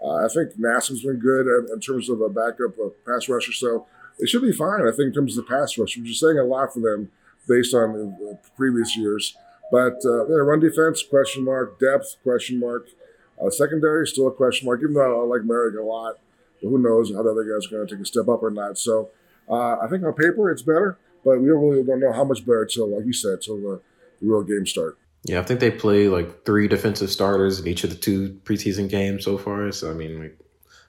uh, 0.03 0.25
I 0.25 0.27
think 0.27 0.57
Nassib's 0.57 1.03
been 1.03 1.19
good 1.19 1.47
in, 1.47 1.73
in 1.73 1.79
terms 1.79 2.09
of 2.09 2.21
a 2.21 2.29
backup 2.29 2.77
a 2.77 2.89
pass 3.05 3.29
rusher. 3.29 3.53
So 3.53 3.87
they 4.19 4.25
should 4.25 4.41
be 4.41 4.51
fine, 4.51 4.81
I 4.81 4.91
think, 4.91 5.07
in 5.07 5.13
terms 5.13 5.37
of 5.37 5.45
the 5.45 5.49
pass 5.49 5.77
rush, 5.77 5.97
which 5.97 6.09
is 6.09 6.19
saying 6.19 6.37
a 6.37 6.43
lot 6.43 6.73
for 6.73 6.81
them 6.81 7.11
based 7.47 7.73
on 7.73 7.93
the 7.93 8.37
previous 8.55 8.95
years. 8.97 9.35
But 9.71 10.05
uh, 10.05 10.27
yeah, 10.27 10.35
run 10.35 10.59
defense, 10.59 11.03
question 11.03 11.45
mark. 11.45 11.79
Depth, 11.79 12.17
question 12.23 12.59
mark. 12.59 12.87
Uh, 13.41 13.49
secondary, 13.49 14.05
still 14.05 14.27
a 14.27 14.31
question 14.31 14.65
mark, 14.65 14.81
even 14.81 14.93
though 14.93 15.23
I 15.23 15.25
like 15.25 15.41
Moehrig 15.41 15.79
a 15.79 15.83
lot. 15.83 16.17
But 16.61 16.69
who 16.69 16.77
knows 16.77 17.11
how 17.11 17.23
the 17.23 17.31
other 17.31 17.43
guys 17.43 17.67
are 17.67 17.77
going 17.77 17.87
to 17.87 17.95
take 17.95 18.03
a 18.03 18.05
step 18.05 18.27
up 18.27 18.43
or 18.43 18.51
not. 18.51 18.77
So 18.77 19.09
uh, 19.49 19.79
I 19.79 19.87
think 19.89 20.03
on 20.03 20.13
paper 20.13 20.51
it's 20.51 20.61
better, 20.61 20.97
but 21.25 21.39
we 21.39 21.47
don't 21.47 21.61
really 21.61 21.83
don't 21.83 21.99
know 21.99 22.13
how 22.13 22.23
much 22.23 22.45
better 22.45 22.63
until, 22.63 22.95
like 22.95 23.05
you 23.05 23.13
said, 23.13 23.33
until 23.33 23.57
the, 23.57 23.81
the 24.21 24.27
real 24.27 24.43
game 24.43 24.65
start. 24.65 24.97
Yeah, 25.25 25.39
I 25.39 25.43
think 25.43 25.59
they 25.61 25.71
play 25.71 26.09
like 26.09 26.45
three 26.45 26.67
defensive 26.67 27.09
starters 27.09 27.59
in 27.59 27.67
each 27.67 27.83
of 27.83 27.89
the 27.89 27.95
two 27.95 28.39
preseason 28.43 28.89
games 28.89 29.23
so 29.23 29.37
far. 29.37 29.71
So 29.71 29.89
I 29.89 29.93
mean, 29.93 30.19
like, 30.19 30.37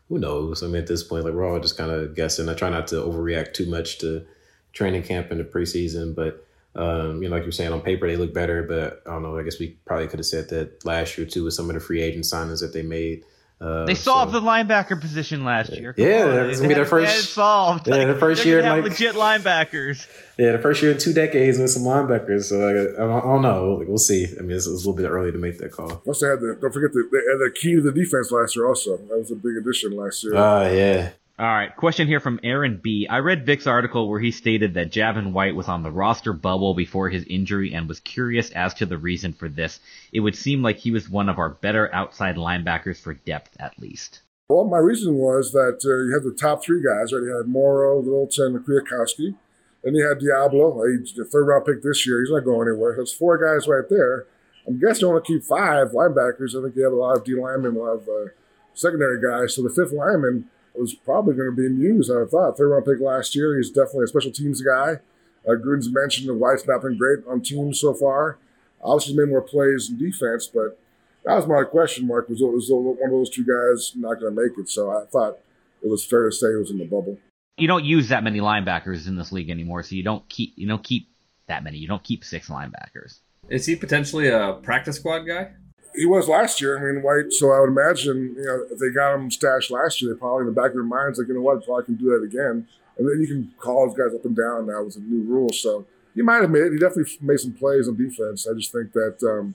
who 0.08 0.18
knows? 0.18 0.62
I 0.62 0.66
mean, 0.66 0.76
at 0.76 0.86
this 0.86 1.04
point, 1.04 1.24
like 1.24 1.34
we're 1.34 1.48
all 1.48 1.60
just 1.60 1.78
kind 1.78 1.90
of 1.90 2.14
guessing. 2.16 2.48
I 2.48 2.54
try 2.54 2.68
not 2.68 2.88
to 2.88 2.96
overreact 2.96 3.54
too 3.54 3.66
much 3.66 3.98
to 3.98 4.26
training 4.72 5.04
camp 5.04 5.30
and 5.30 5.38
the 5.38 5.44
preseason, 5.44 6.14
but 6.14 6.46
um, 6.74 7.22
you 7.22 7.28
know, 7.28 7.36
like 7.36 7.44
you're 7.44 7.52
saying, 7.52 7.72
on 7.72 7.80
paper 7.80 8.08
they 8.08 8.16
look 8.16 8.34
better, 8.34 8.64
but 8.64 9.02
I 9.06 9.12
don't 9.12 9.22
know. 9.22 9.38
I 9.38 9.44
guess 9.44 9.60
we 9.60 9.76
probably 9.84 10.08
could 10.08 10.18
have 10.18 10.26
said 10.26 10.48
that 10.48 10.84
last 10.84 11.16
year 11.16 11.26
too 11.26 11.44
with 11.44 11.54
some 11.54 11.70
of 11.70 11.74
the 11.74 11.80
free 11.80 12.02
agent 12.02 12.24
signings 12.24 12.60
that 12.60 12.72
they 12.72 12.82
made. 12.82 13.24
Uh, 13.60 13.86
they 13.86 13.94
solved 13.94 14.32
so. 14.32 14.40
the 14.40 14.46
linebacker 14.46 15.00
position 15.00 15.44
last 15.44 15.72
year. 15.72 15.92
Come 15.92 16.04
yeah, 16.04 16.24
on. 16.24 16.34
that's 16.34 16.58
gonna 16.58 16.68
be 16.68 16.74
their 16.74 16.84
first. 16.84 17.32
solved. 17.32 17.86
Yeah, 17.86 17.96
like, 17.96 18.08
the 18.08 18.16
first 18.16 18.44
year, 18.44 18.62
have 18.62 18.76
like 18.78 18.90
legit 18.90 19.14
linebackers. 19.14 20.06
Yeah, 20.36 20.52
the 20.52 20.58
first 20.58 20.82
year 20.82 20.92
in 20.92 20.98
two 20.98 21.12
decades 21.12 21.58
with 21.58 21.70
some 21.70 21.82
linebackers. 21.82 22.44
So 22.44 22.58
like, 22.58 22.76
I, 22.76 23.06
don't, 23.06 23.10
I 23.10 23.20
don't 23.20 23.42
know. 23.42 23.74
Like, 23.74 23.88
we'll 23.88 23.98
see. 23.98 24.26
I 24.38 24.42
mean, 24.42 24.50
it's, 24.50 24.66
it's, 24.66 24.84
a 24.84 24.88
little 24.88 24.94
bit 24.94 25.08
early 25.08 25.30
to 25.32 25.38
make 25.38 25.58
that 25.58 25.72
call. 25.72 26.02
Also, 26.06 26.28
had 26.28 26.40
the, 26.40 26.58
don't 26.60 26.72
forget 26.72 26.92
the, 26.92 27.08
they 27.10 27.18
had 27.18 27.38
the 27.38 27.52
key 27.54 27.76
to 27.76 27.80
the 27.80 27.92
defense 27.92 28.30
last 28.30 28.56
year. 28.56 28.66
Also, 28.66 28.96
that 28.96 29.18
was 29.18 29.30
a 29.30 29.36
big 29.36 29.56
addition 29.56 29.96
last 29.96 30.24
year. 30.24 30.34
Ah, 30.36 30.64
uh, 30.64 30.68
yeah. 30.70 31.10
All 31.36 31.44
right, 31.44 31.74
question 31.74 32.06
here 32.06 32.20
from 32.20 32.38
Aaron 32.44 32.78
B. 32.80 33.08
I 33.10 33.18
read 33.18 33.44
Vic's 33.44 33.66
article 33.66 34.08
where 34.08 34.20
he 34.20 34.30
stated 34.30 34.74
that 34.74 34.92
Javin 34.92 35.32
White 35.32 35.56
was 35.56 35.66
on 35.66 35.82
the 35.82 35.90
roster 35.90 36.32
bubble 36.32 36.74
before 36.74 37.08
his 37.08 37.24
injury 37.24 37.74
and 37.74 37.88
was 37.88 37.98
curious 37.98 38.52
as 38.52 38.72
to 38.74 38.86
the 38.86 38.98
reason 38.98 39.32
for 39.32 39.48
this. 39.48 39.80
It 40.12 40.20
would 40.20 40.36
seem 40.36 40.62
like 40.62 40.76
he 40.76 40.92
was 40.92 41.10
one 41.10 41.28
of 41.28 41.40
our 41.40 41.48
better 41.48 41.92
outside 41.92 42.36
linebackers 42.36 43.00
for 43.00 43.14
depth, 43.14 43.56
at 43.58 43.76
least. 43.80 44.20
Well, 44.48 44.62
my 44.62 44.78
reason 44.78 45.16
was 45.16 45.50
that 45.50 45.80
uh, 45.84 46.04
you 46.06 46.14
had 46.14 46.22
the 46.22 46.38
top 46.38 46.62
three 46.62 46.80
guys, 46.80 47.12
right? 47.12 47.24
You 47.24 47.36
had 47.36 47.48
Morrow, 47.48 47.98
Littleton, 47.98 48.54
and 48.54 48.64
Kwiatkowski. 48.64 49.34
Then 49.82 49.96
you 49.96 50.06
had 50.06 50.20
Deablo, 50.20 50.76
the 51.16 51.24
third 51.24 51.46
round 51.46 51.64
pick 51.64 51.82
this 51.82 52.06
year. 52.06 52.20
He's 52.20 52.30
not 52.30 52.44
going 52.44 52.68
anywhere. 52.68 52.94
That's 52.96 53.12
four 53.12 53.38
guys 53.38 53.66
right 53.66 53.88
there. 53.90 54.26
I'm 54.68 54.78
guessing 54.78 55.00
you 55.00 55.12
want 55.12 55.24
to 55.24 55.32
keep 55.32 55.42
five 55.42 55.88
linebackers. 55.88 56.56
I 56.56 56.62
think 56.62 56.76
you 56.76 56.84
have 56.84 56.92
a 56.92 56.96
lot 56.96 57.16
of 57.16 57.24
D 57.24 57.34
linemen, 57.34 57.74
a 57.74 57.78
lot 57.80 57.96
of 57.96 58.08
uh, 58.08 58.30
secondary 58.72 59.20
guys. 59.20 59.56
So 59.56 59.62
the 59.64 59.74
fifth 59.74 59.92
lineman 59.92 60.48
was 60.80 60.94
probably 60.94 61.34
going 61.34 61.54
to 61.54 61.56
be 61.56 61.82
used. 61.82 62.10
I 62.10 62.24
thought 62.26 62.56
third 62.56 62.68
round 62.68 62.84
pick 62.84 63.00
last 63.00 63.34
year. 63.34 63.56
He's 63.56 63.70
definitely 63.70 64.04
a 64.04 64.08
special 64.08 64.32
teams 64.32 64.60
guy. 64.60 65.00
Uh, 65.46 65.52
Gruden's 65.52 65.92
mentioned 65.92 66.28
the 66.28 66.34
White's 66.34 66.66
not 66.66 66.82
been 66.82 66.96
great 66.96 67.20
on 67.28 67.42
teams 67.42 67.80
so 67.80 67.94
far. 67.94 68.38
Obviously, 68.82 69.16
made 69.16 69.28
more 69.28 69.42
plays 69.42 69.88
in 69.90 69.98
defense, 69.98 70.46
but 70.52 70.78
that 71.24 71.34
was 71.34 71.46
my 71.46 71.64
question 71.64 72.06
mark. 72.06 72.28
Was, 72.28 72.40
was 72.40 72.68
one 72.70 72.98
of 73.02 73.10
those 73.10 73.30
two 73.30 73.44
guys 73.44 73.92
not 73.96 74.20
going 74.20 74.34
to 74.34 74.42
make 74.42 74.58
it? 74.58 74.68
So 74.68 74.90
I 74.90 75.04
thought 75.06 75.38
it 75.82 75.88
was 75.88 76.04
fair 76.04 76.28
to 76.28 76.32
say 76.32 76.48
it 76.48 76.58
was 76.58 76.70
in 76.70 76.78
the 76.78 76.84
bubble. 76.84 77.18
You 77.56 77.68
don't 77.68 77.84
use 77.84 78.08
that 78.08 78.24
many 78.24 78.40
linebackers 78.40 79.06
in 79.06 79.16
this 79.16 79.32
league 79.32 79.50
anymore, 79.50 79.82
so 79.82 79.94
you 79.94 80.02
don't 80.02 80.28
keep 80.28 80.54
you 80.56 80.66
don't 80.66 80.82
keep 80.82 81.08
that 81.46 81.62
many. 81.62 81.78
You 81.78 81.88
don't 81.88 82.02
keep 82.02 82.24
six 82.24 82.48
linebackers. 82.48 83.20
Is 83.48 83.66
he 83.66 83.76
potentially 83.76 84.28
a 84.28 84.54
practice 84.62 84.96
squad 84.96 85.20
guy? 85.20 85.52
He 85.94 86.06
was 86.06 86.28
last 86.28 86.60
year. 86.60 86.78
I 86.78 86.92
mean, 86.92 87.02
White. 87.02 87.32
So 87.32 87.52
I 87.52 87.60
would 87.60 87.68
imagine, 87.68 88.34
you 88.36 88.44
know, 88.44 88.66
if 88.70 88.78
they 88.78 88.90
got 88.90 89.14
him 89.14 89.30
stashed 89.30 89.70
last 89.70 90.02
year, 90.02 90.12
they 90.12 90.18
probably 90.18 90.42
in 90.42 90.46
the 90.46 90.52
back 90.52 90.70
of 90.70 90.74
their 90.74 90.82
minds 90.82 91.18
like, 91.18 91.28
you 91.28 91.34
know 91.34 91.40
what, 91.40 91.64
probably 91.64 91.84
can 91.84 91.94
do 91.94 92.10
that 92.10 92.24
again. 92.24 92.66
And 92.96 93.08
then 93.08 93.20
you 93.20 93.26
can 93.26 93.54
call 93.58 93.86
those 93.86 93.96
guys 93.96 94.14
up 94.14 94.24
and 94.24 94.36
down 94.36 94.66
now 94.66 94.82
with 94.82 94.94
the 94.94 95.00
new 95.00 95.22
rules. 95.22 95.60
So 95.60 95.86
he 96.14 96.22
might 96.22 96.42
have 96.42 96.50
made. 96.50 96.72
He 96.72 96.78
definitely 96.78 97.12
made 97.20 97.40
some 97.40 97.52
plays 97.52 97.88
on 97.88 97.96
defense. 97.96 98.46
I 98.48 98.54
just 98.54 98.72
think 98.72 98.92
that 98.92 99.18
um, 99.22 99.54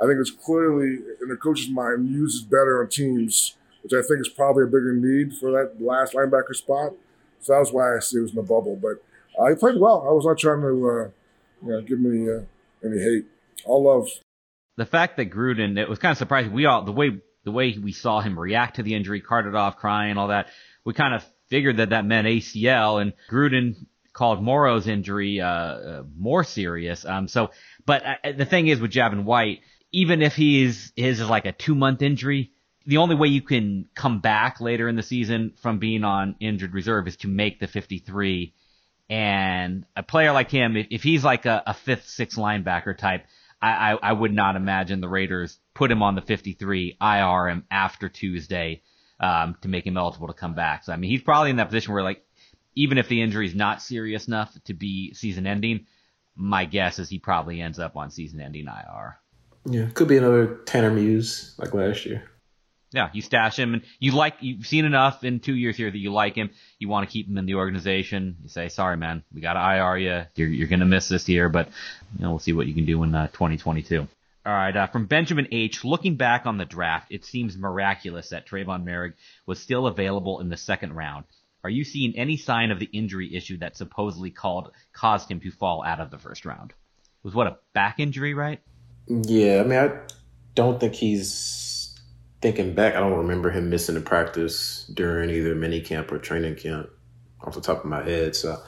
I 0.00 0.06
think 0.06 0.18
it's 0.18 0.30
clearly 0.30 0.98
in 1.20 1.28
the 1.28 1.36
coach's 1.36 1.70
mind 1.70 2.08
uses 2.08 2.42
better 2.42 2.82
on 2.82 2.88
teams, 2.88 3.56
which 3.82 3.92
I 3.92 4.02
think 4.06 4.20
is 4.20 4.28
probably 4.28 4.64
a 4.64 4.66
bigger 4.66 4.94
need 4.94 5.36
for 5.36 5.52
that 5.52 5.80
last 5.80 6.14
linebacker 6.14 6.54
spot. 6.54 6.92
So 7.40 7.52
that 7.52 7.60
was 7.60 7.72
why 7.72 7.96
I 7.96 8.00
see 8.00 8.18
it 8.18 8.22
was 8.22 8.30
in 8.30 8.36
the 8.36 8.42
bubble. 8.42 8.76
But 8.80 9.02
uh, 9.38 9.48
he 9.48 9.54
played 9.54 9.80
well. 9.80 10.04
I 10.08 10.12
was 10.12 10.26
not 10.26 10.38
trying 10.38 10.60
to, 10.62 10.66
uh, 10.66 11.08
you 11.64 11.72
know, 11.72 11.80
give 11.82 12.00
me 12.00 12.30
uh, 12.30 12.40
any 12.84 13.00
hate. 13.00 13.26
All 13.64 13.84
love 13.84 14.08
the 14.76 14.86
fact 14.86 15.16
that 15.16 15.30
Gruden, 15.30 15.78
it 15.78 15.88
was 15.88 15.98
kind 15.98 16.12
of 16.12 16.18
surprising. 16.18 16.52
We 16.52 16.66
all, 16.66 16.84
the 16.84 16.92
way, 16.92 17.20
the 17.44 17.50
way 17.50 17.76
we 17.76 17.92
saw 17.92 18.20
him 18.20 18.38
react 18.38 18.76
to 18.76 18.82
the 18.82 18.94
injury, 18.94 19.20
carted 19.20 19.54
off, 19.54 19.76
crying, 19.76 20.16
all 20.16 20.28
that, 20.28 20.46
we 20.84 20.94
kind 20.94 21.14
of 21.14 21.24
figured 21.48 21.78
that 21.78 21.90
that 21.90 22.04
meant 22.04 22.26
ACL 22.26 23.00
and 23.00 23.12
Gruden 23.30 23.76
called 24.12 24.42
Morrow's 24.42 24.86
injury, 24.86 25.40
uh, 25.40 25.48
uh 25.48 26.02
more 26.16 26.44
serious. 26.44 27.04
Um, 27.04 27.28
so, 27.28 27.50
but 27.86 28.02
uh, 28.04 28.32
the 28.32 28.44
thing 28.44 28.68
is 28.68 28.80
with 28.80 28.92
Javin 28.92 29.24
White, 29.24 29.60
even 29.92 30.22
if 30.22 30.34
he's, 30.34 30.92
his 30.96 31.20
is 31.20 31.28
like 31.28 31.46
a 31.46 31.52
two 31.52 31.74
month 31.74 32.02
injury, 32.02 32.52
the 32.86 32.96
only 32.98 33.14
way 33.14 33.28
you 33.28 33.42
can 33.42 33.88
come 33.94 34.20
back 34.20 34.60
later 34.60 34.88
in 34.88 34.96
the 34.96 35.02
season 35.02 35.52
from 35.62 35.78
being 35.78 36.04
on 36.04 36.36
injured 36.40 36.74
reserve 36.74 37.06
is 37.06 37.16
to 37.18 37.28
make 37.28 37.60
the 37.60 37.66
53. 37.66 38.54
And 39.08 39.84
a 39.94 40.02
player 40.02 40.32
like 40.32 40.50
him, 40.50 40.76
if, 40.76 40.86
if 40.90 41.02
he's 41.02 41.22
like 41.22 41.46
a, 41.46 41.62
a 41.66 41.74
fifth, 41.74 42.08
sixth 42.08 42.38
linebacker 42.38 42.96
type, 42.96 43.26
I, 43.62 43.92
I, 43.92 43.98
I 44.02 44.12
would 44.12 44.32
not 44.32 44.56
imagine 44.56 45.00
the 45.00 45.08
Raiders 45.08 45.58
put 45.72 45.90
him 45.90 46.02
on 46.02 46.16
the 46.16 46.20
53, 46.20 46.96
IR 47.00 47.48
him 47.48 47.64
after 47.70 48.08
Tuesday, 48.08 48.82
um, 49.20 49.56
to 49.62 49.68
make 49.68 49.86
him 49.86 49.96
eligible 49.96 50.26
to 50.26 50.34
come 50.34 50.54
back. 50.54 50.84
So, 50.84 50.92
I 50.92 50.96
mean, 50.96 51.10
he's 51.10 51.22
probably 51.22 51.50
in 51.50 51.56
that 51.56 51.68
position 51.68 51.94
where, 51.94 52.02
like, 52.02 52.24
even 52.74 52.98
if 52.98 53.08
the 53.08 53.22
injury 53.22 53.46
is 53.46 53.54
not 53.54 53.80
serious 53.80 54.26
enough 54.26 54.52
to 54.64 54.74
be 54.74 55.14
season 55.14 55.46
ending, 55.46 55.86
my 56.34 56.64
guess 56.64 56.98
is 56.98 57.08
he 57.08 57.18
probably 57.18 57.60
ends 57.60 57.78
up 57.78 57.96
on 57.96 58.10
season 58.10 58.40
ending 58.40 58.66
IR. 58.66 59.18
Yeah, 59.64 59.86
could 59.94 60.08
be 60.08 60.16
another 60.16 60.56
Tanner 60.64 60.90
Muse 60.90 61.54
like 61.58 61.72
last 61.72 62.04
year. 62.04 62.31
Yeah, 62.92 63.08
you 63.12 63.22
stash 63.22 63.58
him, 63.58 63.72
and 63.72 63.82
you 63.98 64.12
like 64.12 64.36
you've 64.40 64.66
seen 64.66 64.84
enough 64.84 65.24
in 65.24 65.40
two 65.40 65.54
years 65.54 65.76
here 65.76 65.90
that 65.90 65.98
you 65.98 66.12
like 66.12 66.34
him. 66.34 66.50
You 66.78 66.88
want 66.88 67.08
to 67.08 67.12
keep 67.12 67.26
him 67.26 67.38
in 67.38 67.46
the 67.46 67.54
organization. 67.54 68.36
You 68.42 68.48
say, 68.50 68.68
"Sorry, 68.68 68.98
man, 68.98 69.24
we 69.32 69.40
got 69.40 69.54
to 69.54 69.60
IR 69.60 69.96
you. 69.96 70.24
You're 70.34 70.48
you're 70.48 70.68
gonna 70.68 70.84
miss 70.84 71.08
this 71.08 71.28
year, 71.28 71.48
but 71.48 71.68
you 72.16 72.22
know 72.22 72.30
we'll 72.30 72.38
see 72.38 72.52
what 72.52 72.66
you 72.66 72.74
can 72.74 72.84
do 72.84 73.02
in 73.02 73.14
uh, 73.14 73.28
2022." 73.28 74.06
All 74.44 74.52
right, 74.52 74.76
uh, 74.76 74.88
from 74.88 75.06
Benjamin 75.06 75.48
H. 75.52 75.84
Looking 75.84 76.16
back 76.16 76.46
on 76.46 76.58
the 76.58 76.64
draft, 76.64 77.06
it 77.10 77.24
seems 77.24 77.56
miraculous 77.56 78.30
that 78.30 78.46
Trevon 78.46 78.84
Moehrig 78.84 79.14
was 79.46 79.60
still 79.60 79.86
available 79.86 80.40
in 80.40 80.48
the 80.48 80.56
second 80.56 80.94
round. 80.94 81.24
Are 81.64 81.70
you 81.70 81.84
seeing 81.84 82.16
any 82.16 82.36
sign 82.36 82.72
of 82.72 82.80
the 82.80 82.88
injury 82.92 83.36
issue 83.36 83.58
that 83.58 83.76
supposedly 83.76 84.30
called 84.30 84.72
caused 84.92 85.30
him 85.30 85.40
to 85.40 85.50
fall 85.52 85.84
out 85.84 86.00
of 86.00 86.10
the 86.10 86.18
first 86.18 86.44
round? 86.44 86.72
It 86.72 87.24
was 87.24 87.34
what 87.34 87.46
a 87.46 87.58
back 87.72 88.00
injury, 88.00 88.34
right? 88.34 88.60
Yeah, 89.06 89.60
I 89.60 89.68
mean, 89.68 89.78
I 89.78 89.92
don't 90.56 90.80
think 90.80 90.94
he's 90.94 91.61
thinking 92.42 92.74
back, 92.74 92.94
I 92.94 93.00
don't 93.00 93.16
remember 93.16 93.50
him 93.50 93.70
missing 93.70 93.96
a 93.96 94.00
practice 94.00 94.84
during 94.92 95.30
either 95.30 95.54
mini 95.54 95.80
camp 95.80 96.12
or 96.12 96.18
training 96.18 96.56
camp 96.56 96.90
off 97.40 97.54
the 97.54 97.60
top 97.60 97.78
of 97.78 97.90
my 97.90 98.02
head. 98.02 98.36
So 98.36 98.60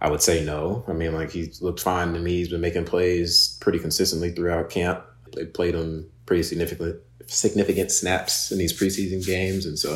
I 0.00 0.10
would 0.10 0.20
say 0.20 0.44
no. 0.44 0.84
I 0.88 0.92
mean, 0.92 1.14
like 1.14 1.30
he 1.30 1.52
looked 1.60 1.80
fine 1.80 2.12
to 2.12 2.18
me. 2.18 2.32
He's 2.32 2.48
been 2.48 2.60
making 2.60 2.84
plays 2.84 3.56
pretty 3.60 3.78
consistently 3.78 4.32
throughout 4.32 4.68
camp. 4.68 5.04
They 5.34 5.46
played 5.46 5.74
him 5.74 6.10
pretty 6.26 6.42
significant 6.42 7.00
significant 7.28 7.90
snaps 7.90 8.50
in 8.50 8.58
these 8.58 8.78
preseason 8.78 9.24
games, 9.24 9.64
and 9.64 9.78
so 9.78 9.94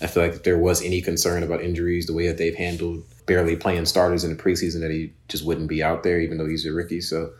I 0.00 0.06
feel 0.06 0.22
like 0.22 0.32
if 0.32 0.44
there 0.44 0.58
was 0.58 0.80
any 0.80 1.02
concern 1.02 1.42
about 1.42 1.60
injuries, 1.60 2.06
the 2.06 2.14
way 2.14 2.28
that 2.28 2.38
they've 2.38 2.54
handled 2.54 3.02
barely 3.26 3.56
playing 3.56 3.84
starters 3.86 4.24
in 4.24 4.34
the 4.34 4.42
preseason, 4.42 4.80
that 4.80 4.90
he 4.90 5.12
just 5.26 5.44
wouldn't 5.44 5.68
be 5.68 5.82
out 5.82 6.04
there, 6.04 6.20
even 6.20 6.38
though 6.38 6.46
he's 6.46 6.64
a 6.64 6.72
rookie. 6.72 7.00
So 7.00 7.32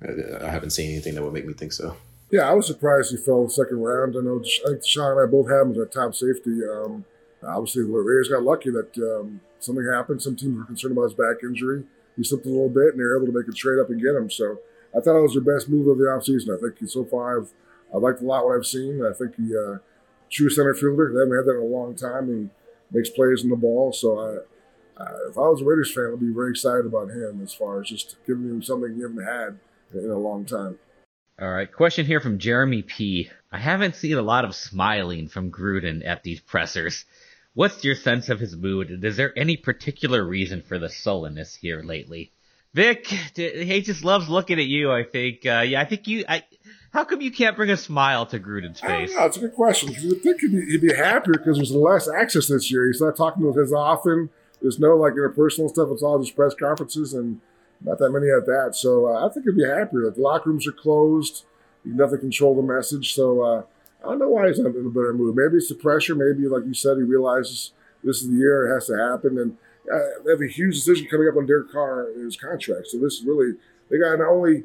I 0.00 0.48
haven't 0.48 0.70
seen 0.70 0.92
anything 0.92 1.16
that 1.16 1.22
would 1.22 1.34
make 1.34 1.46
me 1.46 1.52
think 1.52 1.72
so. 1.72 1.96
Yeah, 2.34 2.50
I 2.50 2.52
was 2.52 2.66
surprised 2.66 3.12
he 3.12 3.16
fell 3.16 3.42
in 3.42 3.44
the 3.44 3.50
second 3.50 3.78
round. 3.78 4.16
I 4.18 4.20
know 4.20 4.42
I 4.42 4.70
think 4.70 4.84
Sean 4.84 5.12
and 5.12 5.20
I 5.20 5.30
both 5.30 5.48
have 5.48 5.68
him 5.68 5.70
as 5.70 5.78
a 5.78 5.86
top 5.86 6.16
safety. 6.16 6.66
Um, 6.66 7.04
obviously, 7.46 7.84
the 7.84 7.90
Raiders 7.90 8.28
got 8.28 8.42
lucky 8.42 8.70
that 8.70 8.90
um, 8.98 9.40
something 9.60 9.86
happened. 9.86 10.20
Some 10.20 10.34
teams 10.34 10.58
were 10.58 10.64
concerned 10.64 10.98
about 10.98 11.04
his 11.04 11.14
back 11.14 11.44
injury. 11.44 11.84
He 12.16 12.24
slipped 12.24 12.46
a 12.46 12.48
little 12.48 12.68
bit, 12.68 12.90
and 12.90 12.98
they 12.98 13.04
were 13.04 13.22
able 13.22 13.30
to 13.30 13.38
make 13.38 13.46
a 13.46 13.54
trade 13.54 13.78
up 13.78 13.88
and 13.88 14.02
get 14.02 14.16
him. 14.16 14.28
So 14.32 14.58
I 14.90 14.98
thought 14.98 15.16
it 15.16 15.22
was 15.22 15.34
their 15.34 15.46
best 15.46 15.68
move 15.68 15.86
of 15.86 15.98
the 15.98 16.10
offseason. 16.10 16.50
I 16.50 16.58
think 16.58 16.90
so 16.90 17.04
far 17.04 17.38
I've, 17.38 17.52
I've 17.94 18.02
liked 18.02 18.20
a 18.20 18.24
lot 18.24 18.44
what 18.44 18.56
I've 18.58 18.66
seen. 18.66 18.98
I 19.06 19.14
think 19.14 19.36
he 19.36 19.54
uh, 19.54 19.78
true 20.28 20.50
center 20.50 20.74
fielder. 20.74 21.14
They 21.14 21.20
haven't 21.20 21.38
had 21.38 21.46
that 21.46 21.62
in 21.62 21.70
a 21.70 21.70
long 21.70 21.94
time. 21.94 22.26
He 22.26 22.50
makes 22.90 23.10
plays 23.10 23.44
in 23.44 23.50
the 23.50 23.54
ball. 23.54 23.92
So 23.92 24.18
I, 24.18 25.00
uh, 25.00 25.30
if 25.30 25.38
I 25.38 25.46
was 25.46 25.62
a 25.62 25.64
Raiders 25.64 25.94
fan, 25.94 26.10
I'd 26.12 26.18
be 26.18 26.34
very 26.34 26.50
excited 26.50 26.86
about 26.86 27.10
him 27.10 27.42
as 27.44 27.54
far 27.54 27.80
as 27.80 27.90
just 27.90 28.16
giving 28.26 28.50
him 28.50 28.60
something 28.60 28.92
he 28.92 29.02
haven't 29.02 29.22
had 29.22 29.60
in 29.94 30.10
a 30.10 30.18
long 30.18 30.44
time. 30.44 30.80
All 31.40 31.50
right, 31.50 31.70
question 31.70 32.06
here 32.06 32.20
from 32.20 32.38
Jeremy 32.38 32.82
P. 32.82 33.28
I 33.50 33.58
haven't 33.58 33.96
seen 33.96 34.16
a 34.16 34.22
lot 34.22 34.44
of 34.44 34.54
smiling 34.54 35.26
from 35.26 35.50
Gruden 35.50 36.06
at 36.06 36.22
these 36.22 36.38
pressers. 36.38 37.04
What's 37.54 37.82
your 37.82 37.96
sense 37.96 38.28
of 38.28 38.38
his 38.38 38.56
mood, 38.56 38.90
and 38.90 39.04
is 39.04 39.16
there 39.16 39.36
any 39.36 39.56
particular 39.56 40.24
reason 40.24 40.62
for 40.62 40.78
the 40.78 40.88
sullenness 40.88 41.56
here 41.56 41.82
lately? 41.82 42.30
Vic, 42.72 43.06
he 43.06 43.82
just 43.82 44.04
loves 44.04 44.28
looking 44.28 44.60
at 44.60 44.66
you. 44.66 44.92
I 44.92 45.02
think. 45.02 45.44
Uh, 45.44 45.64
yeah, 45.66 45.80
I 45.80 45.86
think 45.86 46.06
you. 46.06 46.24
I, 46.28 46.44
How 46.92 47.04
come 47.04 47.20
you 47.20 47.32
can't 47.32 47.56
bring 47.56 47.70
a 47.70 47.76
smile 47.76 48.26
to 48.26 48.38
Gruden's 48.38 48.80
I 48.80 48.86
face? 48.86 49.12
It's 49.16 49.36
a 49.36 49.40
good 49.40 49.54
question. 49.54 49.92
You 50.00 50.10
would 50.10 50.22
think 50.22 50.40
he'd 50.40 50.52
be, 50.52 50.64
he'd 50.66 50.80
be 50.82 50.94
happier 50.94 51.34
because 51.34 51.56
there's 51.56 51.72
less 51.72 52.08
access 52.08 52.46
this 52.46 52.70
year. 52.70 52.86
He's 52.86 53.00
not 53.00 53.16
talking 53.16 53.42
to 53.42 53.50
us 53.50 53.58
as 53.58 53.72
often. 53.72 54.30
There's 54.62 54.78
no 54.78 54.96
like 54.96 55.14
interpersonal 55.14 55.68
stuff. 55.68 55.88
It's 55.90 56.02
all 56.02 56.20
just 56.20 56.36
press 56.36 56.54
conferences 56.54 57.12
and 57.12 57.40
not 57.84 57.98
that 57.98 58.10
many 58.10 58.30
at 58.30 58.46
that. 58.46 58.74
So 58.74 59.06
uh, 59.06 59.26
I 59.26 59.32
think 59.32 59.46
he'd 59.46 59.56
be 59.56 59.64
happier. 59.64 60.06
Like, 60.06 60.14
the 60.14 60.22
locker 60.22 60.50
rooms 60.50 60.66
are 60.66 60.72
closed. 60.72 61.44
You 61.84 61.90
can 61.90 61.98
definitely 61.98 62.20
control 62.20 62.56
the 62.56 62.62
message. 62.62 63.14
So 63.14 63.42
uh, 63.42 63.62
I 64.02 64.08
don't 64.08 64.18
know 64.18 64.30
why 64.30 64.48
he's 64.48 64.58
not 64.58 64.74
in 64.74 64.86
a 64.86 64.90
better 64.90 65.12
mood. 65.12 65.36
Maybe 65.36 65.58
it's 65.58 65.68
the 65.68 65.74
pressure. 65.74 66.14
Maybe, 66.14 66.48
like 66.48 66.64
you 66.64 66.74
said, 66.74 66.96
he 66.96 67.02
realizes 67.02 67.72
this 68.02 68.22
is 68.22 68.28
the 68.30 68.36
year 68.36 68.66
it 68.66 68.74
has 68.74 68.86
to 68.86 68.96
happen. 68.96 69.38
And 69.38 69.56
uh, 69.92 70.22
they 70.24 70.30
have 70.32 70.40
a 70.40 70.48
huge 70.48 70.76
decision 70.76 71.06
coming 71.08 71.28
up 71.28 71.36
on 71.36 71.46
Derek 71.46 71.70
Carr 71.70 72.08
and 72.08 72.24
his 72.24 72.36
contract. 72.36 72.88
So 72.88 72.98
this 72.98 73.14
is 73.20 73.24
really 73.24 73.52
they 73.90 73.98
got 73.98 74.12
to 74.12 74.18
not 74.18 74.30
only 74.30 74.64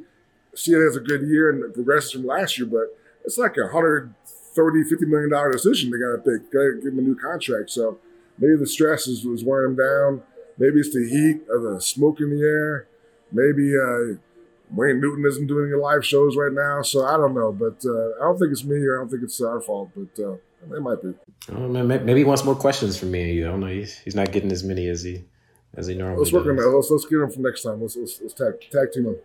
see 0.55 0.71
it 0.71 0.87
as 0.87 0.95
a 0.95 1.01
good 1.01 1.23
year 1.23 1.49
and 1.49 1.73
progresses 1.73 2.13
from 2.13 2.25
last 2.25 2.57
year, 2.57 2.67
but 2.67 2.97
it's 3.25 3.37
like 3.37 3.55
a 3.57 3.67
hundred 3.67 4.13
thirty, 4.55 4.83
fifty 4.83 5.05
million 5.05 5.29
dollar 5.29 5.51
decision 5.51 5.91
they 5.91 5.99
got 5.99 6.11
to 6.11 6.17
pick. 6.17 6.51
Got 6.51 6.59
to 6.59 6.79
give 6.81 6.93
him 6.93 6.99
a 6.99 7.01
new 7.01 7.15
contract. 7.15 7.69
So 7.69 7.99
maybe 8.37 8.55
the 8.55 8.65
stress 8.67 9.07
is, 9.07 9.25
was 9.25 9.43
wearing 9.43 9.71
him 9.71 9.77
down. 9.77 10.23
Maybe 10.57 10.79
it's 10.79 10.93
the 10.93 11.07
heat 11.07 11.47
or 11.49 11.59
the 11.59 11.81
smoke 11.81 12.19
in 12.19 12.29
the 12.29 12.41
air. 12.43 12.87
Maybe 13.31 13.73
uh, 13.77 14.17
Wayne 14.71 14.99
Newton 14.99 15.25
isn't 15.25 15.47
doing 15.47 15.71
any 15.71 15.81
live 15.81 16.05
shows 16.05 16.35
right 16.35 16.51
now. 16.51 16.81
So 16.81 17.05
I 17.05 17.17
don't 17.17 17.33
know, 17.33 17.51
but 17.51 17.83
uh, 17.85 18.21
I 18.21 18.27
don't 18.27 18.37
think 18.37 18.51
it's 18.51 18.63
me 18.63 18.77
or 18.77 18.97
I 18.97 19.01
don't 19.01 19.09
think 19.09 19.23
it's 19.23 19.39
our 19.41 19.61
fault, 19.61 19.91
but 19.95 20.23
uh, 20.23 20.33
it 20.75 20.81
might 20.81 21.01
be. 21.01 21.13
Oh, 21.51 21.67
man, 21.67 21.87
may- 21.87 21.99
maybe 21.99 22.21
he 22.21 22.25
wants 22.25 22.43
more 22.43 22.55
questions 22.55 22.97
from 22.97 23.11
me. 23.11 23.33
You 23.33 23.45
don't 23.45 23.59
know. 23.59 23.67
He's, 23.67 23.97
he's 23.99 24.15
not 24.15 24.31
getting 24.31 24.51
as 24.51 24.63
many 24.63 24.87
as 24.87 25.03
he 25.03 25.23
as 25.75 25.87
he 25.87 25.95
normally 25.95 26.19
Let's 26.19 26.33
work 26.33 26.47
on 26.47 26.55
that. 26.55 26.67
Let's, 26.67 26.89
let's 26.89 27.05
get 27.05 27.19
him 27.19 27.31
for 27.31 27.41
next 27.41 27.61
time. 27.61 27.81
Let's, 27.81 27.95
let's, 27.95 28.19
let's 28.21 28.33
tag, 28.33 28.53
tag 28.71 28.91
team 28.91 29.05
him. 29.05 29.17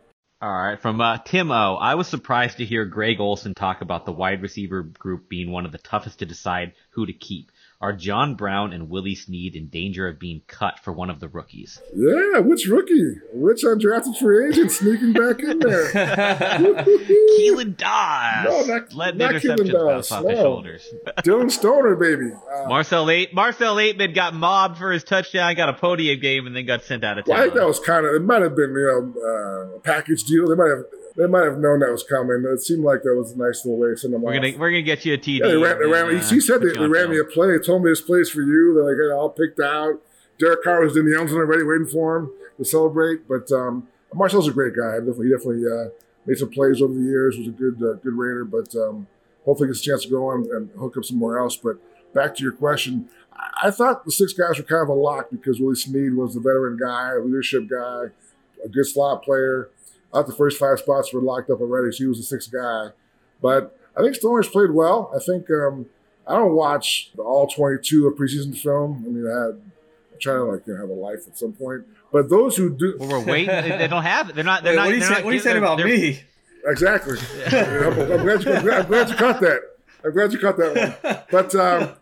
All 0.42 0.52
right, 0.52 0.78
from 0.78 1.00
uh, 1.00 1.18
Tim 1.24 1.50
O. 1.50 1.76
I 1.76 1.94
was 1.94 2.06
surprised 2.06 2.58
to 2.58 2.66
hear 2.66 2.84
Greg 2.84 3.18
Olson 3.18 3.54
talk 3.54 3.80
about 3.80 4.04
the 4.04 4.12
wide 4.12 4.42
receiver 4.42 4.82
group 4.82 5.26
being 5.30 5.50
one 5.50 5.64
of 5.64 5.72
the 5.72 5.78
toughest 5.78 6.18
to 6.18 6.26
decide 6.26 6.74
who 6.90 7.06
to 7.06 7.14
keep. 7.14 7.50
Are 7.80 7.92
John 7.92 8.34
Brown 8.34 8.72
and 8.72 8.88
Willie 8.88 9.14
Snead 9.14 9.54
in 9.56 9.66
danger 9.68 10.08
of 10.08 10.18
being 10.18 10.40
cut 10.46 10.78
for 10.78 10.92
one 10.92 11.10
of 11.10 11.20
the 11.20 11.28
rookies? 11.28 11.80
Yeah, 11.94 12.38
which 12.38 12.66
rookie? 12.66 13.16
Which 13.34 13.62
undrafted 13.62 14.16
free 14.18 14.48
agent 14.48 14.70
sneaking 14.72 15.12
back 15.12 15.40
in 15.40 15.58
there? 15.58 15.90
Keelan 16.84 17.76
Doss 17.76 18.44
No, 18.44 18.62
not- 18.74 18.94
led 18.94 19.18
not 19.18 19.34
interceptions 19.34 19.70
Keelan 19.70 19.86
bounce 19.88 20.08
Doss, 20.08 20.12
off 20.12 20.24
his 20.30 20.38
no. 20.38 20.42
shoulders. 20.42 20.94
Dillon 21.24 21.50
Stoner, 21.50 21.96
baby. 21.96 22.30
Uh, 22.32 22.68
Marcel 22.68 23.10
Eight, 23.10 23.34
Marcell 23.34 23.76
Ateman 23.76 24.14
got 24.14 24.34
mobbed 24.34 24.78
for 24.78 24.90
his 24.92 25.04
touchdown, 25.04 25.54
got 25.54 25.68
a 25.68 25.74
podium 25.74 26.20
game, 26.20 26.46
and 26.46 26.56
then 26.56 26.66
got 26.66 26.84
sent 26.84 27.04
out 27.04 27.18
of 27.18 27.26
well, 27.26 27.36
I 27.36 27.40
town. 27.40 27.46
think 27.48 27.58
that 27.60 27.66
was 27.66 27.80
kind 27.80 28.06
of. 28.06 28.14
It 28.14 28.22
might 28.22 28.42
have 28.42 28.56
been, 28.56 28.70
you 28.70 29.12
know, 29.14 29.22
uh, 29.22 29.76
a 29.76 29.80
package 29.80 30.24
deal. 30.24 30.48
They 30.48 30.54
might 30.54 30.70
have. 30.70 30.84
They 31.16 31.26
might 31.28 31.44
have 31.44 31.58
known 31.58 31.78
that 31.78 31.92
was 31.92 32.02
coming. 32.02 32.44
It 32.44 32.60
seemed 32.60 32.82
like 32.82 33.02
that 33.02 33.14
was 33.14 33.32
a 33.32 33.38
nice 33.38 33.64
little 33.64 33.78
way 33.78 33.90
to 33.90 33.96
send 33.96 34.14
them 34.14 34.22
we're 34.22 34.34
off. 34.34 34.42
gonna 34.42 34.58
we're 34.58 34.70
gonna 34.70 34.82
get 34.82 35.04
you 35.04 35.14
a 35.14 35.18
TD. 35.18 35.38
Yeah, 35.38 35.46
they 35.46 35.56
ran. 35.56 35.78
They 35.78 35.86
ran 35.86 36.08
and, 36.10 36.20
uh, 36.20 36.28
he 36.28 36.40
said 36.40 36.60
they, 36.60 36.72
they 36.72 36.88
ran 36.88 37.10
me 37.10 37.18
a 37.18 37.24
play. 37.24 37.56
They 37.56 37.64
told 37.64 37.84
me 37.84 37.90
this 37.90 38.00
play's 38.00 38.30
for 38.30 38.42
you. 38.42 38.74
They're 38.74 38.84
like, 38.84 38.96
hey, 39.00 39.14
all 39.14 39.30
picked 39.30 39.60
out. 39.60 40.02
Derek 40.40 40.64
Carr 40.64 40.82
was 40.82 40.96
in 40.96 41.08
the 41.08 41.18
end 41.18 41.28
zone 41.28 41.38
already, 41.38 41.62
waiting 41.62 41.86
for 41.86 42.16
him 42.16 42.32
to 42.58 42.64
celebrate. 42.64 43.28
But 43.28 43.50
um, 43.52 43.86
Marcell's 44.12 44.48
a 44.48 44.52
great 44.52 44.74
guy. 44.76 44.98
Definitely, 44.98 45.26
he 45.26 45.32
definitely 45.32 45.64
uh, 45.70 45.88
made 46.26 46.38
some 46.38 46.50
plays 46.50 46.82
over 46.82 46.92
the 46.92 47.00
years. 47.00 47.38
Was 47.38 47.46
a 47.46 47.50
good, 47.50 47.76
uh, 47.76 47.94
good 48.02 48.14
Raider. 48.14 48.44
But 48.44 48.74
um, 48.74 49.06
hopefully, 49.44 49.68
gets 49.68 49.80
a 49.80 49.82
chance 49.84 50.02
to 50.02 50.10
go 50.10 50.28
on 50.28 50.48
and 50.52 50.70
hook 50.78 50.96
up 50.96 51.04
somewhere 51.04 51.38
else. 51.38 51.56
But 51.56 51.78
back 52.12 52.34
to 52.36 52.42
your 52.42 52.52
question, 52.52 53.08
I, 53.32 53.68
I 53.68 53.70
thought 53.70 54.04
the 54.04 54.10
six 54.10 54.32
guys 54.32 54.58
were 54.58 54.64
kind 54.64 54.82
of 54.82 54.88
a 54.88 54.94
lock 54.94 55.28
because 55.30 55.60
Willie 55.60 55.76
Snead 55.76 56.14
was 56.14 56.34
the 56.34 56.40
veteran 56.40 56.76
guy, 56.76 57.14
leadership 57.14 57.68
guy, 57.68 58.06
a 58.64 58.68
good 58.68 58.86
slot 58.86 59.22
player. 59.22 59.70
I 60.14 60.18
thought 60.18 60.28
the 60.28 60.32
first 60.32 60.58
five 60.58 60.78
spots 60.78 61.12
were 61.12 61.20
locked 61.20 61.50
up 61.50 61.60
already, 61.60 61.90
so 61.90 62.04
he 62.04 62.06
was 62.06 62.18
the 62.18 62.24
sixth 62.24 62.52
guy. 62.52 62.90
But 63.42 63.76
I 63.96 64.00
think 64.00 64.14
Stoner's 64.14 64.48
played 64.48 64.70
well. 64.70 65.10
I 65.14 65.18
think 65.18 65.50
um, 65.50 65.86
I 66.26 66.34
don't 66.36 66.52
watch 66.54 67.10
all 67.18 67.48
22 67.48 68.06
of 68.06 68.14
preseason 68.14 68.56
film. 68.56 69.02
I 69.04 69.08
mean, 69.10 69.26
I 69.26 69.46
had 69.46 69.60
I 70.14 70.18
try 70.20 70.34
to 70.34 70.44
like 70.44 70.66
you 70.68 70.74
know, 70.74 70.80
have 70.80 70.88
a 70.88 70.92
life 70.92 71.26
at 71.26 71.36
some 71.36 71.52
point. 71.52 71.84
But 72.12 72.30
those 72.30 72.56
who 72.56 72.70
do, 72.76 72.96
Well, 73.00 73.08
we're 73.08 73.24
waiting. 73.24 73.48
They, 73.48 73.76
they 73.76 73.88
don't 73.88 74.04
have 74.04 74.30
it. 74.30 74.36
They're 74.36 74.44
not. 74.44 74.62
They're 74.62 74.76
Wait, 74.76 74.76
not. 74.76 74.84
what 74.84 74.92
are 74.92 74.94
you, 74.94 75.00
they're 75.00 75.08
say, 75.08 75.14
not 75.14 75.24
what 75.24 75.30
are 75.30 75.34
you 75.34 75.40
saying 75.40 75.58
about 75.58 75.78
me? 75.80 76.22
Exactly. 76.66 77.18
I'm, 77.46 78.12
I'm 78.12 78.22
glad 78.22 78.44
you, 78.44 78.52
I'm 78.72 78.86
glad 78.86 79.08
you 79.10 79.16
caught 79.16 79.40
that. 79.40 79.60
I'm 80.04 80.12
glad 80.12 80.32
you 80.32 80.38
caught 80.38 80.56
that 80.58 80.96
one. 81.02 81.18
But 81.30 81.54
um, 81.54 81.92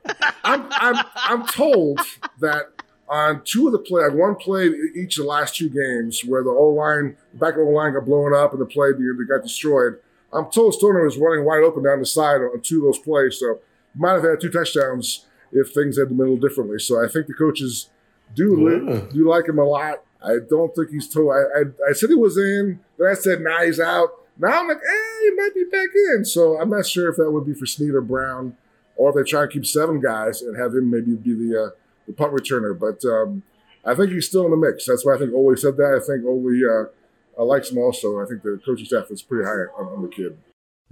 I'm, 0.45 0.67
I'm, 0.71 1.05
I'm 1.17 1.47
told 1.47 2.01
that 2.41 2.71
on 3.13 3.43
two 3.45 3.67
of 3.67 3.73
the 3.73 3.79
play, 3.79 4.05
on 4.05 4.17
one 4.17 4.35
play 4.35 4.71
each 4.97 5.19
of 5.19 5.25
the 5.25 5.29
last 5.29 5.55
two 5.55 5.69
games 5.69 6.25
where 6.25 6.43
the 6.43 6.51
O 6.51 6.71
line, 6.71 7.17
the 7.33 7.39
back 7.39 7.55
of 7.55 7.67
the 7.67 7.71
line 7.71 7.93
got 7.93 8.07
blown 8.07 8.35
up 8.35 8.53
and 8.53 8.61
the 8.61 8.67
play 8.67 8.93
they 8.93 9.25
got 9.29 9.43
destroyed. 9.43 9.99
I'm 10.33 10.51
told 10.51 10.73
Stoner 10.73 11.05
was 11.05 11.19
running 11.19 11.45
wide 11.45 11.63
open 11.63 11.85
down 11.85 12.01
the 12.01 12.07
side 12.07 12.41
on 12.41 12.59
two 12.63 12.79
of 12.79 12.85
those 12.85 13.05
plays, 13.05 13.39
so 13.39 13.61
might 13.95 14.15
have 14.15 14.23
had 14.23 14.41
two 14.41 14.51
touchdowns 14.51 15.27
if 15.53 15.75
things 15.75 15.99
had 15.99 16.09
been 16.09 16.17
a 16.17 16.21
little 16.21 16.37
differently. 16.39 16.79
So 16.79 17.05
I 17.05 17.07
think 17.07 17.27
the 17.27 17.35
coaches 17.35 17.91
do 18.35 18.57
li- 18.57 19.03
do 19.13 19.29
like 19.29 19.47
him 19.47 19.59
a 19.59 19.65
lot. 19.65 20.03
I 20.25 20.37
don't 20.49 20.75
think 20.75 20.89
he's 20.89 21.07
told. 21.07 21.35
I, 21.35 21.61
I, 21.61 21.91
I 21.91 21.93
said 21.93 22.09
he 22.09 22.15
was 22.15 22.39
in, 22.39 22.81
then 22.99 23.09
I 23.09 23.15
said 23.15 23.43
nah 23.43 23.63
he's 23.63 23.79
out. 23.79 24.09
Now 24.39 24.61
I'm 24.61 24.69
like, 24.69 24.79
eh, 24.79 25.21
he 25.25 25.31
might 25.37 25.55
be 25.55 25.65
back 25.65 25.91
in. 26.17 26.25
So 26.25 26.59
I'm 26.59 26.71
not 26.71 26.87
sure 26.87 27.11
if 27.11 27.17
that 27.17 27.31
would 27.31 27.45
be 27.45 27.53
for 27.53 27.67
Snead 27.67 27.93
or 27.93 28.01
Brown, 28.01 28.57
or 28.97 29.11
if 29.11 29.17
they 29.17 29.31
try 29.31 29.43
and 29.43 29.53
keep 29.53 29.67
seven 29.67 30.01
guys 30.01 30.41
and 30.41 30.57
have 30.57 30.75
him 30.75 30.91
maybe 30.91 31.15
be 31.15 31.35
the 31.35 31.65
uh, 31.65 31.71
the 32.07 32.13
punt 32.13 32.33
returner. 32.33 32.79
But 32.79 33.05
um, 33.09 33.43
I 33.85 33.95
think 33.95 34.13
he's 34.13 34.27
still 34.27 34.45
in 34.45 34.51
the 34.51 34.57
mix. 34.57 34.87
That's 34.87 35.05
why 35.05 35.15
I 35.15 35.19
think 35.19 35.33
Ole 35.33 35.57
said 35.57 35.77
that. 35.77 36.01
I 36.03 36.07
think 36.07 36.25
Ole 36.25 36.91
uh, 37.39 37.45
likes 37.45 37.71
him 37.71 37.79
also. 37.79 38.21
I 38.21 38.27
think 38.27 38.43
the 38.43 38.61
coaching 38.65 38.87
staff 38.87 39.11
is 39.11 39.23
pretty 39.23 39.45
high 39.45 39.67
on, 39.79 39.87
on 39.97 40.03
the 40.03 40.09
kid. 40.09 40.39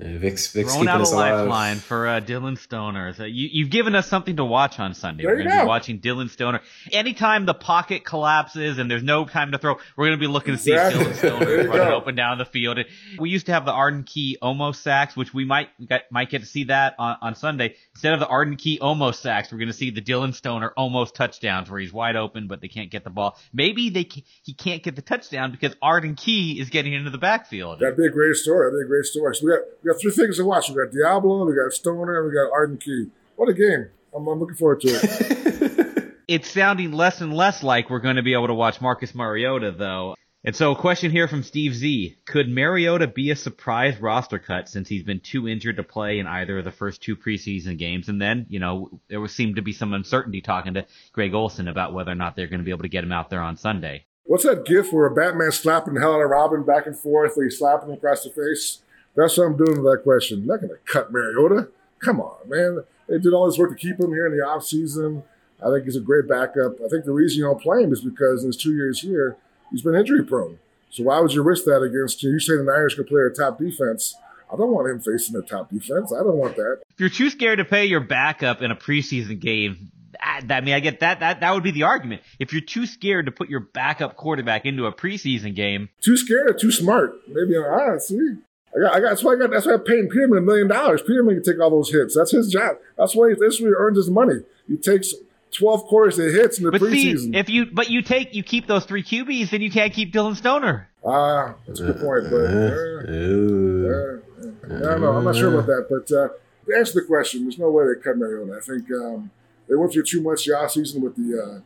Yeah, 0.01 0.19
Vic's, 0.19 0.47
Vic's 0.53 0.73
Throwing 0.73 0.87
keeping 0.87 0.89
out 0.89 1.01
a 1.01 1.03
us 1.03 1.13
alive. 1.13 1.35
lifeline 1.41 1.77
for 1.77 2.09
uh, 2.09 2.21
Dillon 2.21 2.57
Stoner. 2.59 3.13
So 3.13 3.25
you, 3.25 3.49
you've 3.53 3.71
given 3.71 3.95
us 3.95 4.07
something 4.09 4.37
to 4.37 4.45
watch 4.45 4.79
on 4.79 4.95
Sunday. 4.95 5.25
There 5.25 5.33
we're 5.35 5.39
you 5.43 5.45
going 5.49 5.57
to 5.57 5.61
be 5.63 5.65
go. 5.65 5.69
watching 5.69 6.01
Dillon 6.01 6.31
Stoner. 6.31 6.61
Anytime 6.91 7.45
the 7.47 7.55
pocket 7.55 8.05
collapses 8.05 8.79
and 8.79 8.91
there's 8.91 9.03
no 9.03 9.25
time 9.27 9.53
to 9.53 9.59
throw, 9.59 9.77
we're 9.97 10.07
going 10.07 10.19
to 10.19 10.21
be 10.21 10.27
looking 10.27 10.55
to 10.55 10.59
see 10.61 10.73
Exactly. 10.73 11.05
Dillon 11.05 11.15
Stoner 11.17 11.45
There 11.45 11.63
you 11.65 11.69
running 11.69 11.89
go. 11.89 11.97
up 11.99 12.07
and 12.07 12.17
down 12.17 12.39
the 12.39 12.45
field. 12.47 12.79
We 13.19 13.31
used 13.31 13.47
to 13.47 13.53
have 13.53 13.65
the 13.65 13.73
Arden 13.73 14.05
Key 14.05 14.39
almost 14.41 14.83
sacks, 14.83 15.17
which 15.17 15.35
we 15.35 15.45
might 15.45 15.69
get, 15.87 16.11
might 16.11 16.31
get 16.31 16.41
to 16.41 16.47
see 16.47 16.65
that 16.65 16.95
on, 16.99 17.17
on 17.21 17.35
Sunday. 17.35 17.75
Instead 17.95 18.15
of 18.15 18.21
the 18.21 18.27
Arden 18.27 18.57
Key 18.57 18.79
almost 18.81 19.21
sacks, 19.21 19.53
we're 19.53 19.59
going 19.59 19.69
to 19.69 19.75
see 19.75 19.91
the 19.91 20.01
Dillon 20.03 20.35
Stoner 20.35 20.73
almost 20.77 21.15
touchdowns 21.15 21.71
where 21.71 21.79
he's 21.81 21.93
wide 21.93 22.17
open 22.17 22.49
but 22.49 22.61
they 22.61 22.69
can't 22.69 22.91
get 22.91 23.05
the 23.05 23.11
ball. 23.11 23.37
Maybe 23.53 23.91
they 23.91 24.05
ca- 24.05 24.25
he 24.43 24.55
can't 24.55 24.83
get 24.83 24.97
the 24.97 25.03
touchdown 25.03 25.51
because 25.51 25.75
Arden 25.83 26.15
Key 26.15 26.59
is 26.61 26.71
getting 26.71 26.93
into 26.95 27.11
the 27.11 27.19
backfield. 27.19 27.81
That'd 27.81 27.97
be 27.97 28.07
a 28.07 28.11
great 28.11 28.37
story. 28.37 28.71
That'd 28.71 28.81
be 28.81 28.85
a 28.87 28.89
great 28.89 29.05
story. 29.05 29.35
So 29.37 29.47
we 29.47 29.53
got 29.53 29.61
we 29.83 29.90
got 29.90 29.90
three 29.95 30.11
things 30.13 30.37
to 30.37 30.45
watch. 30.45 30.69
We 30.69 30.77
got 30.77 30.93
Deablo, 30.93 31.47
we 31.47 31.55
got 31.55 31.73
Stoner, 31.73 32.21
and 32.21 32.29
we 32.29 32.35
got 32.35 32.53
Arden 32.53 32.79
Key. 32.79 33.07
What 33.37 33.49
a 33.49 33.55
game! 33.55 33.89
I'm, 34.15 34.27
I'm 34.27 34.39
looking 34.39 34.57
forward 34.57 34.81
to 34.83 34.89
it. 34.89 36.15
it's 36.29 36.51
sounding 36.51 36.93
less 36.93 37.21
and 37.21 37.35
less 37.35 37.63
like 37.63 37.91
we're 37.91 38.01
going 38.01 38.17
to 38.17 38.23
be 38.23 38.35
able 38.35 38.49
to 38.49 38.55
watch 38.55 38.81
Marcus 38.81 39.15
Mariota, 39.15 39.73
though. 39.73 40.15
And 40.43 40.57
so, 40.57 40.73
a 40.73 40.77
question 40.77 41.11
here 41.11 41.29
from 41.29 41.43
Steve 41.43 41.75
Z: 41.75 42.17
Could 42.25 42.49
Mariota 42.49 43.07
be 43.07 43.31
a 43.31 43.37
surprise 43.37 44.01
roster 44.01 44.39
cut 44.39 44.69
since 44.71 44.89
he's 44.89 45.03
been 45.03 45.21
too 45.21 45.47
injured 45.47 45.77
to 45.77 45.83
play 45.83 46.19
in 46.19 46.27
either 46.27 46.59
of 46.59 46.65
the 46.65 46.71
first 46.71 47.03
two 47.03 47.15
preseason 47.15 47.77
games? 47.77 48.09
And 48.09 48.21
then, 48.21 48.47
you 48.49 48.59
know, 48.59 49.01
there 49.09 49.21
was 49.21 49.35
seemed 49.35 49.57
to 49.57 49.63
be 49.63 49.75
some 49.75 49.93
uncertainty 49.93 50.41
talking 50.41 50.75
to 50.75 50.87
Greg 51.13 51.35
Olson 51.35 51.69
about 51.69 51.93
whether 51.93 52.13
or 52.13 52.15
not 52.15 52.37
they're 52.37 52.47
going 52.47 52.61
to 52.61 52.65
be 52.65 52.71
able 52.71 52.85
to 52.85 52.89
get 52.89 53.05
him 53.05 53.13
out 53.13 53.29
there 53.29 53.43
on 53.43 53.59
Sunday. 53.59 54.07
What's 54.25 54.45
that 54.45 54.65
gif 54.65 54.93
where 54.93 55.07
a 55.07 55.15
Batman 55.15 55.53
slapping 55.53 55.95
the 55.95 56.01
hell 56.01 56.15
out 56.15 56.23
of 56.23 56.31
Robin 56.31 56.63
back 56.63 56.87
and 56.87 56.97
forth, 56.97 57.37
or 57.37 57.45
he's 57.45 57.59
slapping 57.59 57.91
him 57.91 57.97
across 57.97 58.25
the 58.25 58.31
face? 58.31 58.81
That's 59.17 59.37
what 59.37 59.45
I'm 59.45 59.57
doing 59.57 59.83
with 59.83 59.93
that 59.93 60.03
question. 60.03 60.41
I'm 60.41 60.47
not 60.47 60.61
going 60.61 60.71
to 60.71 60.93
cut 60.93 61.13
Mariota. 61.13 61.69
Come 61.99 62.21
on, 62.21 62.49
man. 62.49 62.85
They 63.09 63.19
did 63.19 63.33
all 63.33 63.47
this 63.47 63.59
work 63.59 63.71
to 63.71 63.77
keep 63.77 63.99
him 63.99 64.11
here 64.13 64.27
in 64.27 64.33
the 64.37 64.45
offseason. 64.45 65.23
I 65.65 65.71
think 65.71 65.85
he's 65.85 65.97
a 65.97 66.01
great 66.01 66.29
backup. 66.29 66.81
I 66.85 66.89
think 66.89 67.05
the 67.05 67.13
reason 67.13 67.39
you 67.39 67.45
don't 67.45 67.61
play 67.61 67.83
him 67.83 67.93
is 67.93 68.01
because 68.01 68.43
in 68.43 68.49
his 68.49 68.57
two 68.57 68.73
years 68.73 69.01
here, 69.01 69.37
he's 69.71 69.83
been 69.83 69.95
injury 69.95 70.25
prone. 70.25 70.59
So 70.91 71.05
why 71.05 71.21
would 71.21 71.33
you 71.33 71.43
risk 71.43 71.65
that 71.65 71.83
against 71.83 72.23
you? 72.23 72.31
You 72.31 72.41
say 72.41 72.57
the 72.57 72.63
Niners 72.65 72.95
can 72.95 73.05
play 73.05 73.23
a 73.23 73.31
top 73.31 73.59
defense. 73.59 74.17
I 74.53 74.57
don't 74.57 74.73
want 74.73 74.89
him 74.89 75.01
facing 75.01 75.37
a 75.37 75.43
top 75.43 75.71
defense. 75.71 76.13
I 76.13 76.23
don't 76.23 76.37
want 76.37 76.57
that. 76.57 76.79
If 76.91 77.01
you're 77.01 77.09
too 77.09 77.31
scared 77.31 77.59
to 77.59 77.65
pay 77.65 77.87
your 77.87 78.01
backup 78.01 78.63
in 78.63 78.71
a 78.71 78.77
preseason 78.77 79.39
game, 79.39 79.93
I 80.21 80.61
mean, 80.61 80.75
I 80.75 80.81
get 80.81 81.01
that. 81.01 81.21
That 81.21 81.41
that 81.41 81.55
would 81.55 81.63
be 81.63 81.71
the 81.71 81.85
argument. 81.85 82.23
If 82.39 82.53
you're 82.53 82.63
too 82.63 82.87
scared 82.87 83.27
to 83.27 83.33
put 83.33 83.49
your 83.49 83.61
backup 83.61 84.17
quarterback 84.17 84.67
into 84.67 84.87
a 84.87 84.93
preseason 84.93 85.55
game, 85.55 85.89
Too 86.01 86.17
scared 86.17 86.51
or 86.51 86.55
too 86.55 86.73
smart? 86.73 87.15
Maybe. 87.29 87.55
See. 88.01 88.37
I 88.75 88.81
got, 88.81 88.95
I 88.95 89.01
got, 89.01 89.09
that's 89.09 89.25
why 89.25 89.33
I 89.33 89.37
got. 89.37 89.51
That's 89.51 89.67
why 89.67 89.75
I'm 89.75 89.81
paying 89.81 90.09
Peterman 90.09 90.39
a 90.39 90.43
million 90.43 90.69
dollars. 90.69 91.03
Peterman 91.03 91.35
can 91.35 91.43
take 91.43 91.61
all 91.61 91.71
those 91.71 91.91
hits. 91.91 92.17
That's 92.17 92.31
his 92.31 92.49
job. 92.49 92.77
That's 92.97 93.17
why. 93.17 93.35
That's 93.39 93.61
where 93.61 93.71
he 93.71 93.75
earns 93.77 93.97
his 93.97 94.11
money. 94.11 94.43
He 94.69 94.77
takes 94.77 95.13
twelve 95.51 95.85
quarters 95.85 96.19
of 96.19 96.33
hits 96.33 96.59
in 96.59 96.65
the 96.65 96.71
But 96.71 96.81
see, 96.83 97.13
if 97.35 97.49
you 97.49 97.67
but 97.67 97.91
you 97.91 98.03
take 98.03 98.35
you 98.35 98.43
keep 98.43 98.67
those 98.69 98.85
three 98.85 99.03
QBs, 99.03 99.51
then 99.51 99.61
you 99.61 99.71
can't 99.71 99.93
keep 99.93 100.13
Dillon 100.13 100.37
Stoner. 100.37 100.89
ah, 101.05 101.55
that's 101.67 101.81
a 101.81 101.87
good 101.87 102.01
point. 102.01 102.31
But 102.31 102.37
uh, 102.37 103.11
Ooh. 103.11 104.21
uh, 104.41 104.75
I 104.77 104.79
don't 104.79 105.01
know. 105.01 105.13
I'm 105.17 105.25
not 105.25 105.35
sure 105.35 105.53
about 105.53 105.67
that. 105.67 105.87
But 105.91 106.17
uh, 106.17 106.29
to 106.67 106.79
answer 106.79 107.01
the 107.01 107.07
question, 107.07 107.43
there's 107.43 107.59
no 107.59 107.71
way 107.71 107.85
they 107.87 108.01
cut 108.01 108.17
Mariota. 108.17 108.57
I 108.57 108.61
think 108.61 108.91
um, 108.93 109.31
they 109.69 109.75
went 109.75 109.93
through 109.93 110.05
too 110.05 110.21
much 110.21 110.45
the 110.45 110.53
offseason 110.53 111.01
with 111.01 111.17
the 111.17 111.43
uh, 111.43 111.61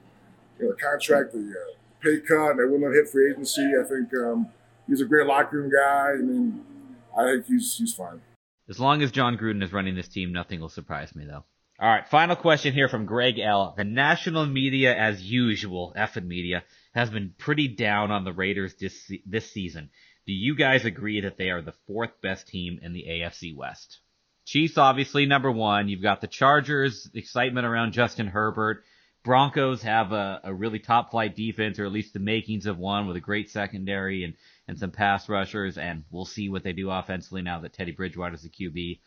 you 0.59 0.69
know, 0.69 0.75
contract, 0.81 1.33
the 1.33 1.41
uh, 1.41 1.75
pay 2.01 2.21
cut, 2.21 2.53
and 2.53 2.61
they 2.61 2.65
wouldn't 2.65 2.85
have 2.85 2.95
hit 2.95 3.11
free 3.11 3.31
agency. 3.31 3.73
I 3.79 3.87
think 3.87 4.09
um, 4.15 4.49
he's 4.87 5.03
a 5.03 5.05
great 5.05 5.27
locker 5.27 5.59
room 5.59 5.71
guy. 5.71 6.13
I 6.13 6.23
mean, 6.23 6.65
I 7.17 7.25
think 7.25 7.47
he's 7.47 7.77
he's 7.77 7.95
fine. 7.95 8.21
As 8.69 8.81
long 8.81 9.03
as 9.03 9.13
Jon 9.13 9.37
Gruden 9.37 9.63
is 9.63 9.73
running 9.73 9.95
this 9.95 10.09
team, 10.09 10.33
nothing 10.33 10.61
will 10.61 10.69
surprise 10.69 11.15
me 11.15 11.25
though. 11.25 11.45
All 11.81 11.89
right, 11.89 12.09
final 12.09 12.37
question 12.37 12.73
here 12.73 12.89
from 12.89 13.05
Greg 13.05 13.39
L. 13.39 13.75
The 13.77 13.85
national 13.85 14.47
media, 14.47 14.97
as 14.97 15.21
usual, 15.21 15.93
effing 15.97 16.27
media, 16.27 16.63
has 16.95 17.11
been 17.11 17.35
pretty 17.37 17.67
down 17.69 18.13
on 18.13 18.25
the 18.25 18.33
Raiders 18.33 18.75
this 18.81 19.13
this 19.27 19.51
season. 19.51 19.91
Do 20.27 20.33
you 20.33 20.55
guys 20.55 20.85
agree 20.85 21.21
that 21.23 21.37
they 21.37 21.51
are 21.51 21.61
the 21.61 21.75
fourth 21.87 22.21
best 22.23 22.49
team 22.49 22.79
in 22.81 22.93
the 22.93 23.05
AFC 23.09 23.55
West? 23.55 23.99
Chiefs 24.47 24.79
obviously 24.79 25.27
number 25.27 25.51
one. 25.51 25.89
You've 25.89 26.03
got 26.03 26.21
the 26.21 26.27
Chargers, 26.29 27.11
excitement 27.15 27.67
around 27.67 27.93
Justin 27.93 28.29
Herbert. 28.29 28.85
Broncos 29.25 29.83
have 29.83 30.13
a, 30.13 30.41
a 30.45 30.55
really 30.55 30.79
top 30.79 31.11
flight 31.11 31.35
defense, 31.35 31.79
or 31.79 31.87
at 31.87 31.93
least 31.93 32.13
the 32.13 32.21
makings 32.21 32.67
of 32.67 32.79
one, 32.79 33.07
with 33.07 33.17
a 33.17 33.21
great 33.21 33.51
secondary 33.51 34.23
and, 34.23 34.35
and 34.69 34.79
some 34.79 34.91
pass 34.91 35.29
rushers, 35.29 35.79
and 35.79 36.05
we'll 36.11 36.27
see 36.27 36.51
what 36.51 36.63
they 36.63 36.73
do 36.73 36.91
offensively 36.91 37.41
now 37.41 37.61
that 37.61 37.73
Teddy 37.73 37.93
Bridgewater's 37.93 38.43
the 38.43 38.51
QB. 38.51 39.01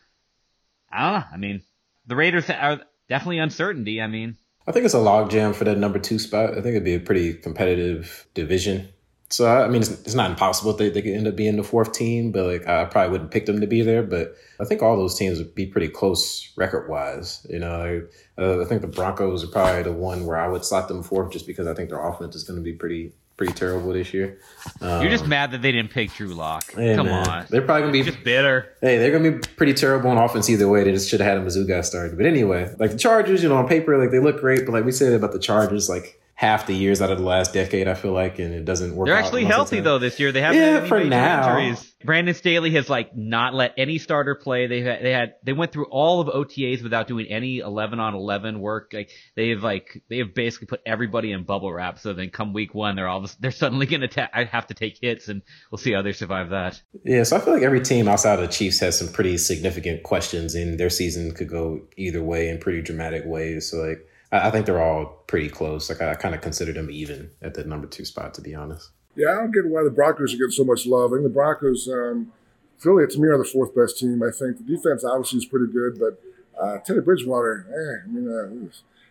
I 0.92 1.04
don't 1.04 1.20
know. 1.20 1.26
I 1.32 1.38
mean, 1.38 1.62
the 2.08 2.16
Raiders 2.16 2.50
are 2.50 2.82
definitely 3.08 3.38
uncertainty. 3.38 4.02
I 4.02 4.08
mean, 4.08 4.38
I 4.68 4.72
think 4.72 4.86
it's 4.86 4.96
a 4.96 4.98
logjam 4.98 5.54
for 5.54 5.66
that 5.66 5.78
number 5.78 6.00
two 6.00 6.20
spot. 6.20 6.52
I 6.52 6.56
think 6.56 6.68
it'd 6.68 6.84
be 6.84 6.96
a 6.96 7.00
pretty 7.00 7.36
competitive 7.36 8.28
division. 8.34 8.90
So 9.30 9.46
I 9.48 9.68
mean, 9.68 9.82
it's, 9.82 9.90
it's 9.90 10.14
not 10.14 10.30
impossible 10.30 10.74
they 10.74 10.90
they 10.90 11.02
could 11.02 11.14
end 11.14 11.28
up 11.28 11.36
being 11.36 11.58
the 11.58 11.64
fourth 11.64 11.92
team, 11.92 12.32
but 12.32 12.46
like 12.46 12.68
I 12.68 12.86
probably 12.86 13.12
wouldn't 13.12 13.32
pick 13.32 13.46
them 13.46 13.60
to 13.60 13.68
be 13.68 13.82
there. 13.82 14.04
But 14.04 14.36
I 14.60 14.66
think 14.66 14.82
all 14.82 14.96
those 14.96 15.18
teams 15.18 15.38
would 15.38 15.54
be 15.54 15.66
pretty 15.66 15.90
close 15.90 16.52
record 16.56 16.90
wise. 16.90 17.46
You 17.50 17.60
know, 17.60 18.08
I, 18.38 18.42
uh, 18.42 18.62
I 18.62 18.66
think 18.66 18.82
the 18.82 18.88
Broncos 18.88 19.44
are 19.44 19.48
probably 19.48 19.84
the 19.84 19.92
one 19.92 20.26
where 20.26 20.38
I 20.38 20.48
would 20.48 20.64
slot 20.64 20.88
them 20.88 21.04
fourth, 21.04 21.32
just 21.32 21.46
because 21.46 21.68
I 21.68 21.74
think 21.74 21.90
their 21.90 22.06
offense 22.06 22.36
is 22.36 22.44
going 22.44 22.58
to 22.58 22.64
be 22.64 22.74
pretty 22.74 23.12
pretty 23.38 23.54
terrible 23.54 23.94
this 23.94 24.14
year. 24.14 24.40
Um, 24.82 25.02
You're 25.02 25.12
just 25.12 25.28
mad 25.28 25.52
that 25.52 25.62
they 25.62 25.72
didn't 25.72 25.92
pick 25.92 26.12
Drew 26.14 26.30
Lock. 26.30 26.74
Hey, 26.74 26.96
Come 26.96 27.06
man. 27.06 27.28
on, 27.30 27.46
they're 27.50 27.62
probably 27.62 27.82
gonna 27.84 27.92
be 27.94 28.04
just 28.04 28.24
bitter. 28.24 28.74
Hey, 28.82 28.98
they're 28.98 29.12
gonna 29.12 29.32
be 29.32 29.48
pretty 29.56 29.74
terrible 29.74 30.10
on 30.10 30.18
offense 30.18 30.50
either 30.50 30.68
way. 30.68 30.84
They 30.84 30.92
just 30.92 31.10
should 31.10 31.20
have 31.20 31.30
had 31.30 31.38
a 31.38 31.42
Mizzou 31.46 31.68
guy 31.68 31.82
started. 31.82 32.18
But 32.18 32.26
anyway, 32.26 32.74
like 32.80 32.92
the 32.92 32.98
Chargers, 32.98 33.44
you 33.44 33.50
know, 33.50 33.58
on 33.58 33.68
paper, 33.68 33.98
like 33.98 34.12
they 34.12 34.20
look 34.20 34.40
great, 34.40 34.66
but 34.66 34.72
like 34.72 34.86
we 34.86 34.92
said 34.92 35.14
about 35.14 35.34
the 35.34 35.40
Chargers, 35.40 35.88
like 35.88 36.20
half 36.38 36.68
the 36.68 36.74
years 36.74 37.02
out 37.02 37.10
of 37.10 37.18
the 37.18 37.24
last 37.24 37.52
decade, 37.52 37.88
I 37.88 37.96
feel 37.96 38.12
like, 38.14 38.38
and 38.38 38.54
it 38.54 38.64
doesn't 38.64 38.96
work. 38.96 39.08
They're 39.08 39.16
actually 39.16 39.46
healthy 39.46 39.80
though 39.80 39.98
this 39.98 40.20
year. 40.20 40.32
They 40.32 40.42
haven't 40.42 40.62
yeah, 40.62 40.80
had 40.82 40.88
for 40.88 41.04
now. 41.04 41.58
injuries. 41.58 41.96
Brandon 42.06 42.36
Staley 42.36 42.70
has 42.72 42.88
like 42.92 43.18
not 43.18 43.56
let 43.56 43.74
any 43.76 43.98
starter 43.98 44.36
play. 44.36 44.68
They 44.68 44.82
had, 44.82 45.04
they 45.04 45.12
had 45.12 45.34
they 45.42 45.54
went 45.54 45.72
through 45.72 45.86
all 45.86 46.22
of 46.22 46.28
OTAs 46.28 46.84
without 46.84 47.08
doing 47.08 47.26
any 47.26 47.58
11 47.58 48.00
on 48.00 48.14
11 48.14 48.60
work. 48.60 48.92
Like 48.94 49.10
they 49.36 49.50
have 49.50 49.64
like 49.64 50.04
they 50.10 50.20
have 50.20 50.36
basically 50.36 50.68
put 50.68 50.82
everybody 50.86 51.32
in 51.32 51.44
bubble 51.44 51.74
wrap. 51.74 51.98
So 51.98 52.14
then 52.14 52.30
come 52.30 52.54
week 52.54 52.76
one, 52.76 52.96
they're 52.96 53.08
all 53.08 53.26
they're 53.40 53.50
suddenly 53.50 53.88
going 53.88 54.02
to 54.02 54.08
ta- 54.08 54.30
have 54.32 54.68
to 54.68 54.76
take 54.76 55.00
hits, 55.02 55.30
and 55.30 55.42
we'll 55.72 55.80
see 55.80 55.92
how 55.92 56.04
they 56.04 56.14
survive 56.14 56.52
that. 56.52 56.80
Yeah, 57.04 57.24
so 57.24 57.38
I 57.38 57.40
feel 57.40 57.56
like 57.56 57.64
every 57.64 57.82
team 57.82 58.08
outside 58.08 58.36
of 58.36 58.42
the 58.42 58.54
Chiefs 58.54 58.80
has 58.82 58.96
some 58.96 59.08
pretty 59.08 59.40
significant 59.40 60.04
questions, 60.04 60.54
and 60.54 60.80
their 60.80 60.92
season 60.92 61.32
could 61.32 61.50
go 61.50 61.82
either 61.98 62.22
way 62.22 62.48
in 62.48 62.60
pretty 62.60 62.84
dramatic 62.84 63.24
ways. 63.26 63.72
So 63.72 63.78
like 63.78 64.08
I, 64.32 64.52
think 64.52 64.66
they're 64.66 64.82
all 64.82 65.24
pretty 65.28 65.50
close. 65.50 65.90
Like 65.90 66.02
I, 66.02 66.16
kind 66.16 66.36
of 66.36 66.42
consider 66.42 66.74
them 66.74 66.90
even 66.92 67.32
at 67.42 67.54
the 67.54 67.64
number 67.64 67.88
two 67.88 68.06
spot, 68.06 68.34
to 68.36 68.42
be 68.42 68.54
honest. 68.54 68.90
Yeah, 69.16 69.32
I 69.32 69.36
don't 69.36 69.52
get 69.52 69.66
why 69.66 69.84
the 69.84 69.90
Broncos 69.90 70.34
are 70.34 70.38
getting 70.38 70.52
so 70.52 70.64
much 70.64 70.86
love. 70.86 71.12
I 71.12 71.16
think 71.16 71.24
the 71.24 71.30
Broncos, 71.30 71.88
um, 71.88 72.32
Philly, 72.78 73.08
to 73.08 73.20
me, 73.20 73.28
are 73.30 73.38
the 73.38 73.44
fourth 73.44 73.76
best 73.76 73.98
team. 73.98 74.22
I 74.22 74.32
think 74.32 74.58
the 74.58 74.64
defense 74.64 75.04
obviously 75.04 75.40
is 75.40 75.46
pretty 75.46 75.72
good, 75.72 76.00
but 76.00 76.22
uh, 76.62 76.78
Teddy 76.80 77.00
Bridgewater, 77.00 77.66
eh, 77.70 78.06
I 78.06 78.12
mean, 78.12 78.30
uh, 78.30 78.70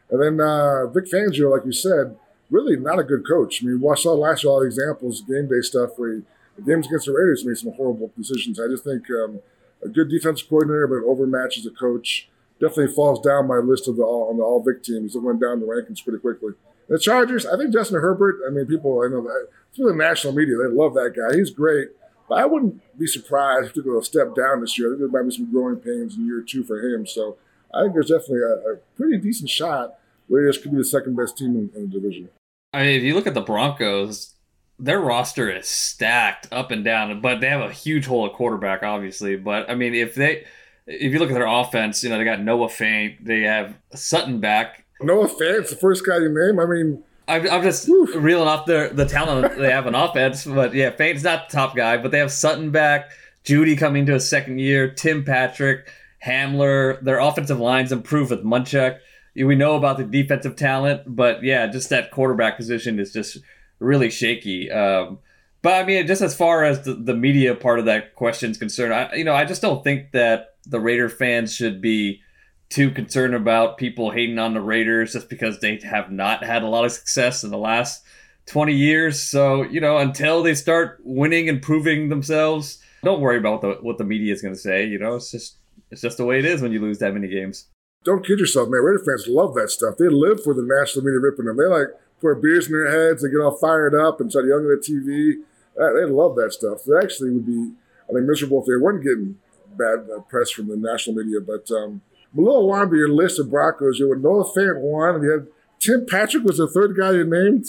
and 0.08 0.22
then 0.22 0.40
uh, 0.40 0.86
Vic 0.86 1.06
Fangio, 1.06 1.50
like 1.50 1.64
you 1.64 1.72
said, 1.72 2.16
really 2.50 2.76
not 2.76 2.98
a 2.98 3.04
good 3.04 3.26
coach. 3.26 3.62
I 3.62 3.66
mean, 3.66 3.80
we 3.80 3.96
saw 3.96 4.12
last 4.12 4.44
year 4.44 4.52
all 4.52 4.60
the 4.60 4.66
examples, 4.66 5.22
game 5.22 5.48
day 5.48 5.60
stuff 5.62 5.90
where 5.96 6.14
he, 6.14 6.22
the 6.56 6.62
games 6.62 6.86
against 6.86 7.06
the 7.06 7.12
Raiders 7.12 7.44
made 7.44 7.56
some 7.56 7.72
horrible 7.72 8.10
decisions. 8.16 8.60
I 8.60 8.68
just 8.68 8.84
think 8.84 9.04
um, 9.10 9.40
a 9.82 9.88
good 9.88 10.08
defensive 10.08 10.48
coordinator, 10.48 10.86
but 10.86 11.08
overmatched 11.08 11.58
as 11.58 11.66
a 11.66 11.70
coach 11.70 12.28
definitely 12.60 12.94
falls 12.94 13.20
down 13.20 13.46
my 13.46 13.58
list 13.58 13.88
of 13.88 13.96
the 13.96 14.02
all, 14.02 14.30
on 14.30 14.36
the 14.36 14.42
all 14.42 14.62
Vic 14.62 14.82
teams. 14.82 15.14
It 15.14 15.22
went 15.22 15.40
down 15.40 15.60
the 15.60 15.66
rankings 15.66 16.02
pretty 16.02 16.18
quickly. 16.18 16.52
The 16.88 16.98
Chargers, 16.98 17.44
I 17.46 17.56
think 17.56 17.72
Justin 17.72 18.00
Herbert. 18.00 18.40
I 18.46 18.50
mean, 18.50 18.66
people 18.66 19.02
I 19.04 19.08
know 19.08 19.22
that 19.22 19.48
through 19.74 19.88
the 19.88 19.94
national 19.94 20.32
media, 20.32 20.56
they 20.56 20.72
love 20.72 20.94
that 20.94 21.14
guy. 21.16 21.36
He's 21.36 21.50
great, 21.50 21.88
but 22.28 22.38
I 22.38 22.46
wouldn't 22.46 22.80
be 22.98 23.06
surprised 23.06 23.68
if 23.68 23.74
he 23.74 23.82
took 23.82 24.00
a 24.00 24.04
step 24.04 24.34
down 24.34 24.60
this 24.60 24.78
year. 24.78 24.96
There 24.96 25.08
might 25.08 25.28
be 25.28 25.34
some 25.34 25.50
growing 25.50 25.76
pains 25.76 26.16
in 26.16 26.26
year 26.26 26.42
two 26.42 26.62
for 26.64 26.80
him. 26.80 27.06
So 27.06 27.36
I 27.74 27.82
think 27.82 27.94
there's 27.94 28.08
definitely 28.08 28.40
a, 28.40 28.72
a 28.72 28.76
pretty 28.96 29.18
decent 29.18 29.50
shot. 29.50 29.98
where 30.28 30.46
this 30.46 30.58
could 30.58 30.72
be 30.72 30.78
the 30.78 30.84
second 30.84 31.16
best 31.16 31.38
team 31.38 31.56
in, 31.56 31.70
in 31.74 31.90
the 31.90 32.00
division. 32.00 32.28
I 32.72 32.82
mean, 32.84 32.96
if 32.98 33.02
you 33.02 33.14
look 33.14 33.26
at 33.26 33.34
the 33.34 33.40
Broncos, 33.40 34.34
their 34.78 35.00
roster 35.00 35.50
is 35.50 35.66
stacked 35.66 36.48
up 36.52 36.70
and 36.70 36.84
down, 36.84 37.20
but 37.20 37.40
they 37.40 37.48
have 37.48 37.68
a 37.68 37.72
huge 37.72 38.06
hole 38.06 38.26
at 38.26 38.32
quarterback, 38.32 38.82
obviously. 38.82 39.36
But 39.36 39.70
I 39.70 39.74
mean, 39.74 39.94
if 39.94 40.14
they 40.14 40.44
if 40.86 41.12
you 41.12 41.18
look 41.18 41.30
at 41.30 41.34
their 41.34 41.46
offense, 41.46 42.02
you 42.02 42.10
know, 42.10 42.18
they 42.18 42.24
got 42.24 42.40
Noah 42.40 42.68
Fant, 42.68 43.16
they 43.24 43.42
have 43.42 43.76
Sutton 43.94 44.40
back. 44.40 44.84
Noah 45.00 45.28
Fant's 45.28 45.70
the 45.70 45.76
first 45.76 46.06
guy 46.06 46.18
you 46.18 46.28
name. 46.28 46.58
I 46.58 46.66
mean, 46.66 47.02
I'm, 47.28 47.48
I'm 47.50 47.62
just 47.62 47.88
Oof. 47.88 48.14
reeling 48.14 48.48
off 48.48 48.66
the 48.66 48.90
the 48.92 49.04
talent 49.04 49.58
they 49.58 49.70
have 49.70 49.86
on 49.86 49.94
offense, 49.94 50.44
but 50.44 50.74
yeah, 50.74 50.90
Fant's 50.90 51.24
not 51.24 51.48
the 51.48 51.56
top 51.56 51.74
guy, 51.74 51.96
but 51.96 52.12
they 52.12 52.18
have 52.18 52.30
Sutton 52.30 52.70
back, 52.70 53.10
Jeudy 53.44 53.76
coming 53.76 54.06
to 54.06 54.14
a 54.14 54.20
second 54.20 54.58
year, 54.58 54.88
Tim 54.88 55.24
Patrick, 55.24 55.90
Hamler. 56.24 57.00
Their 57.02 57.18
offensive 57.18 57.58
lines 57.58 57.92
improved 57.92 58.30
with 58.30 58.44
Munchak. 58.44 58.98
We 59.34 59.54
know 59.54 59.76
about 59.76 59.98
the 59.98 60.04
defensive 60.04 60.56
talent, 60.56 61.02
but 61.06 61.42
yeah, 61.42 61.66
just 61.66 61.90
that 61.90 62.10
quarterback 62.10 62.56
position 62.56 62.98
is 62.98 63.12
just 63.12 63.38
really 63.80 64.08
shaky. 64.08 64.70
Um, 64.70 65.18
but 65.66 65.82
I 65.82 65.84
mean, 65.84 66.06
just 66.06 66.22
as 66.22 66.32
far 66.32 66.62
as 66.62 66.84
the, 66.84 66.94
the 66.94 67.12
media 67.12 67.52
part 67.52 67.80
of 67.80 67.86
that 67.86 68.14
question 68.14 68.52
is 68.52 68.56
concerned, 68.56 68.94
I 68.94 69.16
you 69.16 69.24
know 69.24 69.34
I 69.34 69.44
just 69.44 69.60
don't 69.60 69.82
think 69.82 70.12
that 70.12 70.54
the 70.64 70.78
Raider 70.78 71.08
fans 71.08 71.52
should 71.52 71.80
be 71.80 72.22
too 72.68 72.92
concerned 72.92 73.34
about 73.34 73.76
people 73.76 74.12
hating 74.12 74.38
on 74.38 74.54
the 74.54 74.60
Raiders 74.60 75.14
just 75.14 75.28
because 75.28 75.58
they 75.58 75.80
have 75.82 76.12
not 76.12 76.44
had 76.44 76.62
a 76.62 76.68
lot 76.68 76.84
of 76.84 76.92
success 76.92 77.42
in 77.42 77.50
the 77.50 77.58
last 77.58 78.04
20 78.46 78.74
years. 78.74 79.20
So, 79.20 79.62
you 79.62 79.80
know, 79.80 79.98
until 79.98 80.44
they 80.44 80.54
start 80.54 81.00
winning 81.02 81.48
and 81.48 81.60
proving 81.60 82.10
themselves, 82.10 82.80
don't 83.02 83.20
worry 83.20 83.38
about 83.38 83.54
what 83.54 83.62
the, 83.62 83.84
what 83.84 83.98
the 83.98 84.04
media 84.04 84.32
is 84.32 84.42
going 84.42 84.54
to 84.54 84.60
say. 84.60 84.86
You 84.86 85.00
know, 85.00 85.16
it's 85.16 85.32
just 85.32 85.56
it's 85.90 86.00
just 86.00 86.16
the 86.16 86.24
way 86.24 86.38
it 86.38 86.44
is 86.44 86.62
when 86.62 86.70
you 86.70 86.80
lose 86.80 87.00
that 87.00 87.12
many 87.12 87.26
games. 87.26 87.66
Don't 88.04 88.24
kid 88.24 88.38
yourself, 88.38 88.68
man. 88.68 88.84
Raider 88.84 89.02
fans 89.04 89.26
love 89.26 89.56
that 89.56 89.70
stuff. 89.70 89.96
They 89.98 90.08
live 90.08 90.44
for 90.44 90.54
the 90.54 90.62
national 90.62 91.04
media 91.04 91.18
ripping 91.18 91.46
them. 91.46 91.56
They 91.56 91.64
like 91.64 91.88
pour 92.20 92.36
beers 92.36 92.68
in 92.68 92.72
their 92.72 92.86
heads. 92.86 93.24
They 93.24 93.30
get 93.30 93.40
all 93.40 93.58
fired 93.58 93.96
up 93.96 94.20
and 94.20 94.30
start 94.30 94.46
yelling 94.46 94.70
at 94.70 94.86
the 94.86 94.92
TV. 94.92 95.42
They 95.76 96.04
love 96.06 96.36
that 96.36 96.52
stuff. 96.52 96.84
They 96.84 96.96
actually 96.96 97.30
would 97.30 97.46
be, 97.46 97.72
I 98.08 98.12
think, 98.12 98.26
miserable 98.26 98.60
if 98.60 98.66
they 98.66 98.76
weren't 98.76 99.04
getting 99.04 99.38
bad 99.76 100.08
uh, 100.10 100.20
press 100.20 100.50
from 100.50 100.68
the 100.68 100.76
national 100.76 101.16
media. 101.16 101.40
But 101.40 101.70
um, 101.70 102.00
I'm 102.32 102.46
a 102.46 102.50
by 102.90 102.96
your 102.96 103.10
list 103.10 103.38
of 103.38 103.50
Broncos. 103.50 103.98
You 103.98 104.10
had 104.10 104.22
Noah 104.22 104.44
Fant 104.44 104.80
one, 104.80 105.16
and 105.16 105.24
you 105.24 105.30
had 105.30 105.46
Tim 105.78 106.06
Patrick 106.06 106.44
was 106.44 106.58
the 106.58 106.68
third 106.68 106.96
guy 106.96 107.12
you 107.12 107.24
named. 107.24 107.66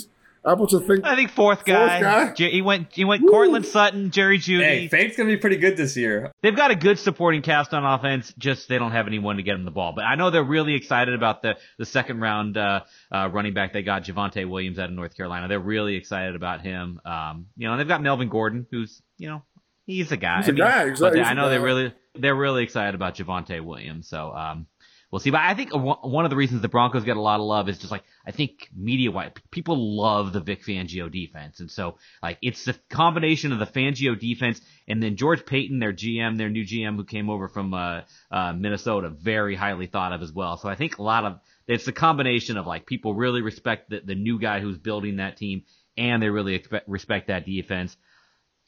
Able 0.47 0.67
to 0.67 0.79
think. 0.79 1.05
I 1.05 1.15
think 1.15 1.31
fourth 1.31 1.65
guy. 1.65 1.99
Fourth 1.99 2.37
guy? 2.37 2.49
He 2.49 2.61
went. 2.61 2.93
He 2.93 3.03
went. 3.03 3.23
Woo. 3.23 3.29
Courtland 3.29 3.65
Sutton, 3.65 4.11
Jerry 4.11 4.39
Jeudy. 4.39 4.63
Hey, 4.63 4.87
Fant's 4.87 5.17
gonna 5.17 5.29
be 5.29 5.37
pretty 5.37 5.57
good 5.57 5.75
this 5.75 5.97
year. 5.97 6.31
They've 6.41 6.55
got 6.55 6.71
a 6.71 6.75
good 6.75 6.99
supporting 6.99 7.41
cast 7.41 7.73
on 7.73 7.83
offense. 7.83 8.33
Just 8.37 8.69
they 8.69 8.77
don't 8.77 8.91
have 8.93 9.07
anyone 9.07 9.37
to 9.37 9.43
get 9.43 9.53
them 9.53 9.65
the 9.65 9.71
ball. 9.71 9.93
But 9.93 10.05
I 10.05 10.15
know 10.15 10.29
they're 10.29 10.43
really 10.43 10.75
excited 10.75 11.13
about 11.13 11.41
the 11.41 11.57
the 11.77 11.85
second 11.85 12.21
round 12.21 12.57
uh, 12.57 12.81
uh, 13.11 13.29
running 13.31 13.53
back 13.53 13.73
they 13.73 13.83
got, 13.83 14.05
Javonte 14.05 14.49
Williams 14.49 14.79
out 14.79 14.89
of 14.89 14.95
North 14.95 15.17
Carolina. 15.17 15.47
They're 15.47 15.59
really 15.59 15.95
excited 15.95 16.35
about 16.35 16.61
him. 16.61 17.01
Um, 17.03 17.47
you 17.57 17.67
know, 17.67 17.75
they've 17.75 17.87
got 17.87 18.01
Melvin 18.01 18.29
Gordon, 18.29 18.65
who's 18.71 19.01
you 19.17 19.27
know 19.27 19.43
he's 19.85 20.11
a 20.11 20.17
guy. 20.17 20.37
He's 20.37 20.47
a 20.47 20.51
I 20.51 20.53
mean, 20.53 20.63
guy. 20.63 20.83
Exactly. 20.85 21.21
I 21.21 21.33
know 21.33 21.49
they 21.49 21.59
really 21.59 21.93
they're 22.15 22.35
really 22.35 22.63
excited 22.63 22.95
about 22.95 23.15
Javonte 23.15 23.63
Williams. 23.63 24.07
So 24.07 24.31
um, 24.31 24.67
we'll 25.11 25.19
see. 25.19 25.29
But 25.29 25.41
I 25.41 25.53
think 25.53 25.71
one 25.71 26.25
of 26.25 26.29
the 26.29 26.35
reasons 26.35 26.61
the 26.61 26.67
Broncos 26.67 27.03
get 27.03 27.17
a 27.17 27.21
lot 27.21 27.39
of 27.39 27.45
love 27.45 27.69
is 27.69 27.77
just 27.77 27.91
like 27.91 28.03
I 28.25 28.31
think 28.31 28.69
media 28.75 29.11
wise, 29.11 29.31
people 29.51 29.97
love 29.97 30.33
the 30.33 30.41
Vic 30.41 30.63
Fangio 30.63 31.11
defense, 31.11 31.59
and 31.59 31.69
so 31.69 31.97
like 32.21 32.37
it's 32.41 32.65
the 32.65 32.75
combination 32.89 33.51
of 33.51 33.59
the 33.59 33.65
Fangio 33.65 34.19
defense 34.19 34.61
and 34.87 35.03
then 35.03 35.17
George 35.17 35.45
Paton, 35.45 35.79
their 35.79 35.93
GM, 35.93 36.37
their 36.37 36.49
new 36.49 36.65
GM 36.65 36.95
who 36.95 37.03
came 37.03 37.29
over 37.29 37.49
from 37.49 37.73
uh, 37.73 38.01
uh, 38.31 38.53
Minnesota, 38.53 39.09
very 39.09 39.55
highly 39.55 39.87
thought 39.87 40.13
of 40.13 40.21
as 40.21 40.31
well. 40.31 40.57
So 40.57 40.69
I 40.69 40.75
think 40.75 40.97
a 40.97 41.03
lot 41.03 41.25
of 41.25 41.39
it's 41.67 41.85
the 41.85 41.91
combination 41.91 42.57
of 42.57 42.65
like 42.65 42.85
people 42.85 43.13
really 43.13 43.41
respect 43.41 43.89
the, 43.89 43.99
the 43.99 44.15
new 44.15 44.39
guy 44.39 44.61
who's 44.61 44.77
building 44.77 45.17
that 45.17 45.37
team, 45.37 45.63
and 45.97 46.23
they 46.23 46.29
really 46.29 46.55
expect, 46.55 46.87
respect 46.87 47.27
that 47.27 47.45
defense. 47.45 47.97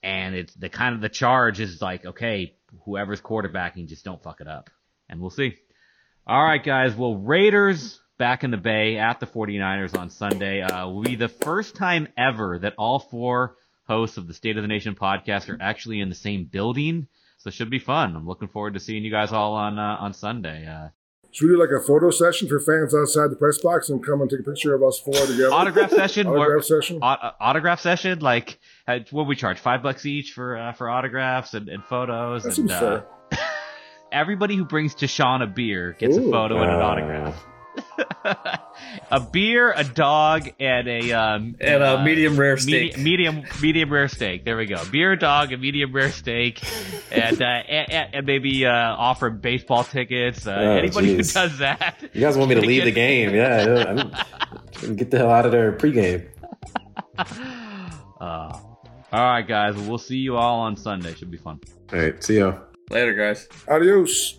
And 0.04 0.36
it's 0.36 0.54
the 0.56 0.70
kind 0.70 0.96
of 0.96 1.02
the 1.02 1.10
charge 1.10 1.60
is 1.60 1.82
like, 1.82 2.06
okay, 2.06 2.56
whoever's 2.86 3.22
quarterbacking, 3.22 3.88
just 3.88 4.06
don't 4.06 4.22
fuck 4.22 4.42
it 4.42 4.48
up. 4.48 4.70
And 5.10 5.20
we'll 5.22 5.30
see. 5.30 5.56
All 6.30 6.44
right, 6.44 6.64
guys. 6.64 6.96
Well, 6.96 7.16
Raiders 7.16 8.00
back 8.20 8.44
in 8.44 8.52
the 8.52 8.58
Bay 8.58 9.00
at 9.00 9.20
the 9.20 9.26
49ers 9.26 9.98
on 9.98 10.12
Sunday 10.12 10.62
uh, 10.62 10.88
will 10.88 11.02
be 11.02 11.16
the 11.16 11.28
first 11.28 11.76
time 11.76 12.08
ever 12.16 12.60
that 12.60 12.76
all 12.78 13.00
four 13.00 13.56
hosts 13.88 14.18
of 14.18 14.28
the 14.28 14.36
State 14.36 14.56
of 14.56 14.62
the 14.62 14.68
Nation 14.68 14.94
podcast 14.94 15.50
are 15.50 15.58
actually 15.60 16.02
in 16.02 16.08
the 16.08 16.14
same 16.14 16.46
building. 16.46 17.08
So 17.40 17.48
it 17.48 17.56
should 17.56 17.72
be 17.72 17.80
fun. 17.80 18.16
I'm 18.16 18.28
looking 18.28 18.48
forward 18.48 18.76
to 18.76 18.80
seeing 18.80 19.04
you 19.04 19.10
guys 19.10 19.32
all 19.32 19.56
on 19.56 19.80
uh, 19.80 19.98
on 20.00 20.14
Sunday. 20.14 20.68
Uh, 20.68 20.90
should 21.32 21.48
we 21.48 21.56
do 21.56 21.60
like 21.60 21.72
a 21.72 21.84
photo 21.84 22.12
session 22.12 22.48
for 22.48 22.60
fans 22.60 22.94
outside 22.94 23.32
the 23.32 23.36
press 23.36 23.58
box 23.58 23.90
and 23.90 24.06
come 24.06 24.22
and 24.22 24.30
take 24.30 24.42
a 24.42 24.44
picture 24.44 24.76
of 24.76 24.84
us 24.84 25.00
four 25.00 25.16
together? 25.16 25.52
Autograph 25.52 25.90
session. 25.90 26.28
autograph 26.28 26.64
session. 26.64 27.00
Uh, 27.02 27.32
autograph 27.40 27.80
session. 27.80 28.20
Like, 28.20 28.60
what 29.10 29.26
we 29.26 29.36
charge? 29.36 29.58
Five 29.58 29.82
bucks 29.82 30.06
each 30.06 30.34
for 30.34 30.56
uh, 30.56 30.74
for 30.74 30.92
autographs 30.92 31.56
and, 31.56 31.70
and 31.70 31.84
photos. 31.84 32.44
That 32.44 32.50
and, 32.50 32.56
seems 32.56 32.72
fair. 32.72 33.08
Everybody 34.12 34.56
who 34.56 34.66
brings 34.66 34.96
Tashan 34.96 35.44
a 35.44 35.48
beer 35.48 35.96
gets 36.00 36.18
a 36.18 36.22
Ooh. 36.22 36.32
photo 36.32 36.62
and 36.62 36.72
an 36.72 36.80
Uh, 36.80 36.84
autograph. 36.84 37.46
a 39.12 39.20
beer, 39.20 39.72
a 39.76 39.84
dog, 39.84 40.50
and 40.60 40.88
a 40.88 41.12
um, 41.14 41.56
And 41.62 41.84
a 41.84 42.00
uh, 42.00 42.04
medium 42.04 42.36
rare 42.38 42.56
medi- 42.56 42.92
steak. 42.92 42.98
medium 42.98 43.44
medium 43.62 43.92
rare 43.94 44.08
steak. 44.08 44.44
There 44.46 44.58
we 44.58 44.66
go. 44.66 44.84
Beer, 44.92 45.16
dog, 45.16 45.54
a 45.54 45.58
medium 45.58 45.94
rare 45.94 46.12
steak, 46.12 46.62
and 47.12 47.42
uh, 47.42 47.46
and, 47.70 48.16
and 48.16 48.26
maybe 48.26 48.66
uh, 48.66 48.72
offer 48.74 49.30
baseball 49.30 49.84
tickets. 49.84 50.46
Uh, 50.48 50.52
Oh, 50.60 50.72
anybody 50.78 51.16
jeez. 51.16 51.34
who 51.34 51.48
does 51.48 51.58
that, 51.60 51.96
You 52.14 52.22
guys 52.22 52.38
want 52.38 52.50
me 52.50 52.56
to 52.56 52.62
leave 52.62 52.84
the 52.86 52.92
game? 52.92 53.34
Yeah, 53.34 53.66
yeah, 53.66 53.84
I'm- 54.84 54.96
get 54.96 55.12
the 55.12 55.18
hell 55.20 55.30
out 55.30 55.46
of 55.46 55.52
there 55.52 55.72
pregame. 55.74 56.28
Uh, 58.20 58.52
all 59.14 59.24
right, 59.24 59.48
guys. 59.48 59.78
We'll 59.78 59.98
see 59.98 60.18
you 60.18 60.36
all 60.36 60.60
on 60.60 60.76
Sunday. 60.76 61.14
Should 61.14 61.32
be 61.32 61.38
fun. 61.38 61.62
All 61.94 62.00
right, 62.00 62.22
see 62.22 62.40
y'all. 62.40 62.60
Later, 62.90 63.14
guys. 63.14 63.48
Adios. 63.68 64.39